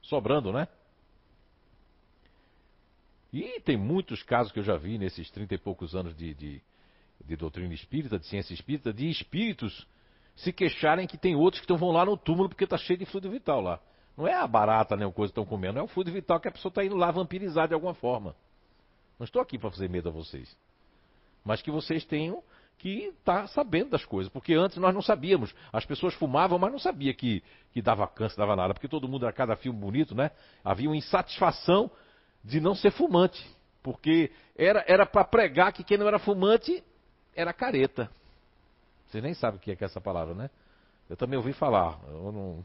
Sobrando, 0.00 0.52
né? 0.52 0.68
E 3.32 3.60
tem 3.60 3.76
muitos 3.76 4.22
casos 4.22 4.52
que 4.52 4.60
eu 4.60 4.62
já 4.62 4.76
vi 4.76 4.96
nesses 4.96 5.30
trinta 5.30 5.54
e 5.54 5.58
poucos 5.58 5.94
anos 5.94 6.16
de, 6.16 6.32
de, 6.32 6.62
de 7.24 7.36
doutrina 7.36 7.74
espírita, 7.74 8.18
de 8.18 8.26
ciência 8.26 8.54
espírita, 8.54 8.92
de 8.92 9.08
espíritos 9.10 9.86
se 10.36 10.52
queixarem 10.52 11.06
que 11.06 11.18
tem 11.18 11.34
outros 11.34 11.64
que 11.64 11.72
vão 11.74 11.90
lá 11.90 12.04
no 12.04 12.16
túmulo 12.16 12.48
porque 12.48 12.64
está 12.64 12.78
cheio 12.78 12.98
de 12.98 13.04
fluido 13.04 13.28
vital 13.30 13.60
lá. 13.60 13.80
Não 14.16 14.26
é 14.26 14.34
a 14.34 14.46
barata 14.46 14.96
nem 14.96 15.04
né, 15.04 15.10
a 15.10 15.14
coisa 15.14 15.32
que 15.32 15.40
estão 15.40 15.44
comendo, 15.44 15.78
é 15.78 15.82
o 15.82 15.88
fluido 15.88 16.12
vital 16.12 16.38
que 16.40 16.48
a 16.48 16.52
pessoa 16.52 16.70
está 16.70 16.84
indo 16.84 16.96
lá 16.96 17.10
vampirizar 17.10 17.66
de 17.66 17.74
alguma 17.74 17.94
forma. 17.94 18.34
Não 19.18 19.24
estou 19.24 19.42
aqui 19.42 19.58
para 19.58 19.70
fazer 19.70 19.90
medo 19.90 20.08
a 20.08 20.12
vocês. 20.12 20.56
Mas 21.44 21.60
que 21.60 21.70
vocês 21.70 22.04
tenham 22.04 22.42
que 22.78 23.08
estar 23.18 23.42
tá 23.42 23.46
sabendo 23.48 23.90
das 23.90 24.04
coisas. 24.04 24.32
Porque 24.32 24.54
antes 24.54 24.76
nós 24.78 24.94
não 24.94 25.02
sabíamos. 25.02 25.54
As 25.72 25.84
pessoas 25.84 26.14
fumavam, 26.14 26.58
mas 26.58 26.70
não 26.70 26.78
sabia 26.78 27.12
que, 27.12 27.42
que 27.72 27.82
dava 27.82 28.06
câncer, 28.06 28.36
dava 28.36 28.56
nada. 28.56 28.72
Porque 28.72 28.88
todo 28.88 29.08
mundo 29.08 29.24
era 29.24 29.32
cada 29.32 29.56
filme 29.56 29.78
bonito, 29.78 30.14
né? 30.14 30.30
Havia 30.64 30.88
uma 30.88 30.96
insatisfação 30.96 31.90
de 32.42 32.60
não 32.60 32.74
ser 32.74 32.92
fumante. 32.92 33.44
Porque 33.82 34.30
era 34.56 35.04
para 35.04 35.24
pregar 35.24 35.72
que 35.72 35.84
quem 35.84 35.98
não 35.98 36.06
era 36.06 36.18
fumante 36.18 36.82
era 37.34 37.52
careta. 37.52 38.10
Vocês 39.06 39.22
nem 39.22 39.34
sabem 39.34 39.58
o 39.58 39.60
que 39.60 39.72
é, 39.72 39.76
que 39.76 39.84
é 39.84 39.86
essa 39.86 40.00
palavra, 40.00 40.34
né? 40.34 40.50
Eu 41.08 41.16
também 41.16 41.36
ouvi 41.38 41.52
falar. 41.52 41.98
Eu 42.08 42.32
não. 42.32 42.64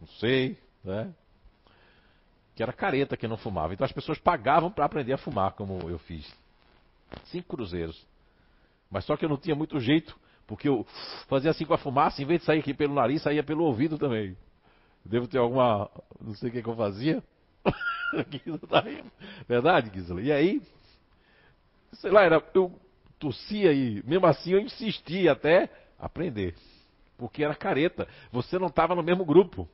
Não 0.00 0.08
sei, 0.18 0.56
né? 0.84 1.12
Que 2.54 2.62
era 2.62 2.72
careta 2.72 3.16
que 3.16 3.26
não 3.26 3.36
fumava. 3.36 3.74
Então 3.74 3.84
as 3.84 3.92
pessoas 3.92 4.18
pagavam 4.18 4.70
para 4.70 4.84
aprender 4.84 5.12
a 5.12 5.18
fumar, 5.18 5.52
como 5.52 5.90
eu 5.90 5.98
fiz. 5.98 6.32
Cinco 7.24 7.56
cruzeiros. 7.56 8.06
Mas 8.90 9.04
só 9.04 9.16
que 9.16 9.24
eu 9.24 9.28
não 9.28 9.36
tinha 9.36 9.54
muito 9.54 9.78
jeito, 9.78 10.18
porque 10.46 10.68
eu 10.68 10.84
fazia 11.28 11.50
assim 11.50 11.64
com 11.64 11.74
a 11.74 11.78
fumaça, 11.78 12.20
em 12.20 12.26
vez 12.26 12.40
de 12.40 12.46
sair 12.46 12.58
aqui 12.58 12.74
pelo 12.74 12.94
nariz, 12.94 13.22
saía 13.22 13.42
pelo 13.42 13.64
ouvido 13.64 13.96
também. 13.96 14.36
Devo 15.04 15.28
ter 15.28 15.38
alguma. 15.38 15.88
Não 16.20 16.34
sei 16.34 16.48
o 16.48 16.52
que, 16.52 16.62
que 16.62 16.68
eu 16.68 16.76
fazia. 16.76 17.22
Tá 18.68 18.82
Verdade, 19.46 19.88
Gisela? 19.94 20.20
E 20.20 20.32
aí, 20.32 20.60
sei 21.92 22.10
lá, 22.10 22.24
era, 22.24 22.42
eu 22.54 22.76
tossia 23.20 23.72
e 23.72 24.02
mesmo 24.04 24.26
assim 24.26 24.50
eu 24.50 24.60
insistia 24.60 25.30
até 25.30 25.70
aprender. 25.96 26.56
porque 27.16 27.44
era 27.44 27.54
careta. 27.54 28.08
Você 28.32 28.58
não 28.58 28.66
estava 28.66 28.96
no 28.96 29.02
mesmo 29.02 29.24
grupo. 29.24 29.68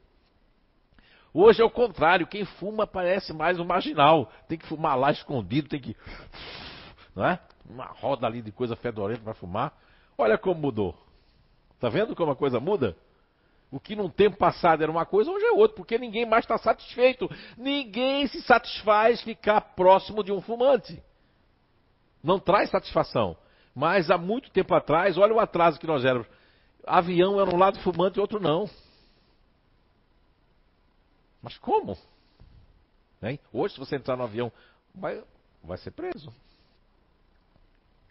Hoje 1.33 1.62
é 1.62 1.64
o 1.64 1.71
contrário, 1.71 2.27
quem 2.27 2.45
fuma 2.45 2.87
parece 2.87 3.33
mais 3.33 3.59
um 3.59 3.64
marginal. 3.64 4.31
Tem 4.49 4.59
que 4.59 4.67
fumar 4.67 4.99
lá 4.99 5.11
escondido, 5.12 5.69
tem 5.69 5.81
que. 5.81 5.97
Não 7.14 7.25
é? 7.25 7.41
Uma 7.69 7.87
roda 7.87 8.27
ali 8.27 8.43
de 8.43 8.53
coisa 8.53 8.77
fedorenta 8.77 9.23
para 9.23 9.35
fumar. 9.35 9.77
Olha 10.17 10.39
como 10.39 10.61
mudou. 10.61 10.95
Tá 11.81 11.89
vendo 11.89 12.14
como 12.14 12.33
a 12.33 12.37
coisa 12.37 12.59
muda? 12.61 12.97
O 13.71 13.81
que 13.81 13.97
num 13.97 14.09
tempo 14.09 14.37
passado 14.37 14.83
era 14.83 14.91
uma 14.91 15.05
coisa, 15.05 15.31
hoje 15.31 15.45
é 15.45 15.53
outro, 15.53 15.77
porque 15.77 15.99
ninguém 15.99 16.25
mais 16.25 16.45
está 16.45 16.57
satisfeito. 16.57 17.29
Ninguém 17.57 18.27
se 18.29 18.41
satisfaz 18.43 19.21
ficar 19.23 19.61
próximo 19.61 20.23
de 20.23 20.33
um 20.33 20.41
fumante. 20.41 21.03
Não 22.23 22.39
traz 22.39 22.71
satisfação. 22.71 23.37
Mas 23.75 24.11
há 24.11 24.17
muito 24.17 24.51
tempo 24.51 24.75
atrás, 24.75 25.19
olha 25.19 25.35
o 25.35 25.41
atraso 25.41 25.79
que 25.79 25.87
nós 25.87 26.05
éramos. 26.05 26.27
Avião 26.87 27.41
era 27.41 27.55
um 27.55 27.59
lado 27.59 27.79
fumante 27.81 28.19
e 28.19 28.21
outro 28.21 28.41
não. 28.41 28.71
Mas 31.43 31.59
como? 31.59 31.99
Hein? 33.23 33.39
Hoje, 33.53 33.75
se 33.75 33.81
você 33.81 33.97
entrar 33.97 34.17
no 34.17 34.25
avião, 34.25 34.51
vai, 34.95 35.23
vai 35.62 35.77
ser 35.79 35.91
preso. 35.91 36.33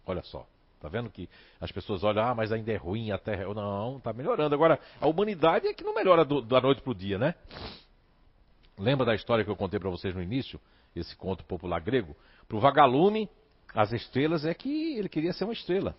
Olha 0.06 0.22
só. 0.24 0.46
Tá 0.80 0.90
vendo 0.90 1.10
que 1.10 1.28
as 1.60 1.72
pessoas 1.72 2.04
olham, 2.04 2.24
ah, 2.24 2.36
mas 2.36 2.52
ainda 2.52 2.72
é 2.72 2.76
ruim 2.76 3.12
a 3.12 3.18
Terra. 3.18 3.52
Não, 3.54 4.00
tá 4.00 4.14
melhorando. 4.14 4.54
Agora, 4.54 4.80
a 5.00 5.08
humanidade 5.08 5.68
é 5.68 5.74
que 5.74 5.84
não 5.84 5.96
melhora 5.96 6.24
do, 6.24 6.42
da 6.42 6.62
noite 6.62 6.82
pro 6.82 6.94
dia, 6.94 7.18
né? 7.18 7.34
Lembra 8.78 9.06
da 9.06 9.16
história 9.16 9.44
que 9.44 9.50
eu 9.50 9.56
contei 9.56 9.80
para 9.80 9.90
vocês 9.90 10.14
no 10.14 10.22
início? 10.22 10.60
Esse 10.96 11.16
conto 11.16 11.44
popular 11.46 11.80
grego? 11.82 12.16
Pro 12.48 12.60
vagalume, 12.60 13.30
as 13.74 13.92
estrelas 13.94 14.46
é 14.46 14.54
que 14.54 14.98
ele 14.98 15.10
queria 15.10 15.34
ser 15.34 15.46
uma 15.46 15.54
estrela. 15.54 15.96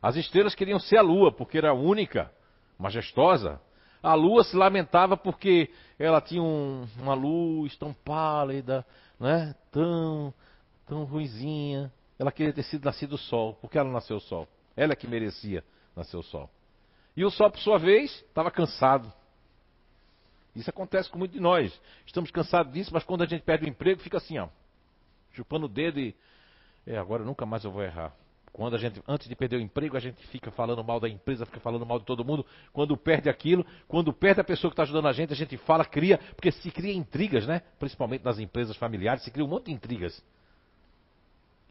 As 0.00 0.14
estrelas 0.16 0.54
queriam 0.54 0.78
ser 0.78 0.98
a 0.98 1.02
lua, 1.02 1.32
porque 1.32 1.58
era 1.58 1.74
única, 1.74 2.30
majestosa, 2.78 3.60
a 4.02 4.14
lua 4.14 4.44
se 4.44 4.54
lamentava 4.56 5.16
porque 5.16 5.70
ela 5.98 6.20
tinha 6.20 6.42
um, 6.42 6.86
uma 6.98 7.14
luz 7.14 7.76
tão 7.76 7.92
pálida, 7.92 8.86
né? 9.18 9.54
tão, 9.72 10.32
tão 10.86 11.04
ruizinha. 11.04 11.92
Ela 12.18 12.32
queria 12.32 12.52
ter 12.52 12.62
sido 12.62 12.84
nascido 12.84 13.14
o 13.14 13.18
sol, 13.18 13.54
porque 13.60 13.78
ela 13.78 13.90
nasceu 13.90 14.16
o 14.16 14.20
sol. 14.20 14.48
Ela 14.76 14.92
é 14.92 14.96
que 14.96 15.06
merecia 15.06 15.62
nascer 15.94 16.16
o 16.16 16.22
sol. 16.22 16.50
E 17.16 17.24
o 17.24 17.30
sol, 17.30 17.50
por 17.50 17.60
sua 17.60 17.78
vez, 17.78 18.10
estava 18.28 18.50
cansado. 18.50 19.12
Isso 20.54 20.70
acontece 20.70 21.10
com 21.10 21.18
muitos 21.18 21.34
de 21.34 21.40
nós. 21.40 21.78
Estamos 22.06 22.30
cansados 22.30 22.72
disso, 22.72 22.90
mas 22.92 23.04
quando 23.04 23.22
a 23.22 23.26
gente 23.26 23.42
perde 23.42 23.66
o 23.66 23.68
emprego, 23.68 24.00
fica 24.00 24.16
assim, 24.16 24.38
ó, 24.38 24.48
chupando 25.32 25.66
o 25.66 25.68
dedo 25.68 26.00
e. 26.00 26.14
É, 26.86 26.96
agora 26.96 27.24
nunca 27.24 27.44
mais 27.44 27.64
eu 27.64 27.70
vou 27.70 27.82
errar. 27.82 28.14
Quando 28.52 28.74
a 28.74 28.78
gente, 28.78 29.02
antes 29.06 29.28
de 29.28 29.36
perder 29.36 29.56
o 29.56 29.60
emprego, 29.60 29.98
a 29.98 30.00
gente 30.00 30.24
fica 30.28 30.50
falando 30.50 30.82
mal 30.82 30.98
da 30.98 31.08
empresa, 31.08 31.44
fica 31.44 31.60
falando 31.60 31.84
mal 31.84 31.98
de 31.98 32.06
todo 32.06 32.24
mundo. 32.24 32.46
Quando 32.72 32.96
perde 32.96 33.28
aquilo, 33.28 33.66
quando 33.86 34.14
perde 34.14 34.40
a 34.40 34.44
pessoa 34.44 34.70
que 34.70 34.72
está 34.72 34.84
ajudando 34.84 35.08
a 35.08 35.12
gente, 35.12 35.32
a 35.32 35.36
gente 35.36 35.58
fala, 35.58 35.84
cria, 35.84 36.16
porque 36.34 36.50
se 36.50 36.70
cria 36.70 36.94
intrigas, 36.94 37.46
né? 37.46 37.60
Principalmente 37.78 38.24
nas 38.24 38.38
empresas 38.38 38.74
familiares, 38.76 39.24
se 39.24 39.30
cria 39.30 39.44
um 39.44 39.48
monte 39.48 39.66
de 39.66 39.72
intrigas. 39.72 40.24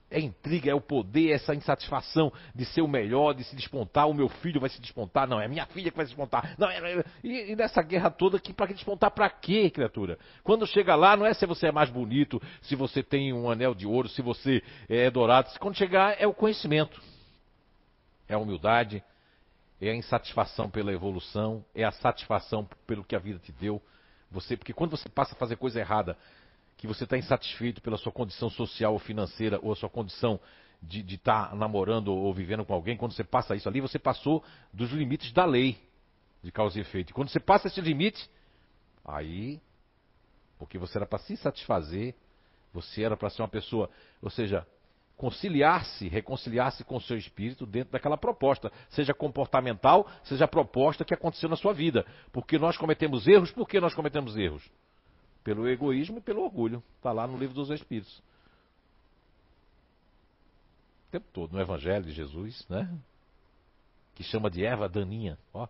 É 0.09 0.19
intriga, 0.19 0.69
é 0.69 0.73
o 0.73 0.79
poder, 0.79 1.31
essa 1.31 1.55
insatisfação 1.55 2.31
de 2.53 2.63
ser 2.65 2.81
o 2.81 2.87
melhor, 2.87 3.33
de 3.33 3.43
se 3.43 3.55
despontar. 3.55 4.07
O 4.07 4.13
meu 4.13 4.29
filho 4.29 4.59
vai 4.59 4.69
se 4.69 4.79
despontar, 4.79 5.27
não, 5.27 5.41
é 5.41 5.45
a 5.45 5.49
minha 5.49 5.65
filha 5.65 5.89
que 5.89 5.97
vai 5.97 6.05
se 6.05 6.11
despontar. 6.11 6.55
Não, 6.57 6.69
é, 6.69 6.77
é, 6.77 7.03
e, 7.23 7.51
e 7.51 7.55
nessa 7.55 7.81
guerra 7.81 8.11
toda, 8.11 8.39
que, 8.39 8.53
para 8.53 8.67
que 8.67 8.75
despontar 8.75 9.11
para 9.11 9.29
quê, 9.29 9.69
criatura? 9.69 10.19
Quando 10.43 10.67
chega 10.67 10.95
lá, 10.95 11.17
não 11.17 11.25
é 11.25 11.33
se 11.33 11.45
você 11.45 11.67
é 11.67 11.71
mais 11.71 11.89
bonito, 11.89 12.41
se 12.61 12.75
você 12.75 13.01
tem 13.01 13.33
um 13.33 13.49
anel 13.49 13.73
de 13.73 13.87
ouro, 13.87 14.07
se 14.07 14.21
você 14.21 14.61
é 14.87 15.09
dourado. 15.09 15.49
Quando 15.59 15.75
chegar, 15.75 16.15
é 16.21 16.27
o 16.27 16.33
conhecimento, 16.33 17.01
é 18.29 18.35
a 18.35 18.37
humildade, 18.37 19.03
é 19.81 19.89
a 19.89 19.95
insatisfação 19.95 20.69
pela 20.69 20.93
evolução, 20.93 21.65
é 21.73 21.83
a 21.83 21.91
satisfação 21.91 22.67
pelo 22.85 23.03
que 23.03 23.15
a 23.15 23.19
vida 23.19 23.39
te 23.39 23.51
deu. 23.51 23.81
Você, 24.31 24.55
porque 24.55 24.73
quando 24.73 24.91
você 24.91 25.09
passa 25.09 25.33
a 25.33 25.37
fazer 25.37 25.55
coisa 25.55 25.79
errada, 25.79 26.17
que 26.77 26.87
você 26.87 27.03
está 27.03 27.17
insatisfeito 27.17 27.81
pela 27.81 27.97
sua 27.97 28.11
condição 28.11 28.49
social 28.49 28.93
ou 28.93 28.99
financeira, 28.99 29.59
ou 29.61 29.71
a 29.71 29.75
sua 29.75 29.89
condição 29.89 30.39
de 30.81 31.01
estar 31.15 31.49
tá 31.49 31.55
namorando 31.55 32.09
ou 32.09 32.33
vivendo 32.33 32.65
com 32.65 32.73
alguém, 32.73 32.97
quando 32.97 33.13
você 33.13 33.23
passa 33.23 33.55
isso 33.55 33.67
ali, 33.67 33.81
você 33.81 33.97
passou 33.97 34.43
dos 34.73 34.91
limites 34.91 35.31
da 35.31 35.45
lei 35.45 35.77
de 36.43 36.51
causa 36.51 36.77
e 36.77 36.81
efeito. 36.81 37.09
E 37.09 37.13
quando 37.13 37.29
você 37.29 37.39
passa 37.39 37.67
esse 37.67 37.81
limite, 37.81 38.29
aí, 39.03 39.59
porque 40.59 40.77
você 40.77 40.97
era 40.97 41.05
para 41.05 41.19
se 41.19 41.35
satisfazer, 41.37 42.13
você 42.71 43.03
era 43.03 43.17
para 43.17 43.29
ser 43.29 43.41
uma 43.41 43.47
pessoa, 43.47 43.89
ou 44.21 44.29
seja, 44.29 44.67
conciliar-se, 45.17 46.07
reconciliar-se 46.07 46.83
com 46.83 46.97
o 46.97 47.01
seu 47.01 47.17
espírito 47.17 47.65
dentro 47.65 47.93
daquela 47.93 48.17
proposta, 48.17 48.71
seja 48.89 49.13
comportamental, 49.13 50.07
seja 50.23 50.45
a 50.45 50.47
proposta 50.47 51.05
que 51.05 51.13
aconteceu 51.13 51.49
na 51.49 51.55
sua 51.55 51.73
vida. 51.73 52.05
Porque 52.31 52.59
nós 52.59 52.77
cometemos 52.77 53.25
erros, 53.27 53.51
por 53.51 53.67
que 53.67 53.79
nós 53.79 53.93
cometemos 53.93 54.35
erros? 54.37 54.69
Pelo 55.45 55.69
egoísmo 55.69 56.17
e 56.17 56.21
pelo 56.21 56.41
orgulho. 56.41 56.83
Está 56.97 57.11
lá 57.11 57.27
no 57.27 57.37
livro 57.37 57.53
dos 57.53 57.69
Espíritos. 57.69 58.17
O 61.07 61.11
tempo 61.11 61.27
todo, 61.31 61.53
no 61.53 61.61
Evangelho 61.61 62.03
de 62.03 62.11
Jesus, 62.11 62.67
né? 62.67 62.91
Que 64.15 64.23
chama 64.23 64.49
de 64.49 64.65
erva 64.65 64.89
daninha. 64.89 65.37
Ó. 65.53 65.67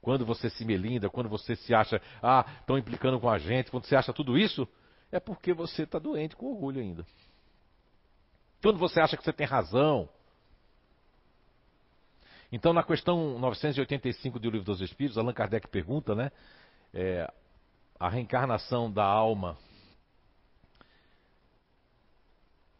Quando 0.00 0.24
você 0.24 0.48
se 0.48 0.64
melinda, 0.64 1.10
quando 1.10 1.28
você 1.28 1.54
se 1.56 1.74
acha, 1.74 2.00
ah, 2.22 2.46
estão 2.58 2.78
implicando 2.78 3.20
com 3.20 3.28
a 3.28 3.36
gente, 3.38 3.70
quando 3.70 3.84
você 3.84 3.94
acha 3.94 4.14
tudo 4.14 4.38
isso, 4.38 4.66
é 5.12 5.20
porque 5.20 5.52
você 5.52 5.82
está 5.82 5.98
doente 5.98 6.34
com 6.34 6.46
orgulho 6.46 6.80
ainda. 6.80 7.04
Quando 8.62 8.78
você 8.78 8.98
acha 8.98 9.14
que 9.14 9.22
você 9.22 9.32
tem 9.32 9.46
razão. 9.46 10.08
Então, 12.50 12.72
na 12.72 12.82
questão 12.82 13.38
985 13.38 14.38
do 14.38 14.48
Livro 14.48 14.64
dos 14.64 14.80
Espíritos, 14.80 15.18
Allan 15.18 15.34
Kardec 15.34 15.68
pergunta, 15.68 16.14
né? 16.14 16.32
É, 16.94 17.30
a 17.98 18.08
reencarnação 18.08 18.90
da 18.90 19.04
alma, 19.04 19.56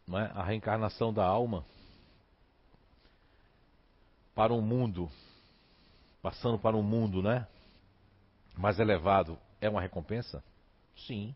é? 0.09 0.31
a 0.33 0.43
reencarnação 0.43 1.13
da 1.13 1.25
alma 1.25 1.65
para 4.33 4.53
um 4.53 4.61
mundo, 4.61 5.11
passando 6.21 6.57
para 6.57 6.77
um 6.77 6.81
mundo, 6.81 7.21
né? 7.21 7.45
Mais 8.57 8.79
elevado, 8.79 9.37
é 9.59 9.69
uma 9.69 9.81
recompensa? 9.81 10.43
Sim. 10.95 11.35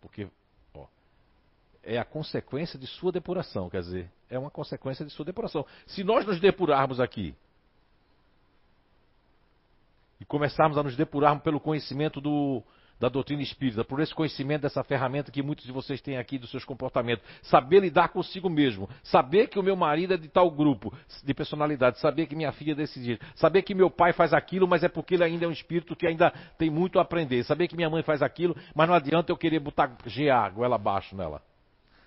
Porque 0.00 0.28
ó, 0.74 0.86
é 1.82 1.98
a 1.98 2.04
consequência 2.04 2.78
de 2.78 2.86
sua 2.86 3.10
depuração, 3.10 3.68
quer 3.68 3.80
dizer, 3.80 4.10
é 4.30 4.38
uma 4.38 4.50
consequência 4.50 5.04
de 5.04 5.10
sua 5.10 5.24
depuração. 5.24 5.66
Se 5.86 6.04
nós 6.04 6.24
nos 6.24 6.40
depurarmos 6.40 7.00
aqui, 7.00 7.34
e 10.22 10.24
começarmos 10.24 10.78
a 10.78 10.82
nos 10.84 10.94
depurarmos 10.94 11.42
pelo 11.42 11.58
conhecimento 11.58 12.20
do, 12.20 12.62
da 12.98 13.08
doutrina 13.08 13.42
espírita, 13.42 13.82
por 13.82 13.98
esse 13.98 14.14
conhecimento 14.14 14.62
dessa 14.62 14.84
ferramenta 14.84 15.32
que 15.32 15.42
muitos 15.42 15.66
de 15.66 15.72
vocês 15.72 16.00
têm 16.00 16.16
aqui 16.16 16.38
dos 16.38 16.48
seus 16.48 16.64
comportamentos. 16.64 17.24
Saber 17.42 17.80
lidar 17.80 18.10
consigo 18.10 18.48
mesmo. 18.48 18.88
Saber 19.02 19.48
que 19.48 19.58
o 19.58 19.62
meu 19.64 19.74
marido 19.74 20.14
é 20.14 20.16
de 20.16 20.28
tal 20.28 20.48
grupo 20.48 20.94
de 21.24 21.34
personalidade. 21.34 21.98
Saber 21.98 22.26
que 22.26 22.36
minha 22.36 22.52
filha 22.52 22.70
é 22.70 22.76
desse 22.76 23.02
jeito. 23.02 23.26
Saber 23.34 23.62
que 23.62 23.74
meu 23.74 23.90
pai 23.90 24.12
faz 24.12 24.32
aquilo, 24.32 24.68
mas 24.68 24.84
é 24.84 24.88
porque 24.88 25.14
ele 25.14 25.24
ainda 25.24 25.44
é 25.44 25.48
um 25.48 25.52
espírito 25.52 25.96
que 25.96 26.06
ainda 26.06 26.32
tem 26.56 26.70
muito 26.70 27.00
a 27.00 27.02
aprender. 27.02 27.42
Saber 27.42 27.66
que 27.66 27.74
minha 27.74 27.90
mãe 27.90 28.04
faz 28.04 28.22
aquilo, 28.22 28.56
mas 28.76 28.88
não 28.88 28.94
adianta 28.94 29.32
eu 29.32 29.36
querer 29.36 29.58
botar 29.58 29.88
GA, 30.06 30.48
goela 30.50 30.76
abaixo 30.76 31.16
nela. 31.16 31.42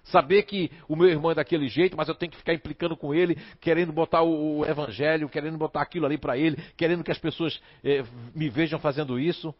Saber 0.05 0.43
que 0.43 0.71
o 0.87 0.95
meu 0.95 1.09
irmão 1.09 1.31
é 1.31 1.35
daquele 1.35 1.67
jeito, 1.67 1.97
mas 1.97 2.07
eu 2.07 2.15
tenho 2.15 2.31
que 2.31 2.37
ficar 2.37 2.53
implicando 2.53 2.95
com 2.95 3.13
ele, 3.13 3.35
querendo 3.59 3.91
botar 3.91 4.21
o, 4.21 4.63
evangelho, 4.65 5.27
querendo 5.27 5.57
botar 5.57 5.81
aquilo 5.81 6.05
ali 6.05 6.17
para 6.17 6.37
ele, 6.37 6.57
querendo 6.77 7.03
que 7.03 7.11
as 7.11 7.17
pessoas 7.17 7.59
eh, 7.83 8.03
me 8.33 8.49
vejam 8.49 8.79
fazendo 8.79 9.19
isso. 9.19 9.53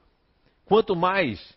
Quanto 0.66 0.96
mais 0.96 1.56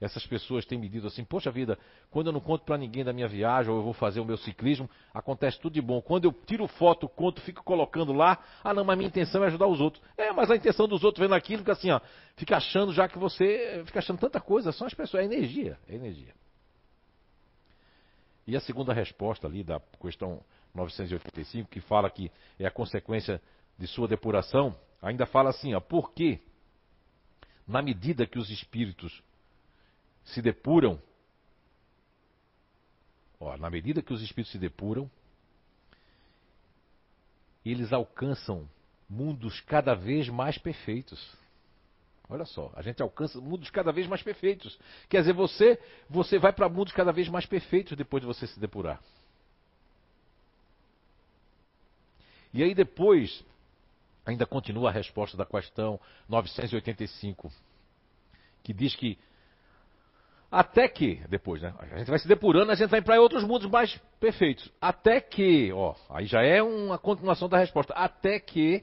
essas 0.00 0.24
pessoas 0.26 0.64
têm 0.64 0.78
medido 0.78 1.06
assim, 1.06 1.24
poxa 1.24 1.50
vida, 1.50 1.78
quando 2.10 2.28
eu 2.28 2.32
não 2.32 2.40
conto 2.40 2.64
para 2.64 2.78
ninguém 2.78 3.02
da 3.02 3.12
minha 3.12 3.26
viagem 3.26 3.70
ou 3.70 3.78
eu 3.78 3.82
vou 3.82 3.92
fazer 3.92 4.20
o 4.20 4.24
meu 4.24 4.36
ciclismo, 4.36 4.88
acontece 5.12 5.58
tudo 5.58 5.72
de 5.72 5.80
bom. 5.80 6.00
Quando 6.00 6.26
eu 6.26 6.32
tiro 6.46 6.66
foto, 6.68 7.08
conto, 7.08 7.40
fico 7.40 7.64
colocando 7.64 8.12
lá, 8.12 8.38
ah 8.62 8.72
não, 8.72 8.84
mas 8.84 8.96
minha 8.96 9.08
intenção 9.08 9.42
é 9.42 9.48
ajudar 9.48 9.66
os 9.66 9.80
outros. 9.80 10.02
É, 10.16 10.32
mas 10.32 10.50
a 10.50 10.56
intenção 10.56 10.86
dos 10.86 11.02
outros 11.02 11.20
vendo 11.20 11.34
aquilo, 11.34 11.60
fica 11.60 11.72
assim, 11.72 11.90
ó, 11.90 12.00
fica 12.36 12.56
achando 12.56 12.92
já 12.92 13.08
que 13.08 13.18
você, 13.18 13.82
fica 13.86 13.98
achando 13.98 14.18
tanta 14.18 14.40
coisa, 14.40 14.70
são 14.70 14.86
as 14.86 14.94
pessoas, 14.94 15.22
é 15.22 15.26
energia, 15.26 15.76
é 15.88 15.94
energia. 15.94 16.32
E 18.48 18.56
a 18.56 18.60
segunda 18.60 18.94
resposta 18.94 19.46
ali 19.46 19.62
da 19.62 19.78
questão 20.00 20.42
985, 20.74 21.68
que 21.68 21.82
fala 21.82 22.08
que 22.08 22.32
é 22.58 22.66
a 22.66 22.70
consequência 22.70 23.42
de 23.76 23.86
sua 23.86 24.08
depuração, 24.08 24.74
ainda 25.02 25.26
fala 25.26 25.50
assim, 25.50 25.74
ó, 25.74 25.80
por 25.80 26.12
que, 26.14 26.40
na 27.66 27.82
medida 27.82 28.26
que 28.26 28.38
os 28.38 28.48
espíritos 28.48 29.22
se 30.24 30.40
depuram, 30.40 30.98
ó, 33.38 33.54
na 33.58 33.68
medida 33.68 34.00
que 34.00 34.14
os 34.14 34.22
espíritos 34.22 34.52
se 34.52 34.58
depuram, 34.58 35.10
eles 37.62 37.92
alcançam 37.92 38.66
mundos 39.06 39.60
cada 39.60 39.94
vez 39.94 40.26
mais 40.30 40.56
perfeitos. 40.56 41.36
Olha 42.30 42.44
só, 42.44 42.70
a 42.74 42.82
gente 42.82 43.02
alcança 43.02 43.40
mundos 43.40 43.70
cada 43.70 43.90
vez 43.90 44.06
mais 44.06 44.22
perfeitos. 44.22 44.78
Quer 45.08 45.20
dizer, 45.20 45.32
você, 45.32 45.80
você 46.10 46.38
vai 46.38 46.52
para 46.52 46.68
mundos 46.68 46.92
cada 46.92 47.10
vez 47.10 47.28
mais 47.28 47.46
perfeitos 47.46 47.96
depois 47.96 48.20
de 48.20 48.26
você 48.26 48.46
se 48.46 48.60
depurar. 48.60 49.00
E 52.52 52.62
aí 52.62 52.74
depois, 52.74 53.44
ainda 54.26 54.44
continua 54.44 54.90
a 54.90 54.92
resposta 54.92 55.36
da 55.36 55.46
questão 55.46 55.98
985, 56.28 57.50
que 58.62 58.74
diz 58.74 58.94
que 58.94 59.18
até 60.50 60.88
que, 60.88 61.16
depois, 61.28 61.60
né? 61.60 61.74
A 61.78 61.98
gente 61.98 62.08
vai 62.08 62.18
se 62.18 62.26
depurando, 62.26 62.72
a 62.72 62.74
gente 62.74 62.88
vai 62.88 63.02
para 63.02 63.20
outros 63.20 63.44
mundos 63.44 63.70
mais 63.70 63.94
perfeitos. 64.18 64.70
Até 64.80 65.20
que, 65.20 65.70
ó, 65.72 65.94
aí 66.08 66.24
já 66.24 66.42
é 66.42 66.62
uma 66.62 66.98
continuação 66.98 67.50
da 67.50 67.58
resposta. 67.58 67.92
Até 67.92 68.40
que 68.40 68.82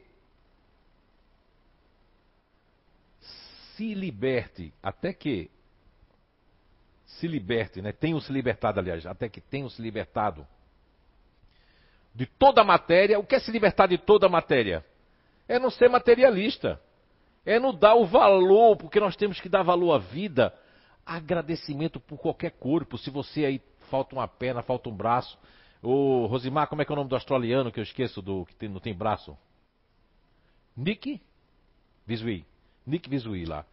se 3.75 3.93
liberte, 3.93 4.73
até 4.81 5.13
que 5.13 5.49
se 7.05 7.27
liberte, 7.27 7.81
né? 7.81 7.91
Tenham 7.91 8.19
se 8.19 8.31
libertado, 8.31 8.79
aliás, 8.79 9.05
até 9.05 9.29
que 9.29 9.39
tenham 9.39 9.69
se 9.69 9.81
libertado 9.81 10.45
de 12.13 12.25
toda 12.25 12.61
a 12.61 12.63
matéria. 12.63 13.19
O 13.19 13.25
que 13.25 13.35
é 13.35 13.39
se 13.39 13.51
libertar 13.51 13.87
de 13.87 13.97
toda 13.97 14.25
a 14.25 14.29
matéria? 14.29 14.83
É 15.47 15.59
não 15.59 15.69
ser 15.69 15.89
materialista. 15.89 16.81
É 17.45 17.59
não 17.59 17.73
dar 17.73 17.95
o 17.95 18.05
valor, 18.05 18.75
porque 18.75 18.99
nós 18.99 19.15
temos 19.15 19.39
que 19.39 19.47
dar 19.47 19.61
valor 19.61 19.93
à 19.93 19.99
vida 19.99 20.53
agradecimento 21.05 21.99
por 21.99 22.17
qualquer 22.17 22.51
corpo. 22.51 22.97
Se 22.97 23.11
você 23.11 23.45
aí 23.45 23.61
falta 23.91 24.15
uma 24.15 24.27
perna, 24.27 24.63
falta 24.63 24.89
um 24.89 24.95
braço. 24.95 25.37
O 25.83 26.25
Rosimar, 26.25 26.67
como 26.67 26.81
é 26.81 26.85
que 26.85 26.91
é 26.91 26.93
o 26.93 26.95
nome 26.95 27.09
do 27.09 27.15
australiano 27.15 27.71
que 27.71 27.79
eu 27.79 27.83
esqueço 27.83 28.21
do 28.21 28.45
que 28.45 28.55
tem, 28.55 28.67
não 28.67 28.79
tem 28.79 28.95
braço? 28.95 29.37
Nick 30.75 31.21
Visui. 32.07 32.45
Nick 32.85 33.09
Visui 33.09 33.45
lá. 33.45 33.65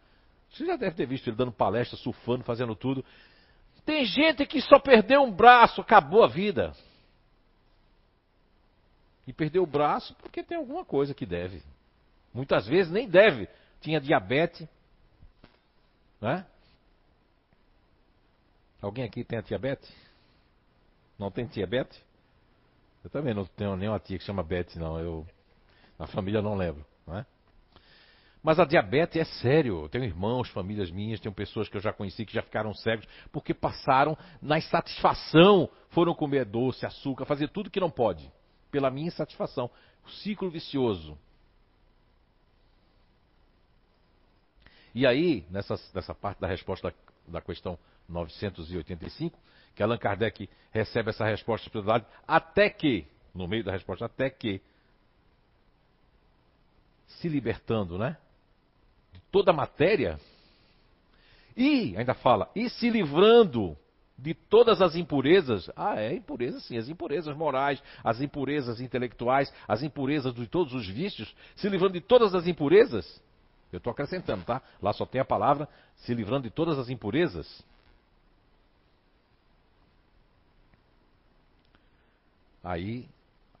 Você 0.51 0.65
já 0.65 0.75
deve 0.75 0.95
ter 0.95 1.05
visto 1.05 1.27
ele 1.27 1.35
dando 1.35 1.51
palestra, 1.51 1.97
surfando, 1.97 2.43
fazendo 2.43 2.75
tudo. 2.75 3.03
Tem 3.85 4.05
gente 4.05 4.45
que 4.45 4.61
só 4.61 4.79
perdeu 4.79 5.21
um 5.21 5.31
braço, 5.31 5.81
acabou 5.81 6.23
a 6.23 6.27
vida. 6.27 6.73
E 9.25 9.33
perdeu 9.33 9.63
o 9.63 9.67
braço 9.67 10.13
porque 10.15 10.43
tem 10.43 10.57
alguma 10.57 10.85
coisa 10.85 11.13
que 11.13 11.25
deve. 11.25 11.61
Muitas 12.33 12.67
vezes 12.67 12.91
nem 12.91 13.07
deve. 13.07 13.47
Tinha 13.81 13.99
diabetes, 13.99 14.67
né? 16.21 16.45
Alguém 18.81 19.05
aqui 19.05 19.23
tem 19.23 19.39
a 19.39 19.41
diabetes? 19.41 19.93
Não 21.17 21.31
tem 21.31 21.45
diabetes? 21.45 22.01
Eu 23.03 23.09
também 23.09 23.33
não 23.33 23.45
tenho 23.45 23.75
nenhuma 23.75 23.99
tia 23.99 24.17
que 24.17 24.23
chama 24.23 24.43
Beth, 24.43 24.75
não. 24.75 24.99
Eu, 24.99 25.27
a 25.99 26.07
família 26.07 26.41
não 26.41 26.55
lembro, 26.55 26.85
não 27.05 27.17
é? 27.17 27.25
Mas 28.43 28.59
a 28.59 28.65
diabetes 28.65 29.21
é 29.21 29.23
sério. 29.23 29.83
Eu 29.83 29.89
tenho 29.89 30.03
irmãos, 30.03 30.49
famílias 30.49 30.91
minhas, 30.91 31.21
tenho 31.21 31.33
pessoas 31.33 31.69
que 31.69 31.77
eu 31.77 31.81
já 31.81 31.93
conheci 31.93 32.25
que 32.25 32.33
já 32.33 32.41
ficaram 32.41 32.73
cegos 32.73 33.07
porque 33.31 33.53
passaram 33.53 34.17
na 34.41 34.57
insatisfação, 34.57 35.69
foram 35.89 36.13
comer 36.13 36.43
doce, 36.43 36.85
açúcar, 36.85 37.25
fazer 37.25 37.47
tudo 37.47 37.69
que 37.71 37.79
não 37.79 37.89
pode, 37.89 38.29
pela 38.69 38.91
minha 38.91 39.07
insatisfação. 39.07 39.71
O 40.05 40.09
ciclo 40.09 40.49
vicioso. 40.49 41.17
E 44.93 45.07
aí, 45.07 45.45
nessa, 45.49 45.75
nessa 45.93 46.13
parte 46.13 46.39
da 46.39 46.47
resposta 46.47 46.89
da, 46.89 47.39
da 47.39 47.41
questão 47.41 47.79
985, 48.09 49.39
que 49.73 49.81
Allan 49.81 49.97
Kardec 49.97 50.49
recebe 50.71 51.09
essa 51.09 51.25
resposta 51.25 51.63
de 51.63 51.69
espiritualidade, 51.69 52.13
até 52.27 52.69
que, 52.69 53.07
no 53.33 53.47
meio 53.47 53.63
da 53.63 53.71
resposta, 53.71 54.05
até 54.05 54.29
que, 54.29 54.61
se 57.07 57.29
libertando, 57.29 57.97
né? 57.97 58.17
Toda 59.33 59.49
a 59.49 59.53
matéria, 59.53 60.19
e, 61.57 61.97
ainda 61.97 62.13
fala, 62.13 62.51
e 62.55 62.69
se 62.69 62.87
livrando 62.87 63.75
de 64.15 64.35
todas 64.35 64.79
as 64.79 64.95
impurezas. 64.95 65.71
Ah, 65.75 65.99
é 65.99 66.13
impureza 66.13 66.59
sim, 66.59 66.77
as 66.77 66.87
impurezas 66.87 67.35
morais, 67.35 67.81
as 68.03 68.21
impurezas 68.21 68.79
intelectuais, 68.79 69.51
as 69.67 69.81
impurezas 69.81 70.35
de 70.35 70.45
todos 70.45 70.71
os 70.75 70.87
vícios, 70.87 71.35
se 71.55 71.67
livrando 71.67 71.93
de 71.93 72.01
todas 72.01 72.35
as 72.35 72.45
impurezas. 72.45 73.19
Eu 73.71 73.77
estou 73.77 73.89
acrescentando, 73.89 74.45
tá? 74.45 74.61
Lá 74.79 74.93
só 74.93 75.03
tem 75.03 75.19
a 75.19 75.25
palavra 75.25 75.67
se 75.95 76.13
livrando 76.13 76.43
de 76.43 76.51
todas 76.51 76.77
as 76.77 76.89
impurezas. 76.89 77.65
Aí, 82.63 83.09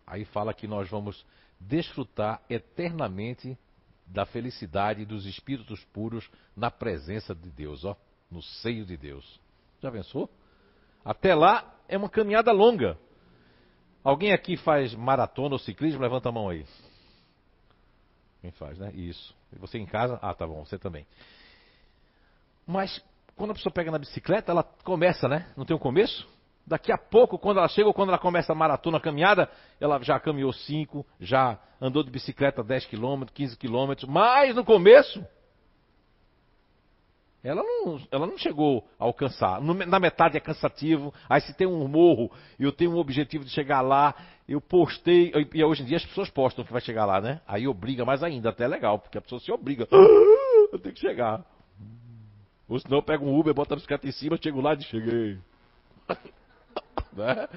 aí 0.05 0.23
fala 0.23 0.53
que 0.53 0.67
nós 0.67 0.87
vamos 0.87 1.25
desfrutar 1.59 2.39
eternamente 2.47 3.57
da 4.13 4.25
felicidade 4.25 5.03
dos 5.05 5.25
espíritos 5.25 5.83
puros 5.85 6.29
na 6.55 6.69
presença 6.69 7.33
de 7.33 7.49
Deus, 7.49 7.83
ó, 7.83 7.97
no 8.29 8.41
seio 8.41 8.85
de 8.85 8.95
Deus. 8.95 9.39
Já 9.81 9.91
pensou? 9.91 10.29
Até 11.03 11.33
lá 11.33 11.75
é 11.87 11.97
uma 11.97 12.09
caminhada 12.09 12.51
longa. 12.51 12.97
Alguém 14.03 14.31
aqui 14.31 14.55
faz 14.55 14.93
maratona 14.93 15.55
ou 15.55 15.59
ciclismo? 15.59 16.01
Levanta 16.01 16.29
a 16.29 16.31
mão 16.31 16.47
aí. 16.47 16.65
Quem 18.41 18.51
faz, 18.51 18.77
né? 18.77 18.91
Isso. 18.93 19.35
E 19.51 19.57
você 19.57 19.79
em 19.79 19.85
casa? 19.85 20.19
Ah, 20.21 20.33
tá 20.33 20.45
bom, 20.45 20.63
você 20.63 20.77
também. 20.77 21.07
Mas 22.67 23.03
quando 23.35 23.51
a 23.51 23.53
pessoa 23.53 23.73
pega 23.73 23.89
na 23.89 23.97
bicicleta, 23.97 24.51
ela 24.51 24.63
começa, 24.63 25.27
né? 25.27 25.51
Não 25.57 25.65
tem 25.65 25.75
um 25.75 25.79
começo? 25.79 26.27
Daqui 26.65 26.91
a 26.91 26.97
pouco, 26.97 27.37
quando 27.37 27.57
ela 27.57 27.67
chega 27.67 27.87
ou 27.87 27.93
quando 27.93 28.09
ela 28.09 28.17
começa 28.17 28.53
a 28.53 28.55
maratona, 28.55 28.97
a 28.97 29.01
caminhada, 29.01 29.49
ela 29.81 30.01
já 30.01 30.17
caminhou 30.19 30.53
5, 30.53 31.05
já 31.19 31.59
andou 31.79 32.03
de 32.03 32.09
bicicleta 32.09 32.63
10 32.63 32.85
km, 32.85 33.25
15 33.33 33.57
km, 33.57 34.07
mas 34.07 34.55
no 34.55 34.63
começo, 34.63 35.25
ela 37.43 37.61
não, 37.61 37.99
ela 38.09 38.25
não 38.25 38.37
chegou 38.37 38.87
a 38.97 39.03
alcançar. 39.03 39.59
Na 39.61 39.99
metade 39.99 40.37
é 40.37 40.39
cansativo, 40.39 41.13
aí 41.27 41.41
se 41.41 41.53
tem 41.53 41.67
um 41.67 41.85
morro 41.85 42.31
e 42.57 42.63
eu 42.63 42.71
tenho 42.71 42.91
um 42.91 42.97
objetivo 42.97 43.43
de 43.43 43.51
chegar 43.51 43.81
lá, 43.81 44.15
eu 44.47 44.61
postei, 44.61 45.33
e 45.53 45.63
hoje 45.63 45.83
em 45.83 45.85
dia 45.85 45.97
as 45.97 46.05
pessoas 46.05 46.29
postam 46.29 46.63
que 46.63 46.71
vai 46.71 46.81
chegar 46.81 47.05
lá, 47.05 47.19
né? 47.19 47.41
Aí 47.45 47.67
obriga 47.67 48.05
mais 48.05 48.23
ainda, 48.23 48.49
até 48.49 48.63
é 48.63 48.67
legal, 48.67 48.97
porque 48.99 49.17
a 49.17 49.21
pessoa 49.21 49.41
se 49.41 49.51
obriga. 49.51 49.85
Ah, 49.91 49.97
eu 50.71 50.79
tenho 50.79 50.95
que 50.95 51.01
chegar. 51.01 51.45
Ou 52.69 52.79
senão 52.79 52.99
eu 52.99 53.03
pego 53.03 53.25
um 53.25 53.37
Uber, 53.37 53.53
boto 53.53 53.73
a 53.73 53.75
bicicleta 53.75 54.07
em 54.07 54.11
cima, 54.11 54.39
chego 54.41 54.61
lá 54.61 54.73
e 54.73 54.81
cheguei. 54.83 55.37
Né? 57.15 57.47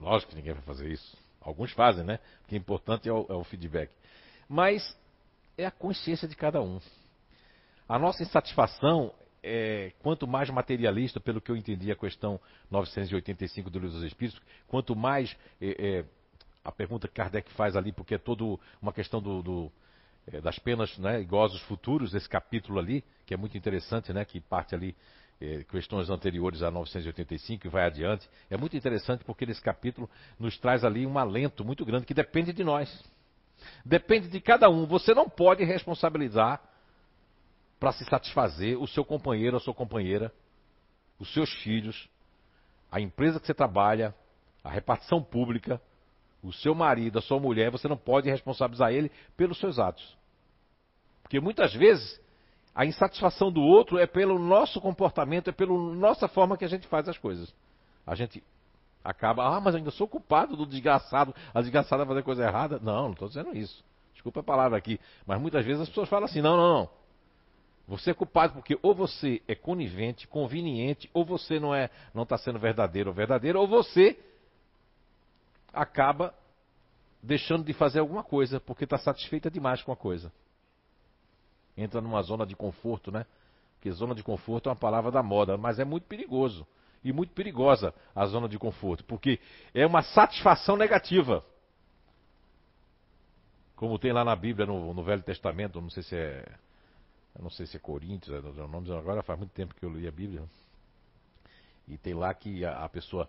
Lógico 0.00 0.30
que 0.30 0.36
ninguém 0.36 0.54
vai 0.54 0.62
fazer 0.62 0.88
isso. 0.88 1.16
Alguns 1.40 1.72
fazem, 1.72 2.04
né? 2.04 2.18
O 2.50 2.54
é 2.54 2.58
importante 2.58 3.08
é 3.08 3.12
o, 3.12 3.26
é 3.28 3.34
o 3.34 3.44
feedback. 3.44 3.90
Mas 4.48 4.96
é 5.56 5.66
a 5.66 5.70
consciência 5.70 6.26
de 6.26 6.34
cada 6.34 6.60
um. 6.60 6.80
A 7.88 7.98
nossa 7.98 8.22
insatisfação 8.22 9.12
é, 9.42 9.92
quanto 10.02 10.26
mais 10.26 10.50
materialista, 10.50 11.18
pelo 11.20 11.40
que 11.40 11.50
eu 11.50 11.56
entendi 11.56 11.90
a 11.90 11.96
questão 11.96 12.40
985 12.70 13.70
do 13.70 13.78
Livro 13.78 13.96
dos 13.96 14.04
Espíritos, 14.04 14.40
quanto 14.68 14.94
mais 14.94 15.36
é, 15.60 15.98
é, 15.98 16.04
a 16.64 16.70
pergunta 16.70 17.08
que 17.08 17.14
Kardec 17.14 17.50
faz 17.52 17.76
ali, 17.76 17.92
porque 17.92 18.14
é 18.14 18.18
toda 18.18 18.44
uma 18.80 18.92
questão 18.92 19.20
do, 19.20 19.42
do, 19.42 19.72
é, 20.32 20.40
das 20.40 20.58
penas 20.58 20.96
né, 20.98 21.20
e 21.20 21.24
gozos 21.24 21.60
futuros, 21.62 22.14
esse 22.14 22.28
capítulo 22.28 22.78
ali, 22.78 23.04
que 23.26 23.34
é 23.34 23.36
muito 23.36 23.56
interessante, 23.56 24.12
né, 24.12 24.24
que 24.24 24.40
parte 24.40 24.74
ali 24.74 24.96
é, 25.40 25.64
questões 25.64 26.10
anteriores 26.10 26.62
a 26.62 26.70
985 26.70 27.66
e 27.66 27.70
vai 27.70 27.86
adiante. 27.86 28.28
É 28.50 28.56
muito 28.56 28.76
interessante 28.76 29.24
porque 29.24 29.46
nesse 29.46 29.62
capítulo 29.62 30.08
nos 30.38 30.58
traz 30.58 30.84
ali 30.84 31.06
um 31.06 31.18
alento 31.18 31.64
muito 31.64 31.84
grande 31.84 32.04
que 32.04 32.14
depende 32.14 32.52
de 32.52 32.62
nós. 32.62 33.02
Depende 33.84 34.28
de 34.28 34.40
cada 34.40 34.68
um. 34.68 34.86
Você 34.86 35.14
não 35.14 35.28
pode 35.28 35.64
responsabilizar 35.64 36.62
para 37.78 37.92
se 37.92 38.04
satisfazer 38.04 38.78
o 38.78 38.86
seu 38.86 39.04
companheiro, 39.04 39.56
a 39.56 39.60
sua 39.60 39.72
companheira, 39.72 40.32
os 41.18 41.32
seus 41.32 41.50
filhos, 41.62 42.08
a 42.92 43.00
empresa 43.00 43.40
que 43.40 43.46
você 43.46 43.54
trabalha, 43.54 44.14
a 44.62 44.70
repartição 44.70 45.22
pública, 45.22 45.80
o 46.42 46.52
seu 46.52 46.74
marido, 46.74 47.18
a 47.18 47.22
sua 47.22 47.40
mulher, 47.40 47.70
você 47.70 47.88
não 47.88 47.96
pode 47.96 48.28
responsabilizar 48.28 48.92
ele 48.92 49.10
pelos 49.36 49.58
seus 49.58 49.78
atos. 49.78 50.19
Porque 51.30 51.38
muitas 51.38 51.72
vezes 51.72 52.20
a 52.74 52.84
insatisfação 52.84 53.52
do 53.52 53.60
outro 53.60 53.96
é 53.96 54.04
pelo 54.04 54.36
nosso 54.36 54.80
comportamento, 54.80 55.48
é 55.48 55.52
pela 55.52 55.72
nossa 55.94 56.26
forma 56.26 56.58
que 56.58 56.64
a 56.64 56.68
gente 56.68 56.88
faz 56.88 57.08
as 57.08 57.16
coisas. 57.16 57.54
A 58.04 58.16
gente 58.16 58.42
acaba, 59.04 59.44
ah, 59.44 59.60
mas 59.60 59.74
eu 59.74 59.78
ainda 59.78 59.92
sou 59.92 60.08
culpado 60.08 60.56
do 60.56 60.66
desgraçado, 60.66 61.32
a 61.54 61.60
desgraçada 61.60 62.04
fazer 62.04 62.24
coisa 62.24 62.42
errada. 62.42 62.80
Não, 62.82 63.04
não 63.04 63.12
estou 63.12 63.28
dizendo 63.28 63.56
isso. 63.56 63.84
Desculpa 64.12 64.40
a 64.40 64.42
palavra 64.42 64.76
aqui. 64.76 64.98
Mas 65.24 65.40
muitas 65.40 65.64
vezes 65.64 65.82
as 65.82 65.88
pessoas 65.88 66.08
falam 66.08 66.24
assim: 66.24 66.40
não, 66.40 66.56
não, 66.56 66.78
não. 66.80 66.90
Você 67.86 68.10
é 68.10 68.14
culpado 68.14 68.54
porque 68.54 68.76
ou 68.82 68.92
você 68.92 69.40
é 69.46 69.54
conivente, 69.54 70.26
conveniente, 70.26 71.08
ou 71.14 71.24
você 71.24 71.60
não 71.60 71.72
é, 71.72 71.90
não 72.12 72.24
está 72.24 72.36
sendo 72.38 72.58
verdadeiro 72.58 73.10
ou 73.10 73.14
verdadeiro, 73.14 73.60
ou 73.60 73.68
você 73.68 74.18
acaba 75.72 76.34
deixando 77.22 77.62
de 77.62 77.72
fazer 77.72 78.00
alguma 78.00 78.24
coisa 78.24 78.58
porque 78.58 78.82
está 78.82 78.98
satisfeita 78.98 79.48
demais 79.48 79.80
com 79.80 79.92
a 79.92 79.96
coisa 79.96 80.32
entra 81.82 82.00
numa 82.00 82.22
zona 82.22 82.46
de 82.46 82.54
conforto, 82.54 83.10
né? 83.10 83.26
Porque 83.74 83.90
zona 83.92 84.14
de 84.14 84.22
conforto 84.22 84.68
é 84.68 84.72
uma 84.72 84.76
palavra 84.76 85.10
da 85.10 85.22
moda, 85.22 85.56
mas 85.56 85.78
é 85.78 85.84
muito 85.84 86.04
perigoso. 86.04 86.66
E 87.02 87.12
muito 87.12 87.32
perigosa 87.32 87.94
a 88.14 88.26
zona 88.26 88.48
de 88.48 88.58
conforto, 88.58 89.04
porque 89.04 89.40
é 89.72 89.86
uma 89.86 90.02
satisfação 90.02 90.76
negativa. 90.76 91.42
Como 93.74 93.98
tem 93.98 94.12
lá 94.12 94.22
na 94.22 94.36
Bíblia, 94.36 94.66
no, 94.66 94.92
no 94.92 95.02
Velho 95.02 95.22
Testamento, 95.22 95.80
não 95.80 95.88
sei 95.88 96.02
se 96.02 96.14
é. 96.14 96.44
Não 97.38 97.48
sei 97.48 97.64
se 97.64 97.76
é 97.76 97.80
Coríntios, 97.80 98.34
é, 98.34 98.98
agora 98.98 99.22
faz 99.22 99.38
muito 99.38 99.52
tempo 99.52 99.74
que 99.74 99.82
eu 99.82 99.88
li 99.88 100.06
a 100.06 100.10
Bíblia. 100.10 100.42
E 101.88 101.96
tem 101.96 102.12
lá 102.12 102.34
que 102.34 102.64
a, 102.64 102.84
a 102.84 102.88
pessoa 102.88 103.28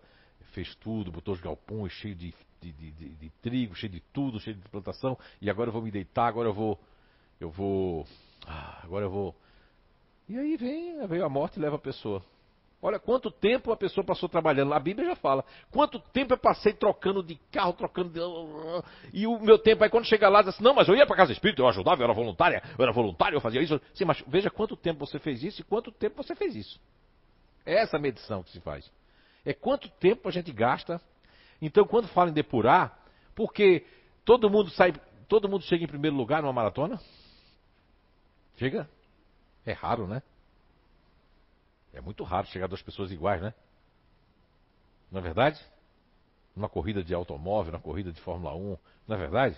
fez 0.51 0.75
tudo, 0.75 1.11
botou 1.11 1.33
os 1.33 1.39
galpões 1.39 1.91
cheio 1.93 2.15
de, 2.15 2.33
de, 2.61 2.71
de, 2.71 2.91
de, 2.91 3.09
de 3.09 3.29
trigo, 3.41 3.75
cheio 3.75 3.91
de 3.91 3.99
tudo, 4.13 4.39
cheio 4.39 4.55
de 4.55 4.69
plantação, 4.69 5.17
e 5.41 5.49
agora 5.49 5.69
eu 5.69 5.73
vou 5.73 5.81
me 5.81 5.91
deitar, 5.91 6.27
agora 6.27 6.49
eu 6.49 6.53
vou. 6.53 6.79
Eu 7.41 7.49
vou. 7.49 8.05
ah, 8.47 8.79
agora 8.83 9.05
eu 9.05 9.09
vou. 9.09 9.35
E 10.29 10.37
aí 10.37 10.55
vem, 10.55 11.05
veio 11.07 11.25
a 11.25 11.29
morte 11.29 11.57
e 11.57 11.59
leva 11.59 11.75
a 11.75 11.79
pessoa. 11.79 12.23
Olha 12.79 12.99
quanto 12.99 13.31
tempo 13.31 13.71
a 13.71 13.77
pessoa 13.77 14.05
passou 14.05 14.29
trabalhando. 14.29 14.73
A 14.73 14.79
Bíblia 14.79 15.09
já 15.09 15.15
fala. 15.15 15.43
Quanto 15.71 15.99
tempo 15.99 16.33
eu 16.33 16.37
passei 16.37 16.71
trocando 16.71 17.23
de 17.23 17.35
carro, 17.51 17.73
trocando 17.73 18.09
de... 18.09 18.19
E 19.11 19.25
o 19.25 19.39
meu 19.39 19.57
tempo 19.57 19.83
aí, 19.83 19.89
quando 19.89 20.05
chega 20.05 20.29
lá, 20.29 20.41
diz 20.41 20.49
assim, 20.49 20.63
não, 20.63 20.73
mas 20.73 20.87
eu 20.87 20.95
ia 20.95 21.05
para 21.05 21.15
casa 21.15 21.31
espírita, 21.31 21.61
eu 21.61 21.67
ajudava, 21.67 22.01
eu 22.01 22.05
era 22.05 22.13
voluntária, 22.13 22.61
eu 22.77 22.83
era 22.83 22.91
voluntário, 22.91 23.35
eu 23.35 23.41
fazia 23.41 23.61
isso. 23.61 23.81
Sim, 23.93 24.05
mas 24.05 24.23
veja 24.27 24.49
quanto 24.49 24.75
tempo 24.75 25.05
você 25.05 25.19
fez 25.19 25.43
isso 25.43 25.61
e 25.61 25.63
quanto 25.63 25.91
tempo 25.91 26.21
você 26.21 26.35
fez 26.35 26.55
isso. 26.55 26.79
É 27.65 27.81
essa 27.81 27.97
medição 27.97 28.43
que 28.43 28.51
se 28.51 28.59
faz. 28.61 28.91
É 29.43 29.53
quanto 29.53 29.89
tempo 29.89 30.27
a 30.27 30.31
gente 30.31 30.51
gasta. 30.51 31.01
Então, 31.61 31.85
quando 31.85 32.07
fala 32.07 32.29
em 32.29 32.33
depurar, 32.33 32.99
porque 33.35 33.83
todo 34.23 34.49
mundo 34.49 34.69
sai, 34.71 34.93
todo 35.27 35.49
mundo 35.49 35.63
chega 35.63 35.83
em 35.83 35.87
primeiro 35.87 36.15
lugar 36.15 36.41
numa 36.41 36.53
maratona? 36.53 36.99
Chega? 38.61 38.87
É 39.65 39.71
raro, 39.71 40.05
né? 40.05 40.21
É 41.91 41.99
muito 41.99 42.23
raro 42.23 42.45
chegar 42.45 42.67
duas 42.67 42.81
pessoas 42.83 43.11
iguais, 43.11 43.41
né? 43.41 43.55
Não 45.11 45.19
é 45.19 45.23
verdade? 45.23 45.59
Numa 46.55 46.69
corrida 46.69 47.03
de 47.03 47.11
automóvel, 47.11 47.71
numa 47.71 47.81
corrida 47.81 48.11
de 48.11 48.21
Fórmula 48.21 48.53
1, 48.55 48.77
não 49.07 49.15
é 49.15 49.19
verdade? 49.19 49.57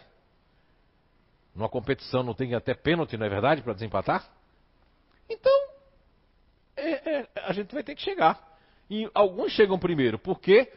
Numa 1.53 1.67
competição 1.67 2.23
não 2.23 2.33
tem 2.33 2.55
até 2.55 2.73
pênalti, 2.73 3.17
não 3.17 3.25
é 3.25 3.29
verdade, 3.29 3.61
para 3.61 3.73
desempatar? 3.73 4.25
Então, 5.29 5.67
é, 6.77 7.17
é, 7.17 7.29
a 7.43 7.51
gente 7.51 7.73
vai 7.73 7.83
ter 7.83 7.95
que 7.95 8.01
chegar. 8.01 8.57
E 8.89 9.11
alguns 9.13 9.51
chegam 9.51 9.77
primeiro, 9.77 10.17
porque 10.17 10.71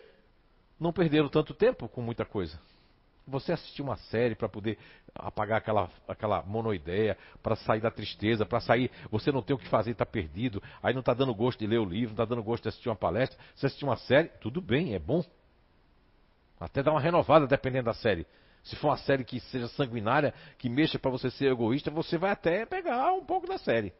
não 0.81 0.93
perderam 0.93 1.29
tanto 1.29 1.55
tempo 1.55 1.89
com 1.89 2.03
muita 2.03 2.25
coisa. 2.25 2.61
Você 3.27 3.53
assistir 3.53 3.83
uma 3.83 3.97
série 3.97 4.35
para 4.35 4.49
poder 4.49 4.79
apagar 5.15 5.59
aquela, 5.59 5.91
aquela 6.07 6.43
monoideia, 6.43 7.19
para 7.43 7.57
sair 7.57 7.81
da 7.81 7.91
tristeza, 7.91 8.47
para 8.47 8.61
sair, 8.61 8.91
você 9.11 9.33
não 9.33 9.43
tem 9.43 9.57
o 9.57 9.59
que 9.59 9.69
fazer, 9.69 9.91
está 9.91 10.07
perdido, 10.07 10.63
aí 10.83 10.95
não 10.95 11.01
está 11.01 11.13
dando 11.13 11.35
gosto 11.35 11.59
de 11.59 11.67
ler 11.67 11.79
o 11.79 11.85
livro, 11.85 12.15
não 12.15 12.23
está 12.23 12.25
dando 12.25 12.43
gosto 12.43 12.65
de 12.65 12.69
assistir 12.69 12.89
uma 12.89 12.97
palestra, 12.97 13.39
você 13.55 13.67
assistir 13.67 13.85
uma 13.85 13.97
série, 13.97 14.29
tudo 14.41 14.61
bem, 14.61 14.95
é 14.95 14.99
bom. 14.99 15.25
Até 16.59 16.83
dar 16.83 16.93
uma 16.93 17.01
renovada 17.01 17.47
dependendo 17.47 17.87
da 17.87 17.95
série. 17.95 18.27
Se 18.63 18.75
for 18.77 18.89
uma 18.89 18.97
série 18.97 19.25
que 19.25 19.39
seja 19.39 19.69
sanguinária, 19.69 20.35
que 20.59 20.69
mexa 20.69 20.99
para 20.99 21.11
você 21.11 21.31
ser 21.31 21.51
egoísta, 21.53 21.91
você 21.91 22.19
vai 22.19 22.31
até 22.31 22.65
pegar 22.67 23.13
um 23.13 23.25
pouco 23.25 23.47
da 23.47 23.59
série. 23.59 23.93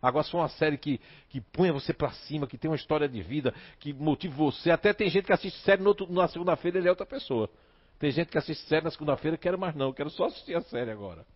Agora, 0.00 0.24
se 0.24 0.30
for 0.30 0.38
uma 0.38 0.48
série 0.48 0.78
que, 0.78 1.00
que 1.28 1.40
põe 1.40 1.70
você 1.70 1.92
para 1.92 2.10
cima, 2.10 2.46
que 2.46 2.56
tem 2.56 2.70
uma 2.70 2.76
história 2.76 3.08
de 3.08 3.20
vida, 3.20 3.52
que 3.80 3.92
motiva 3.92 4.34
você, 4.34 4.70
até 4.70 4.92
tem 4.92 5.10
gente 5.10 5.26
que 5.26 5.32
assiste 5.32 5.60
série 5.62 5.82
no 5.82 5.88
outro, 5.88 6.10
na 6.12 6.28
segunda-feira 6.28 6.78
ele 6.78 6.86
é 6.86 6.90
outra 6.90 7.06
pessoa. 7.06 7.50
Tem 7.98 8.10
gente 8.10 8.28
que 8.28 8.38
assiste 8.38 8.64
série 8.68 8.84
na 8.84 8.90
segunda-feira, 8.90 9.36
quero 9.36 9.58
mais 9.58 9.74
não, 9.74 9.92
quero 9.92 10.10
só 10.10 10.26
assistir 10.26 10.54
a 10.54 10.62
série 10.62 10.90
agora. 10.90 11.26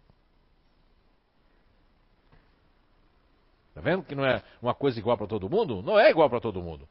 Tá 3.74 3.80
vendo 3.80 4.04
que 4.04 4.14
não 4.14 4.24
é 4.24 4.42
uma 4.60 4.74
coisa 4.74 4.98
igual 4.98 5.16
para 5.16 5.26
todo 5.26 5.48
mundo? 5.48 5.82
Não 5.82 5.98
é 5.98 6.10
igual 6.10 6.28
para 6.28 6.40
todo 6.40 6.62
mundo. 6.62 6.86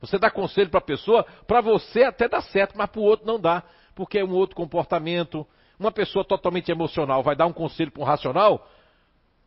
Você 0.00 0.16
dá 0.16 0.30
conselho 0.30 0.70
para 0.70 0.78
a 0.78 0.82
pessoa, 0.82 1.24
para 1.46 1.60
você 1.60 2.04
até 2.04 2.28
dá 2.28 2.40
certo, 2.40 2.78
mas 2.78 2.88
para 2.88 3.00
o 3.00 3.04
outro 3.04 3.26
não 3.26 3.38
dá, 3.38 3.64
porque 3.94 4.18
é 4.18 4.24
um 4.24 4.32
outro 4.32 4.54
comportamento. 4.54 5.46
Uma 5.78 5.90
pessoa 5.90 6.24
totalmente 6.24 6.70
emocional 6.70 7.22
vai 7.22 7.34
dar 7.34 7.46
um 7.46 7.52
conselho 7.52 7.90
para 7.90 8.02
um 8.02 8.06
racional, 8.06 8.68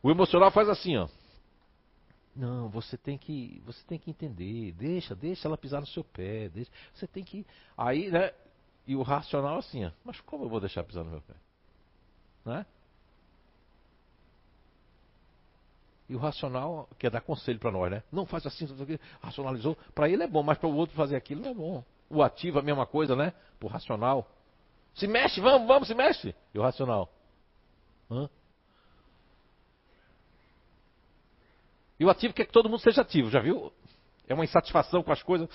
o 0.04 0.12
emocional 0.12 0.52
faz 0.52 0.68
assim, 0.68 0.98
ó. 0.98 1.08
Não, 2.36 2.70
você 2.70 2.98
tem 2.98 3.18
que, 3.18 3.62
você 3.66 3.84
tem 3.86 4.00
que 4.00 4.10
entender, 4.10 4.72
deixa, 4.74 5.14
deixa 5.14 5.48
ela 5.48 5.58
pisar 5.58 5.82
no 5.82 5.88
seu 5.88 6.04
pé, 6.04 6.50
deixa, 6.50 6.72
você 6.94 7.06
tem 7.06 7.24
que, 7.24 7.46
aí, 7.78 8.10
né? 8.10 8.32
E 8.92 8.96
o 8.98 9.04
racional 9.04 9.60
assim, 9.60 9.86
ó, 9.86 9.92
mas 10.04 10.20
como 10.20 10.44
eu 10.44 10.50
vou 10.50 10.60
deixar 10.60 10.84
pisar 10.84 11.06
no 11.06 11.12
meu 11.12 11.22
pé? 11.22 11.34
Né? 12.44 12.66
E 16.10 16.16
o 16.16 16.20
racional 16.20 16.90
quer 17.00 17.10
dar 17.10 17.22
conselho 17.22 17.58
para 17.58 17.72
nós, 17.72 17.90
né? 17.90 18.04
Não 18.12 18.26
faz 18.26 18.46
assim, 18.46 18.68
racionalizou. 19.22 19.78
Para 19.96 20.10
ele 20.10 20.24
é 20.24 20.28
bom, 20.28 20.44
mas 20.44 20.58
para 20.58 20.68
o 20.68 20.76
outro 20.76 20.94
fazer 20.94 21.16
aquilo 21.16 21.40
não 21.40 21.52
é 21.52 21.54
bom. 21.54 21.86
O 22.10 22.22
ativo 22.22 22.60
a 22.60 22.62
mesma 22.62 22.86
coisa, 22.86 23.16
né? 23.16 23.34
O 23.62 23.68
racional. 23.68 24.30
Se 24.94 25.08
mexe, 25.08 25.40
vamos, 25.40 25.70
vamos, 25.70 25.88
se 25.88 25.96
mexe. 25.96 26.36
E 26.54 26.60
o 26.60 26.62
racional? 26.62 27.10
Hã? 28.12 28.30
E 31.98 32.04
o 32.04 32.10
ativo 32.10 32.34
quer 32.34 32.46
que 32.46 32.52
todo 32.52 32.68
mundo 32.68 32.82
seja 32.82 33.04
ativo, 33.04 33.30
já 33.30 33.40
viu? 33.40 33.72
É 34.28 34.34
uma 34.34 34.44
insatisfação 34.44 35.02
com 35.02 35.14
as 35.14 35.24
coisas. 35.24 35.48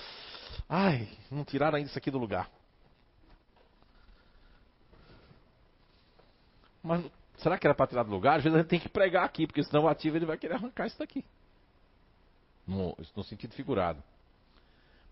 Ai, 0.66 1.06
não 1.30 1.44
tiraram 1.44 1.76
ainda 1.76 1.90
isso 1.90 1.98
aqui 1.98 2.10
do 2.10 2.16
lugar. 2.16 2.55
Mas 6.86 7.04
será 7.38 7.58
que 7.58 7.66
era 7.66 7.74
para 7.74 7.86
tirar 7.86 8.04
do 8.04 8.10
lugar? 8.10 8.36
Às 8.36 8.44
vezes 8.44 8.56
a 8.56 8.62
gente 8.62 8.68
tem 8.68 8.80
que 8.80 8.88
pregar 8.88 9.24
aqui, 9.24 9.46
porque 9.46 9.62
senão 9.62 9.84
o 9.84 9.88
ativo 9.88 10.16
ele 10.16 10.26
vai 10.26 10.38
querer 10.38 10.54
arrancar 10.54 10.86
isso 10.86 10.98
daqui. 10.98 11.24
No, 12.66 12.96
no 13.14 13.24
sentido 13.24 13.52
figurado. 13.54 14.02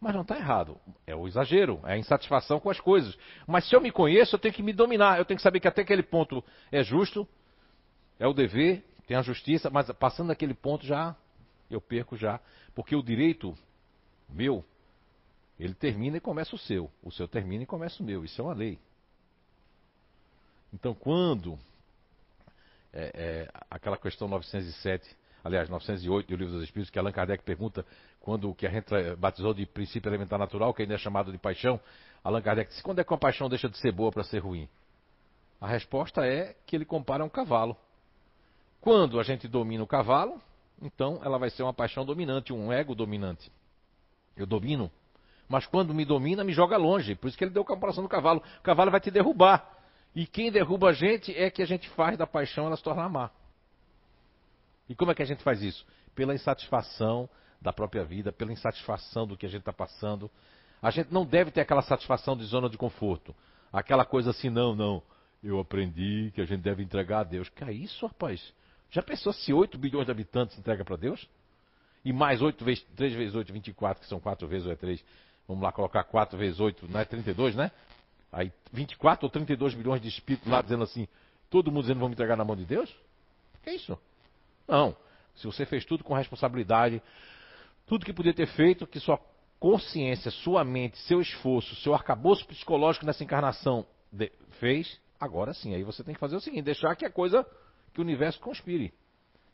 Mas 0.00 0.14
não 0.14 0.22
está 0.22 0.36
errado. 0.36 0.78
É 1.06 1.14
o 1.14 1.26
exagero, 1.26 1.80
é 1.84 1.94
a 1.94 1.98
insatisfação 1.98 2.60
com 2.60 2.70
as 2.70 2.78
coisas. 2.78 3.16
Mas 3.46 3.68
se 3.68 3.74
eu 3.74 3.80
me 3.80 3.90
conheço, 3.90 4.34
eu 4.34 4.38
tenho 4.38 4.54
que 4.54 4.62
me 4.62 4.72
dominar. 4.72 5.18
Eu 5.18 5.24
tenho 5.24 5.36
que 5.36 5.42
saber 5.42 5.60
que 5.60 5.68
até 5.68 5.82
aquele 5.82 6.02
ponto 6.02 6.44
é 6.70 6.82
justo, 6.82 7.26
é 8.18 8.26
o 8.26 8.32
dever, 8.32 8.84
tem 9.06 9.16
a 9.16 9.22
justiça, 9.22 9.70
mas 9.70 9.90
passando 9.92 10.28
daquele 10.28 10.54
ponto 10.54 10.86
já 10.86 11.16
eu 11.70 11.80
perco 11.80 12.16
já. 12.16 12.40
Porque 12.74 12.94
o 12.94 13.02
direito 13.02 13.56
meu, 14.28 14.64
ele 15.58 15.74
termina 15.74 16.16
e 16.16 16.20
começa 16.20 16.54
o 16.54 16.58
seu. 16.58 16.90
O 17.02 17.10
seu 17.10 17.26
termina 17.28 17.62
e 17.62 17.66
começa 17.66 18.02
o 18.02 18.06
meu. 18.06 18.24
Isso 18.24 18.40
é 18.40 18.44
uma 18.44 18.54
lei. 18.54 18.78
Então, 20.74 20.92
quando 20.92 21.56
é, 22.92 23.12
é, 23.14 23.48
aquela 23.70 23.96
questão 23.96 24.26
907, 24.26 25.08
aliás, 25.44 25.68
908 25.68 26.26
do 26.26 26.36
Livro 26.36 26.54
dos 26.54 26.64
Espíritos, 26.64 26.90
que 26.90 26.98
Allan 26.98 27.12
Kardec 27.12 27.44
pergunta 27.44 27.86
quando 28.20 28.50
o 28.50 28.54
que 28.54 28.66
a 28.66 28.70
gente 28.70 28.90
batizou 29.16 29.54
de 29.54 29.64
princípio 29.66 30.08
elementar 30.08 30.36
natural, 30.36 30.74
que 30.74 30.82
ainda 30.82 30.94
é 30.94 30.98
chamado 30.98 31.30
de 31.30 31.38
paixão, 31.38 31.80
Allan 32.24 32.42
Kardec 32.42 32.70
disse, 32.70 32.82
quando 32.82 32.98
é 32.98 33.04
que 33.04 33.14
a 33.14 33.16
paixão 33.16 33.48
deixa 33.48 33.68
de 33.68 33.78
ser 33.78 33.92
boa 33.92 34.10
para 34.10 34.24
ser 34.24 34.40
ruim? 34.40 34.68
A 35.60 35.68
resposta 35.68 36.26
é 36.26 36.56
que 36.66 36.74
ele 36.74 36.84
compara 36.84 37.24
um 37.24 37.28
cavalo. 37.28 37.76
Quando 38.80 39.20
a 39.20 39.22
gente 39.22 39.46
domina 39.46 39.84
o 39.84 39.86
cavalo, 39.86 40.42
então 40.82 41.20
ela 41.22 41.38
vai 41.38 41.50
ser 41.50 41.62
uma 41.62 41.72
paixão 41.72 42.04
dominante, 42.04 42.52
um 42.52 42.72
ego 42.72 42.96
dominante. 42.96 43.50
Eu 44.36 44.44
domino. 44.44 44.90
Mas 45.48 45.66
quando 45.66 45.94
me 45.94 46.04
domina, 46.04 46.42
me 46.42 46.52
joga 46.52 46.76
longe. 46.76 47.14
Por 47.14 47.28
isso 47.28 47.38
que 47.38 47.44
ele 47.44 47.52
deu 47.52 47.62
a 47.62 47.66
comparação 47.66 48.02
do 48.02 48.08
cavalo. 48.08 48.42
O 48.58 48.62
cavalo 48.62 48.90
vai 48.90 49.00
te 49.00 49.10
derrubar. 49.10 49.73
E 50.14 50.26
quem 50.26 50.50
derruba 50.50 50.90
a 50.90 50.92
gente 50.92 51.36
é 51.36 51.50
que 51.50 51.62
a 51.62 51.66
gente 51.66 51.88
faz 51.90 52.16
da 52.16 52.26
paixão 52.26 52.66
ela 52.66 52.76
se 52.76 52.82
tornar 52.82 53.08
má. 53.08 53.30
E 54.88 54.94
como 54.94 55.10
é 55.10 55.14
que 55.14 55.22
a 55.22 55.26
gente 55.26 55.42
faz 55.42 55.62
isso? 55.62 55.84
Pela 56.14 56.34
insatisfação 56.34 57.28
da 57.60 57.72
própria 57.72 58.04
vida, 58.04 58.30
pela 58.30 58.52
insatisfação 58.52 59.26
do 59.26 59.36
que 59.36 59.46
a 59.46 59.48
gente 59.48 59.60
está 59.60 59.72
passando. 59.72 60.30
A 60.80 60.90
gente 60.90 61.12
não 61.12 61.24
deve 61.24 61.50
ter 61.50 61.62
aquela 61.62 61.82
satisfação 61.82 62.36
de 62.36 62.44
zona 62.44 62.68
de 62.68 62.76
conforto. 62.76 63.34
Aquela 63.72 64.04
coisa 64.04 64.30
assim, 64.30 64.50
não, 64.50 64.74
não. 64.74 65.02
Eu 65.42 65.58
aprendi 65.58 66.30
que 66.34 66.40
a 66.40 66.44
gente 66.44 66.60
deve 66.60 66.82
entregar 66.82 67.20
a 67.20 67.24
Deus. 67.24 67.48
Que 67.48 67.64
é 67.64 67.72
isso, 67.72 68.06
rapaz? 68.06 68.52
Já 68.90 69.02
pensou 69.02 69.32
se 69.32 69.52
8 69.52 69.76
bilhões 69.76 70.04
de 70.06 70.12
habitantes 70.12 70.58
entrega 70.58 70.84
para 70.84 70.96
Deus? 70.96 71.28
E 72.04 72.12
mais 72.12 72.40
8 72.42 72.64
vezes, 72.64 72.84
3 72.94 73.14
vezes 73.14 73.34
8, 73.34 73.52
24, 73.52 74.02
que 74.02 74.08
são 74.08 74.20
4 74.20 74.46
vezes 74.46 74.66
ou 74.66 74.72
é 74.72 74.76
3. 74.76 75.04
Vamos 75.48 75.62
lá 75.62 75.72
colocar 75.72 76.04
4 76.04 76.38
vezes 76.38 76.60
8, 76.60 76.86
não 76.88 77.00
é 77.00 77.04
32, 77.04 77.56
né? 77.56 77.70
Aí 78.34 78.52
24 78.72 79.24
ou 79.24 79.30
32 79.30 79.74
bilhões 79.74 80.02
de 80.02 80.08
espíritos 80.08 80.50
lá 80.50 80.60
dizendo 80.60 80.82
assim, 80.82 81.06
todo 81.48 81.70
mundo 81.70 81.82
dizendo 81.82 82.00
vamos 82.00 82.14
entregar 82.14 82.36
na 82.36 82.44
mão 82.44 82.56
de 82.56 82.64
Deus? 82.64 82.94
Que 83.62 83.70
é 83.70 83.74
isso? 83.76 83.96
Não. 84.66 84.96
Se 85.36 85.46
você 85.46 85.64
fez 85.64 85.84
tudo 85.84 86.02
com 86.02 86.14
responsabilidade, 86.14 87.00
tudo 87.86 88.04
que 88.04 88.12
podia 88.12 88.34
ter 88.34 88.46
feito, 88.48 88.86
que 88.86 88.98
sua 88.98 89.20
consciência, 89.60 90.30
sua 90.30 90.64
mente, 90.64 90.98
seu 90.98 91.20
esforço, 91.20 91.76
seu 91.76 91.94
arcabouço 91.94 92.46
psicológico 92.46 93.06
nessa 93.06 93.22
encarnação 93.22 93.86
de, 94.10 94.30
fez, 94.58 95.00
agora 95.18 95.54
sim, 95.54 95.74
aí 95.74 95.82
você 95.82 96.02
tem 96.02 96.14
que 96.14 96.20
fazer 96.20 96.36
o 96.36 96.40
seguinte, 96.40 96.64
deixar 96.64 96.94
que 96.96 97.06
a 97.06 97.10
coisa 97.10 97.46
que 97.92 98.00
o 98.00 98.04
universo 98.04 98.40
conspire. 98.40 98.92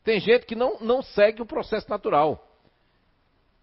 Tem 0.03 0.19
gente 0.19 0.45
que 0.47 0.55
não, 0.55 0.79
não 0.79 1.03
segue 1.03 1.41
o 1.41 1.45
processo 1.45 1.87
natural. 1.87 2.47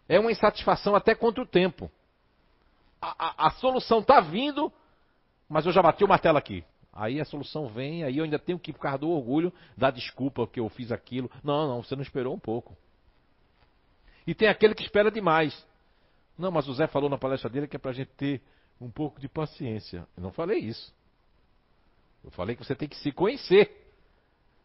É 0.09 0.19
uma 0.19 0.31
insatisfação 0.31 0.95
até 0.95 1.15
contra 1.15 1.43
o 1.43 1.47
tempo. 1.47 1.91
A, 3.01 3.45
a, 3.45 3.47
a 3.49 3.51
solução 3.51 3.99
está 3.99 4.21
vindo, 4.21 4.73
mas 5.49 5.65
eu 5.67 5.73
já 5.73 5.83
bati 5.83 6.05
o 6.05 6.09
martelo 6.09 6.39
aqui. 6.39 6.65
Aí 6.93 7.21
a 7.21 7.25
solução 7.25 7.69
vem, 7.69 8.03
aí 8.03 8.19
eu 8.19 8.25
ainda 8.25 8.39
tenho 8.39 8.59
que, 8.59 8.73
ficar 8.73 8.97
do 8.97 9.09
orgulho, 9.09 9.53
dar 9.77 9.91
desculpa 9.91 10.47
que 10.47 10.59
eu 10.59 10.69
fiz 10.69 10.91
aquilo. 10.91 11.31
Não, 11.45 11.69
não, 11.69 11.83
você 11.83 11.95
não 11.95 12.03
esperou 12.03 12.35
um 12.35 12.39
pouco. 12.39 12.77
E 14.27 14.35
tem 14.35 14.49
aquele 14.49 14.75
que 14.75 14.83
espera 14.83 15.11
demais. 15.11 15.65
Não, 16.37 16.51
mas 16.51 16.69
o 16.69 16.75
Zé 16.75 16.87
falou 16.87 17.09
na 17.09 17.17
palestra 17.17 17.49
dele 17.49 17.67
que 17.67 17.77
é 17.77 17.79
para 17.79 17.93
a 17.93 17.95
gente 17.95 18.11
ter 18.17 18.43
um 18.81 18.91
pouco 18.91 19.21
de 19.21 19.29
paciência. 19.29 20.07
Eu 20.17 20.23
não 20.23 20.33
falei 20.33 20.59
isso. 20.59 20.93
Eu 22.23 22.31
falei 22.31 22.57
que 22.57 22.65
você 22.65 22.75
tem 22.75 22.89
que 22.89 22.97
se 22.97 23.13
conhecer. 23.13 23.71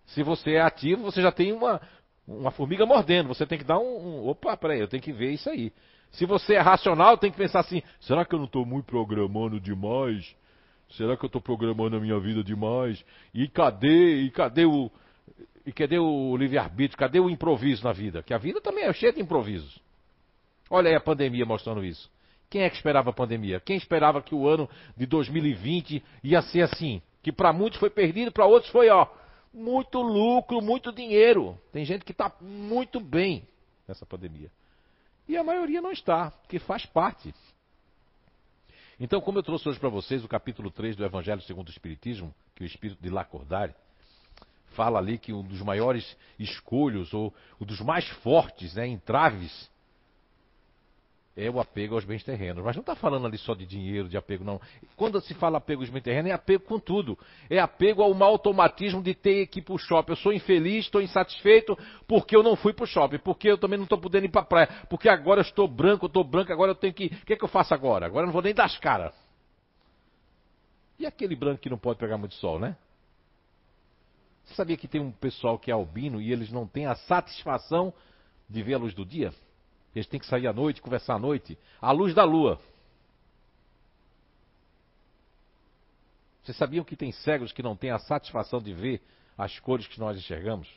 Se 0.08 0.22
você 0.24 0.54
é 0.54 0.62
ativo, 0.62 1.04
você 1.04 1.22
já 1.22 1.32
tem 1.32 1.52
uma, 1.52 1.80
uma 2.28 2.52
formiga 2.52 2.86
mordendo. 2.86 3.28
Você 3.28 3.46
tem 3.46 3.58
que 3.58 3.64
dar 3.64 3.80
um, 3.80 4.24
um. 4.24 4.28
Opa, 4.28 4.58
peraí, 4.58 4.80
eu 4.80 4.88
tenho 4.88 5.02
que 5.02 5.14
ver 5.14 5.32
isso 5.32 5.50
aí. 5.50 5.72
Se 6.12 6.26
você 6.26 6.56
é 6.56 6.60
racional, 6.60 7.18
tem 7.18 7.32
que 7.32 7.38
pensar 7.38 7.62
assim: 7.62 7.82
será 8.02 8.26
que 8.26 8.36
eu 8.36 8.40
não 8.40 8.46
estou 8.46 8.66
muito 8.66 8.86
programando 8.86 9.60
demais? 9.60 10.36
Será 10.98 11.18
que 11.18 11.26
eu 11.26 11.28
estou 11.28 11.42
programando 11.42 11.98
a 11.98 12.00
minha 12.00 12.20
vida 12.20 12.44
demais? 12.44 13.04
E 13.34 13.48
cadê? 13.48 14.22
E 14.22 14.32
cadê 14.32 14.66
o. 14.66 14.92
E 15.66 15.72
cadê 15.72 15.98
o 15.98 16.36
livre-arbítrio? 16.36 16.98
Cadê 16.98 17.20
o 17.20 17.30
improviso 17.30 17.84
na 17.84 17.94
vida? 17.94 18.22
Que 18.22 18.34
a 18.34 18.38
vida 18.38 18.62
também 18.62 18.84
é 18.84 18.94
cheia 18.94 19.14
de 19.14 19.22
improvisos. 19.22 19.82
Olha 20.70 20.90
aí 20.90 20.96
a 20.96 21.00
pandemia 21.00 21.46
mostrando 21.46 21.84
isso. 21.84 22.12
Quem 22.50 22.62
é 22.62 22.70
que 22.70 22.76
esperava 22.76 23.10
a 23.10 23.14
pandemia? 23.14 23.60
Quem 23.60 23.78
esperava 23.78 24.22
que 24.22 24.36
o 24.36 24.48
ano 24.48 24.70
de 24.96 25.06
2020 25.06 26.04
ia 26.24 26.42
ser 26.42 26.62
assim? 26.62 27.02
Que 27.22 27.32
para 27.32 27.54
muitos 27.54 27.80
foi 27.80 27.90
perdido, 27.90 28.32
para 28.32 28.46
outros 28.46 28.72
foi, 28.72 28.90
ó, 28.90 29.08
muito 29.54 30.02
lucro, 30.02 30.62
muito 30.62 30.92
dinheiro. 30.92 31.58
Tem 31.72 31.86
gente 31.86 32.04
que 32.04 32.12
está 32.12 32.32
muito 32.42 33.00
bem 33.00 33.48
nessa 33.88 34.06
pandemia. 34.06 34.52
E 35.28 35.38
a 35.38 35.44
maioria 35.44 35.82
não 35.82 35.92
está, 35.92 36.32
porque 36.32 36.60
faz 36.60 36.86
parte. 36.86 37.34
Então, 39.04 39.20
como 39.20 39.38
eu 39.38 39.44
trouxe 39.44 39.68
hoje 39.68 39.78
para 39.78 39.90
vocês 39.90 40.24
o 40.24 40.30
capítulo 40.30 40.72
3 40.72 40.96
do 40.96 41.04
Evangelho 41.04 41.42
segundo 41.42 41.68
o 41.68 41.72
Espiritismo, 41.72 42.34
que 42.56 42.64
o 42.64 42.66
Espírito 42.66 43.04
de 43.04 43.10
Lacordaire 43.10 43.76
fala 44.68 44.98
ali 44.98 45.18
que 45.18 45.34
um 45.34 45.44
dos 45.44 45.62
maiores 45.62 46.16
escolhos, 46.40 47.14
ou 47.14 47.34
um 47.60 47.66
dos 47.66 47.82
mais 47.82 48.08
fortes 48.08 48.76
né, 48.76 48.88
entraves 48.88 49.70
é 51.36 51.50
o 51.50 51.60
apego 51.60 51.96
aos 51.96 52.06
bens 52.06 52.24
terrenos. 52.24 52.64
Mas 52.64 52.76
não 52.76 52.82
está 52.82 52.96
falando 52.96 53.26
ali 53.26 53.38
só 53.38 53.56
de 53.56 53.66
dinheiro, 53.66 54.08
de 54.08 54.16
apego, 54.16 54.44
não. 54.44 54.62
Quando 54.96 55.20
se 55.22 55.34
fala 55.34 55.58
apego 55.58 55.82
aos 55.82 55.90
bens 55.90 56.04
terrenos, 56.04 56.30
é 56.30 56.34
apego 56.34 56.64
com 56.64 56.80
tudo. 56.80 57.18
É 57.50 57.60
apego 57.60 58.04
ao 58.04 58.14
mau 58.14 58.30
automatismo 58.30 59.02
de 59.02 59.16
ter 59.16 59.48
que 59.48 59.60
ir 59.60 59.62
para 59.64 59.74
o 59.74 59.78
shopping. 59.78 60.12
Eu 60.12 60.16
sou 60.18 60.32
infeliz, 60.32 60.86
estou 60.86 61.02
insatisfeito 61.02 61.78
porque 62.08 62.36
eu 62.36 62.44
não 62.44 62.56
fui 62.56 62.74
para 62.74 62.84
o 62.84 62.88
shopping, 62.88 63.18
porque 63.18 63.50
eu 63.50 63.58
também 63.58 63.78
não 63.78 63.86
estou 63.86 63.98
podendo 63.98 64.26
ir 64.26 64.30
para 64.30 64.42
a 64.42 64.46
praia, 64.46 64.70
porque 64.90 65.10
agora 65.10 65.40
eu 65.40 65.44
estou 65.44 65.68
branco, 65.68 66.06
estou 66.06 66.24
branco, 66.24 66.54
agora 66.54 66.72
eu 66.72 66.76
tenho 66.76 66.94
que. 66.94 67.06
O 67.06 67.26
que, 67.26 67.34
é 67.34 67.36
que 67.36 67.44
eu 67.44 67.50
faço 67.50 67.74
agora? 67.74 68.06
Agora 68.06 68.24
eu 68.24 68.28
não 68.28 68.34
vou 68.34 68.42
nem 68.42 68.54
dar 68.54 68.66
as 68.66 68.78
caras. 68.78 69.14
E 71.00 71.06
aquele 71.06 71.36
branco 71.36 71.62
que 71.62 71.70
não 71.70 71.78
pode 71.78 71.98
pegar 71.98 72.18
muito 72.18 72.36
sol, 72.36 72.60
né? 72.60 72.78
Você 74.46 74.54
sabia 74.56 74.78
que 74.78 74.88
tem 74.88 75.02
um 75.02 75.12
pessoal 75.12 75.58
que 75.58 75.72
é 75.72 75.74
albino 75.74 76.22
e 76.22 76.32
eles 76.32 76.52
não 76.52 76.68
têm 76.68 76.86
a 76.86 76.96
satisfação 76.96 77.94
de 78.48 78.62
ver 78.62 78.76
a 78.76 78.78
luz 78.78 78.94
do 78.94 79.06
dia? 79.06 79.34
Eles 79.96 80.08
têm 80.08 80.20
que 80.20 80.26
sair 80.26 80.48
à 80.48 80.54
noite, 80.54 80.82
conversar 80.82 81.16
à 81.16 81.20
noite, 81.20 81.58
à 81.82 81.92
luz 81.92 82.14
da 82.14 82.24
lua. 82.24 82.60
Vocês 86.44 86.58
sabiam 86.58 86.84
que 86.84 86.96
tem 86.96 87.12
cegos 87.12 87.52
que 87.52 87.64
não 87.64 87.76
têm 87.76 87.92
a 87.92 88.00
satisfação 88.00 88.62
de 88.62 88.74
ver 88.74 89.02
as 89.38 89.60
cores 89.60 89.88
que 89.88 90.00
nós 90.00 90.18
enxergamos? 90.18 90.68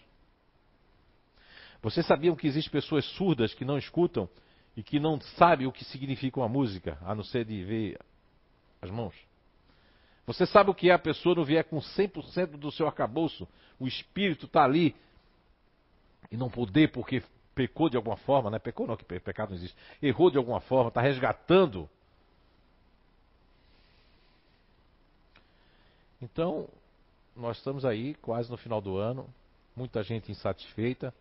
Vocês 1.83 2.07
sabiam 2.07 2.37
que 2.37 2.47
existem 2.47 2.71
pessoas 2.71 3.05
surdas 3.05 3.53
que 3.53 3.65
não 3.65 3.79
escutam 3.79 4.29
e 4.77 4.83
que 4.83 5.01
não 5.01 5.21
sabem 5.21 5.67
o 5.67 5.73
que 5.73 5.85
significa 5.85 6.41
uma 6.41 6.49
música, 6.49 6.99
a 7.03 7.15
não 7.15 7.25
ser 7.25 7.45
de 7.45 7.65
ver 7.65 7.99
as 8.81 8.91
mãos? 8.91 9.15
Você 10.27 10.45
sabe 10.45 10.71
o 10.71 10.75
que 10.75 10.91
é 10.91 10.93
a 10.93 10.99
pessoa 10.99 11.35
não 11.35 11.45
vier 11.45 11.65
com 11.65 11.79
100% 11.79 12.57
do 12.57 12.71
seu 12.73 12.87
arcabouço, 12.87 13.47
o 13.79 13.87
espírito 13.87 14.47
está 14.47 14.65
ali 14.65 14.95
e 16.31 16.37
não 16.37 16.51
poder 16.51 16.91
porque 16.91 17.23
pecou 17.57 17.89
de 17.89 17.97
alguma 17.97 18.19
forma, 18.19 18.51
né? 18.51 18.59
Pecou 18.59 18.87
não, 18.87 18.99
que 18.99 19.05
pecado 19.05 19.49
não 19.49 19.57
existe. 19.57 19.77
Errou 20.03 20.31
de 20.31 20.37
alguma 20.37 20.61
forma, 20.61 20.89
está 20.89 21.01
resgatando. 21.01 21.89
Então, 26.21 26.69
nós 27.35 27.57
estamos 27.57 27.87
aí 27.87 28.15
quase 28.17 28.51
no 28.51 28.59
final 28.59 28.81
do 28.81 28.99
ano, 28.99 29.27
muita 29.75 30.03
gente 30.03 30.31
insatisfeita, 30.31 31.15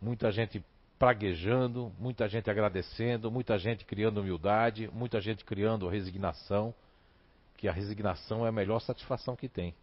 muita 0.00 0.32
gente 0.32 0.64
praguejando, 0.98 1.92
muita 1.98 2.26
gente 2.26 2.50
agradecendo, 2.50 3.30
muita 3.30 3.58
gente 3.58 3.84
criando 3.84 4.20
humildade, 4.20 4.88
muita 4.92 5.20
gente 5.20 5.44
criando 5.44 5.88
resignação, 5.88 6.74
que 7.58 7.68
a 7.68 7.72
resignação 7.72 8.46
é 8.46 8.48
a 8.48 8.52
melhor 8.52 8.80
satisfação 8.80 9.36
que 9.36 9.48
tem. 9.48 9.74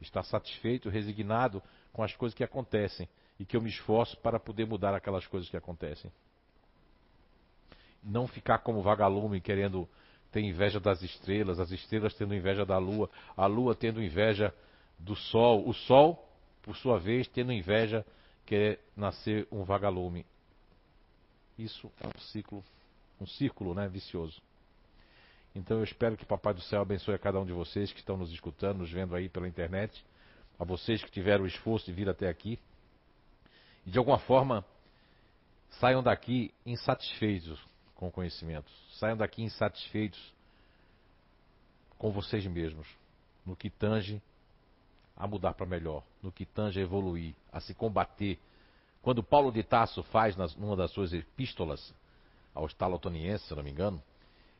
Estar 0.00 0.22
satisfeito, 0.22 0.88
resignado 0.88 1.60
com 1.92 2.04
as 2.04 2.14
coisas 2.14 2.36
que 2.36 2.44
acontecem 2.44 3.08
e 3.38 3.44
que 3.44 3.56
eu 3.56 3.62
me 3.62 3.68
esforço 3.68 4.16
para 4.18 4.40
poder 4.40 4.66
mudar 4.66 4.94
aquelas 4.94 5.26
coisas 5.26 5.48
que 5.48 5.56
acontecem. 5.56 6.10
Não 8.02 8.26
ficar 8.26 8.58
como 8.58 8.82
vagalume 8.82 9.40
querendo 9.40 9.88
ter 10.32 10.40
inveja 10.40 10.80
das 10.80 11.02
estrelas, 11.02 11.58
as 11.60 11.70
estrelas 11.70 12.14
tendo 12.14 12.34
inveja 12.34 12.64
da 12.64 12.78
lua, 12.78 13.08
a 13.36 13.46
lua 13.46 13.74
tendo 13.74 14.02
inveja 14.02 14.52
do 14.98 15.14
sol, 15.14 15.66
o 15.66 15.72
sol, 15.72 16.28
por 16.62 16.76
sua 16.76 16.98
vez, 16.98 17.28
tendo 17.28 17.52
inveja 17.52 18.04
quer 18.44 18.80
nascer 18.96 19.46
um 19.52 19.62
vagalume. 19.62 20.24
Isso 21.58 21.90
é 22.00 22.06
um 22.06 22.20
ciclo, 22.32 22.64
um 23.20 23.26
círculo, 23.26 23.74
né, 23.74 23.86
vicioso. 23.88 24.40
Então 25.54 25.78
eu 25.78 25.84
espero 25.84 26.16
que 26.16 26.24
Papai 26.24 26.54
do 26.54 26.60
Céu 26.62 26.80
abençoe 26.80 27.14
a 27.14 27.18
cada 27.18 27.38
um 27.40 27.44
de 27.44 27.52
vocês 27.52 27.92
que 27.92 27.98
estão 27.98 28.16
nos 28.16 28.32
escutando, 28.32 28.78
nos 28.78 28.90
vendo 28.90 29.14
aí 29.14 29.28
pela 29.28 29.48
internet, 29.48 30.04
a 30.58 30.64
vocês 30.64 31.02
que 31.02 31.10
tiveram 31.10 31.44
o 31.44 31.46
esforço 31.46 31.86
de 31.86 31.92
vir 31.92 32.08
até 32.08 32.28
aqui 32.28 32.58
e 33.88 33.90
de 33.90 33.98
alguma 33.98 34.18
forma 34.18 34.62
saiam 35.80 36.02
daqui 36.02 36.52
insatisfeitos 36.66 37.58
com 37.94 38.08
o 38.08 38.12
conhecimento, 38.12 38.70
saiam 38.98 39.16
daqui 39.16 39.42
insatisfeitos 39.42 40.20
com 41.96 42.12
vocês 42.12 42.46
mesmos, 42.46 42.86
no 43.46 43.56
que 43.56 43.70
tange 43.70 44.20
a 45.16 45.26
mudar 45.26 45.54
para 45.54 45.64
melhor, 45.64 46.04
no 46.22 46.30
que 46.30 46.44
tange 46.44 46.78
a 46.78 46.82
evoluir, 46.82 47.34
a 47.50 47.60
se 47.60 47.72
combater. 47.72 48.38
Quando 49.00 49.22
Paulo 49.22 49.50
de 49.50 49.62
Tasso 49.62 50.02
faz 50.02 50.36
numa 50.56 50.76
das 50.76 50.90
suas 50.90 51.14
epístolas 51.14 51.94
aos 52.54 52.74
talotonienses, 52.74 53.48
se 53.48 53.54
não 53.54 53.62
me 53.62 53.70
engano, 53.70 54.02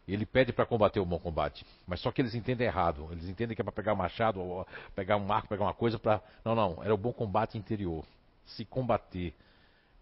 ele 0.09 0.25
pede 0.25 0.55
para 0.55 0.65
combater 0.65 1.01
o 1.01 1.05
bom 1.05 1.19
combate. 1.19 1.67
Mas 1.87 2.01
só 2.01 2.11
que 2.11 2.23
eles 2.23 2.35
entendem 2.35 2.67
errado. 2.67 3.07
Eles 3.13 3.29
entendem 3.29 3.55
que 3.55 3.61
é 3.61 3.65
para 3.65 3.73
pegar 3.73 3.95
machado, 3.95 4.67
pegar 4.95 5.19
um 5.19 5.31
arco, 5.31 5.49
pegar 5.49 5.65
uma 5.65 5.75
coisa 5.75 5.99
para. 5.99 6.23
Não, 6.43 6.55
não. 6.55 6.83
Era 6.83 6.95
o 6.95 6.97
bom 6.97 7.13
combate 7.13 7.59
interior 7.59 8.07
se 8.49 8.65
combater. 8.65 9.35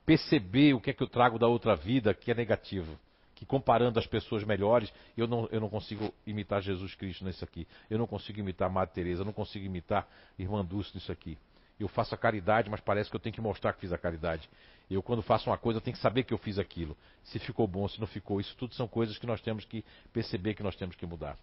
Perceber 0.05 0.75
o 0.75 0.81
que 0.81 0.91
é 0.91 0.93
que 0.93 1.03
eu 1.03 1.09
trago 1.09 1.39
da 1.39 1.49
outra 1.49 1.75
vida 1.75 2.15
que 2.15 2.31
é 2.31 2.35
negativo. 2.35 2.99
Que 3.35 3.45
comparando 3.45 3.99
as 3.99 4.07
pessoas 4.07 4.45
melhores, 4.45 4.93
eu 5.17 5.27
não, 5.27 5.47
eu 5.51 5.61
não 5.61 5.69
consigo 5.69 6.13
imitar 6.27 6.63
Jesus 6.63 6.95
Cristo 6.95 7.25
nisso 7.25 7.45
aqui. 7.45 7.67
Eu 7.91 7.99
não 7.99 8.07
consigo 8.07 8.39
imitar 8.41 8.71
Madre 8.71 8.95
Teresa, 8.95 9.21
eu 9.21 9.27
não 9.27 9.33
consigo 9.33 9.65
imitar 9.65 10.09
Irmã 10.39 10.65
Dulce 10.65 10.93
nisso 10.95 11.13
aqui. 11.13 11.37
Eu 11.79 11.89
faço 11.89 12.15
a 12.15 12.19
caridade, 12.19 12.71
mas 12.71 12.81
parece 12.81 13.11
que 13.11 13.17
eu 13.17 13.21
tenho 13.21 13.35
que 13.35 13.41
mostrar 13.41 13.75
que 13.75 13.81
fiz 13.81 13.93
a 13.93 13.99
caridade. 13.99 14.49
Eu, 14.91 15.03
quando 15.03 15.21
faço 15.21 15.51
uma 15.51 15.59
coisa, 15.59 15.79
eu 15.79 15.83
tenho 15.83 15.95
que 15.95 16.03
saber 16.03 16.23
que 16.23 16.33
eu 16.33 16.39
fiz 16.39 16.59
aquilo. 16.59 16.97
Se 17.25 17.39
ficou 17.39 17.67
bom, 17.67 17.87
se 17.87 18.01
não 18.01 18.07
ficou. 18.07 18.41
Isso 18.41 18.57
tudo 18.57 18.75
são 18.75 18.89
coisas 18.89 19.19
que 19.19 19.27
nós 19.27 19.43
temos 19.43 19.65
que 19.65 19.85
perceber 20.13 20.55
que 20.55 20.63
nós 20.63 20.77
temos 20.77 20.97
que 20.97 21.05
mudar. 21.05 21.37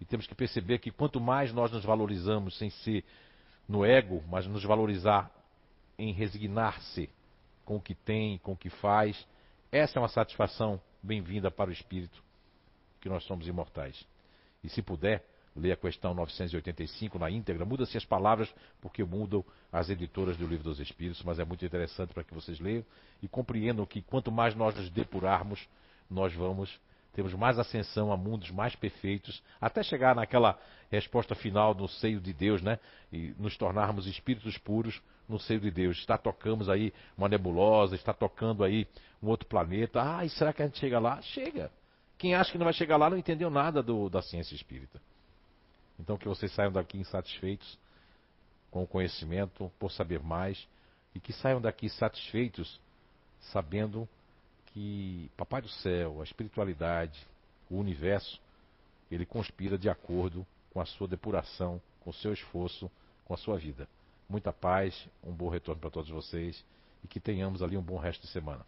E 0.00 0.04
temos 0.04 0.26
que 0.26 0.34
perceber 0.34 0.78
que 0.78 0.90
quanto 0.90 1.20
mais 1.20 1.52
nós 1.52 1.70
nos 1.70 1.84
valorizamos 1.84 2.58
sem 2.58 2.70
ser 2.70 3.04
no 3.68 3.84
ego, 3.84 4.24
mas 4.28 4.46
nos 4.46 4.64
valorizar 4.64 5.30
em 5.98 6.12
resignar-se 6.12 7.08
com 7.64 7.76
o 7.76 7.80
que 7.80 7.94
tem, 7.94 8.38
com 8.38 8.52
o 8.52 8.56
que 8.56 8.70
faz. 8.70 9.26
Essa 9.70 9.98
é 9.98 10.02
uma 10.02 10.08
satisfação 10.08 10.80
bem-vinda 11.02 11.50
para 11.50 11.70
o 11.70 11.72
espírito, 11.72 12.22
que 13.00 13.08
nós 13.08 13.24
somos 13.24 13.46
imortais. 13.46 14.06
E 14.62 14.68
se 14.68 14.82
puder, 14.82 15.24
leia 15.54 15.74
a 15.74 15.76
questão 15.76 16.14
985 16.14 17.18
na 17.18 17.30
íntegra, 17.30 17.64
muda-se 17.64 17.96
as 17.96 18.04
palavras, 18.04 18.52
porque 18.80 19.04
mudam 19.04 19.44
as 19.72 19.88
editoras 19.90 20.36
do 20.36 20.46
Livro 20.46 20.64
dos 20.64 20.80
Espíritos, 20.80 21.22
mas 21.22 21.38
é 21.38 21.44
muito 21.44 21.64
interessante 21.64 22.12
para 22.12 22.24
que 22.24 22.34
vocês 22.34 22.58
leiam 22.60 22.84
e 23.22 23.28
compreendam 23.28 23.86
que 23.86 24.02
quanto 24.02 24.32
mais 24.32 24.54
nós 24.54 24.74
nos 24.74 24.90
depurarmos, 24.90 25.68
nós 26.10 26.32
vamos 26.34 26.80
temos 27.14 27.32
mais 27.32 27.58
ascensão 27.58 28.12
a 28.12 28.16
mundos 28.16 28.50
mais 28.50 28.74
perfeitos, 28.74 29.42
até 29.60 29.82
chegar 29.82 30.14
naquela 30.16 30.58
resposta 30.90 31.34
final 31.34 31.72
no 31.72 31.88
seio 31.88 32.20
de 32.20 32.32
Deus, 32.32 32.60
né? 32.60 32.78
E 33.12 33.32
nos 33.38 33.56
tornarmos 33.56 34.06
espíritos 34.06 34.58
puros 34.58 35.00
no 35.28 35.38
seio 35.38 35.60
de 35.60 35.70
Deus. 35.70 35.96
Está 35.98 36.18
tocamos 36.18 36.68
aí 36.68 36.92
uma 37.16 37.28
nebulosa, 37.28 37.94
está 37.94 38.12
tocando 38.12 38.64
aí 38.64 38.86
um 39.22 39.28
outro 39.28 39.46
planeta. 39.46 40.02
Ah, 40.02 40.24
e 40.24 40.28
será 40.28 40.52
que 40.52 40.62
a 40.62 40.66
gente 40.66 40.78
chega 40.78 40.98
lá? 40.98 41.22
Chega. 41.22 41.70
Quem 42.18 42.34
acha 42.34 42.50
que 42.50 42.58
não 42.58 42.64
vai 42.64 42.74
chegar 42.74 42.96
lá 42.96 43.08
não 43.08 43.16
entendeu 43.16 43.48
nada 43.48 43.80
do, 43.80 44.10
da 44.10 44.20
ciência 44.20 44.54
espírita. 44.54 45.00
Então 45.98 46.16
que 46.16 46.26
vocês 46.26 46.52
saiam 46.52 46.72
daqui 46.72 46.98
insatisfeitos 46.98 47.78
com 48.72 48.82
o 48.82 48.86
conhecimento, 48.88 49.70
por 49.78 49.92
saber 49.92 50.20
mais, 50.20 50.66
e 51.14 51.20
que 51.20 51.32
saiam 51.32 51.60
daqui 51.60 51.88
satisfeitos 51.88 52.80
sabendo 53.52 54.08
que 54.74 55.30
Papai 55.36 55.62
do 55.62 55.68
Céu, 55.68 56.20
a 56.20 56.24
espiritualidade, 56.24 57.24
o 57.70 57.76
universo, 57.76 58.40
ele 59.08 59.24
conspira 59.24 59.78
de 59.78 59.88
acordo 59.88 60.44
com 60.72 60.80
a 60.80 60.84
sua 60.84 61.06
depuração, 61.06 61.80
com 62.00 62.10
o 62.10 62.12
seu 62.12 62.32
esforço, 62.32 62.90
com 63.24 63.32
a 63.32 63.36
sua 63.36 63.56
vida. 63.56 63.88
Muita 64.28 64.52
paz, 64.52 65.08
um 65.22 65.32
bom 65.32 65.48
retorno 65.48 65.80
para 65.80 65.90
todos 65.90 66.10
vocês 66.10 66.64
e 67.04 67.06
que 67.06 67.20
tenhamos 67.20 67.62
ali 67.62 67.76
um 67.76 67.82
bom 67.82 67.98
resto 67.98 68.22
de 68.22 68.28
semana. 68.28 68.66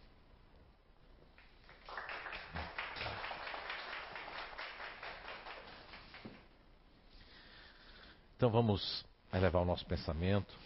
Então 8.37 8.49
vamos 8.49 9.03
elevar 9.33 9.61
o 9.61 9.65
nosso 9.65 9.85
pensamento, 9.85 10.57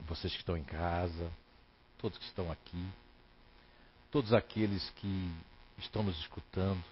vocês 0.00 0.34
que 0.34 0.40
estão 0.40 0.56
em 0.56 0.64
casa, 0.64 1.32
todos 1.96 2.18
que 2.18 2.24
estão 2.24 2.52
aqui, 2.52 2.86
todos 4.10 4.32
aqueles 4.32 4.88
que 4.90 5.30
estão 5.76 6.02
nos 6.02 6.18
escutando. 6.18 6.82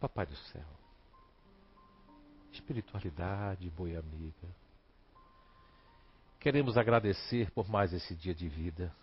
Papai 0.00 0.24
do 0.24 0.36
céu, 0.36 0.64
espiritualidade, 2.50 3.68
boa 3.68 3.98
amiga, 3.98 4.48
queremos 6.38 6.78
agradecer 6.78 7.50
por 7.50 7.68
mais 7.68 7.92
esse 7.92 8.14
dia 8.16 8.34
de 8.34 8.48
vida, 8.48 8.94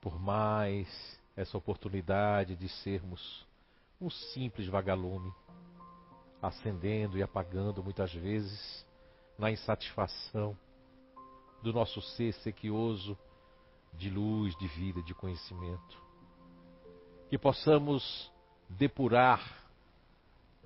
por 0.00 0.18
mais 0.18 0.88
essa 1.36 1.58
oportunidade 1.58 2.56
de 2.56 2.66
sermos 2.66 3.46
um 4.00 4.08
simples 4.08 4.66
vagalume, 4.68 5.34
acendendo 6.40 7.18
e 7.18 7.22
apagando 7.22 7.84
muitas 7.84 8.12
vezes 8.14 8.86
na 9.36 9.50
insatisfação 9.50 10.56
do 11.62 11.72
nosso 11.72 12.00
ser 12.00 12.32
sequioso 12.34 13.16
de 13.94 14.10
luz, 14.10 14.56
de 14.56 14.66
vida, 14.68 15.02
de 15.02 15.14
conhecimento. 15.14 16.02
Que 17.28 17.38
possamos 17.38 18.30
depurar 18.68 19.66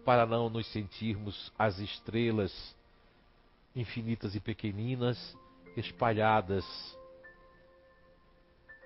para 0.05 0.27
não 0.27 0.51
nos 0.51 0.67
sentirmos 0.73 1.53
as 1.59 1.79
estrelas 1.79 2.77
infinitas 3.75 4.35
e 4.35 4.41
pequeninas 4.41 5.37
espalhadas 5.77 6.65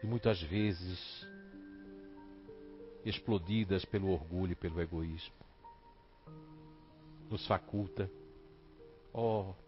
e 0.03 0.07
muitas 0.07 0.41
vezes 0.43 1.27
explodidas 3.05 3.85
pelo 3.85 4.11
orgulho 4.11 4.53
e 4.53 4.57
pelo 4.57 4.81
egoísmo. 4.81 5.35
Nos 7.31 7.47
faculta, 7.47 8.11
ó 9.13 9.51
oh, 9.51 9.66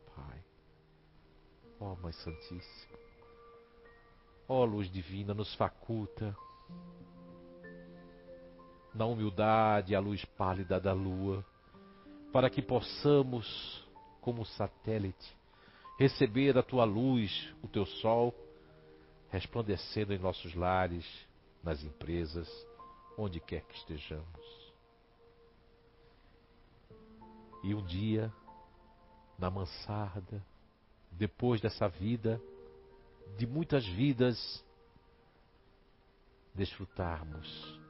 ó 1.81 1.93
oh, 1.93 1.97
Mãe 1.97 2.13
Santíssima, 2.13 2.99
ó 4.49 4.61
oh, 4.61 4.65
Luz 4.65 4.91
Divina, 4.91 5.35
nos 5.35 5.55
faculta 5.55 6.37
na 8.95 9.07
humildade 9.07 9.95
à 9.95 10.01
luz 10.01 10.25
pálida 10.25 10.81
da 10.81 10.93
lua, 10.93 11.45
para 12.33 12.51
que 12.51 12.61
possamos, 12.61 13.87
como 14.21 14.45
satélite, 14.45 15.37
receber 15.99 16.59
a 16.59 16.63
tua 16.63 16.85
luz, 16.85 17.55
o 17.63 17.69
teu 17.69 17.87
sol, 17.87 18.35
resplandecendo 19.29 20.13
em 20.13 20.19
nossos 20.19 20.55
lares, 20.55 21.07
nas 21.63 21.83
empresas, 21.85 22.49
onde 23.17 23.41
quer 23.41 23.63
que 23.63 23.77
estejamos. 23.77 24.73
E 27.63 27.75
um 27.75 27.85
dia, 27.85 28.33
na 29.39 29.51
mansarda, 29.51 30.45
depois 31.19 31.61
dessa 31.61 31.89
vida, 31.89 32.41
de 33.37 33.45
muitas 33.45 33.85
vidas, 33.85 34.65
desfrutarmos, 36.55 37.81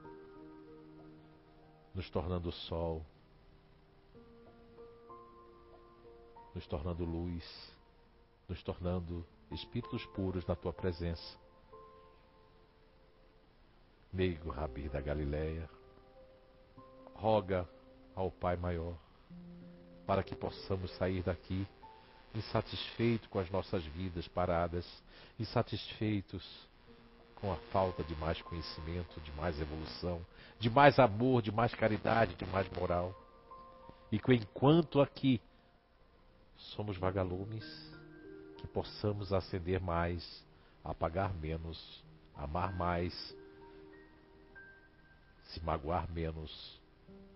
nos 1.94 2.08
tornando 2.08 2.50
sol, 2.50 3.04
nos 6.54 6.66
tornando 6.66 7.04
luz, 7.04 7.44
nos 8.48 8.62
tornando 8.62 9.26
espíritos 9.52 10.04
puros 10.06 10.46
na 10.46 10.56
tua 10.56 10.72
presença. 10.72 11.38
Meigo 14.10 14.48
Rabi 14.48 14.88
da 14.88 15.02
Galileia, 15.02 15.68
roga 17.14 17.68
ao 18.14 18.30
Pai 18.30 18.56
Maior 18.56 18.96
para 20.06 20.22
que 20.22 20.34
possamos 20.34 20.90
sair 20.92 21.22
daqui 21.22 21.68
insatisfeitos 22.34 23.28
com 23.28 23.38
as 23.38 23.50
nossas 23.50 23.84
vidas 23.84 24.26
paradas, 24.28 24.86
insatisfeitos 25.38 26.44
com 27.36 27.52
a 27.52 27.56
falta 27.72 28.02
de 28.02 28.14
mais 28.16 28.40
conhecimento, 28.42 29.20
de 29.20 29.30
mais 29.32 29.60
evolução, 29.60 30.24
de 30.58 30.68
mais 30.68 30.98
amor, 30.98 31.40
de 31.40 31.52
mais 31.52 31.74
caridade, 31.74 32.34
de 32.34 32.46
mais 32.46 32.68
moral. 32.70 33.14
E 34.10 34.18
que 34.18 34.34
enquanto 34.34 35.00
aqui 35.00 35.40
somos 36.56 36.96
vagalumes, 36.96 37.64
que 38.56 38.66
possamos 38.66 39.32
acender 39.32 39.80
mais, 39.80 40.44
apagar 40.84 41.32
menos, 41.34 42.02
amar 42.34 42.72
mais, 42.74 43.14
se 45.44 45.60
magoar 45.64 46.10
menos 46.10 46.80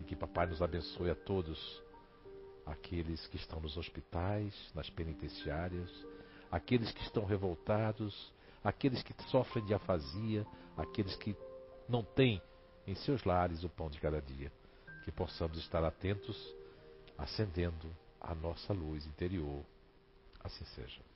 e 0.01 0.05
que 0.05 0.17
Papai 0.17 0.47
nos 0.47 0.61
abençoe 0.61 1.11
a 1.11 1.15
todos, 1.15 1.83
aqueles 2.67 3.27
que 3.27 3.37
estão 3.37 3.61
nos 3.61 3.77
hospitais, 3.77 4.55
nas 4.75 4.89
penitenciárias, 4.91 5.91
aqueles 6.51 6.93
que 6.93 7.03
estão 7.03 7.25
revoltados, 7.25 8.33
aqueles 8.63 9.03
que 9.03 9.15
sofrem 9.31 9.65
de 9.65 9.75
afasia, 9.75 10.47
aqueles 10.77 11.17
que 11.17 11.37
não 11.89 12.03
têm 12.03 12.41
em 12.87 12.95
seus 12.95 13.25
lares 13.25 13.65
o 13.65 13.69
pão 13.69 13.89
de 13.91 14.01
cada 14.01 14.21
dia. 14.21 14.53
Que 15.05 15.11
possamos 15.11 15.59
estar 15.59 15.83
atentos, 15.83 16.37
acendendo 17.19 17.91
a 18.21 18.35
nossa 18.35 18.73
luz 18.73 19.07
interior. 19.07 19.65
Assim 20.43 20.65
seja. 20.65 21.12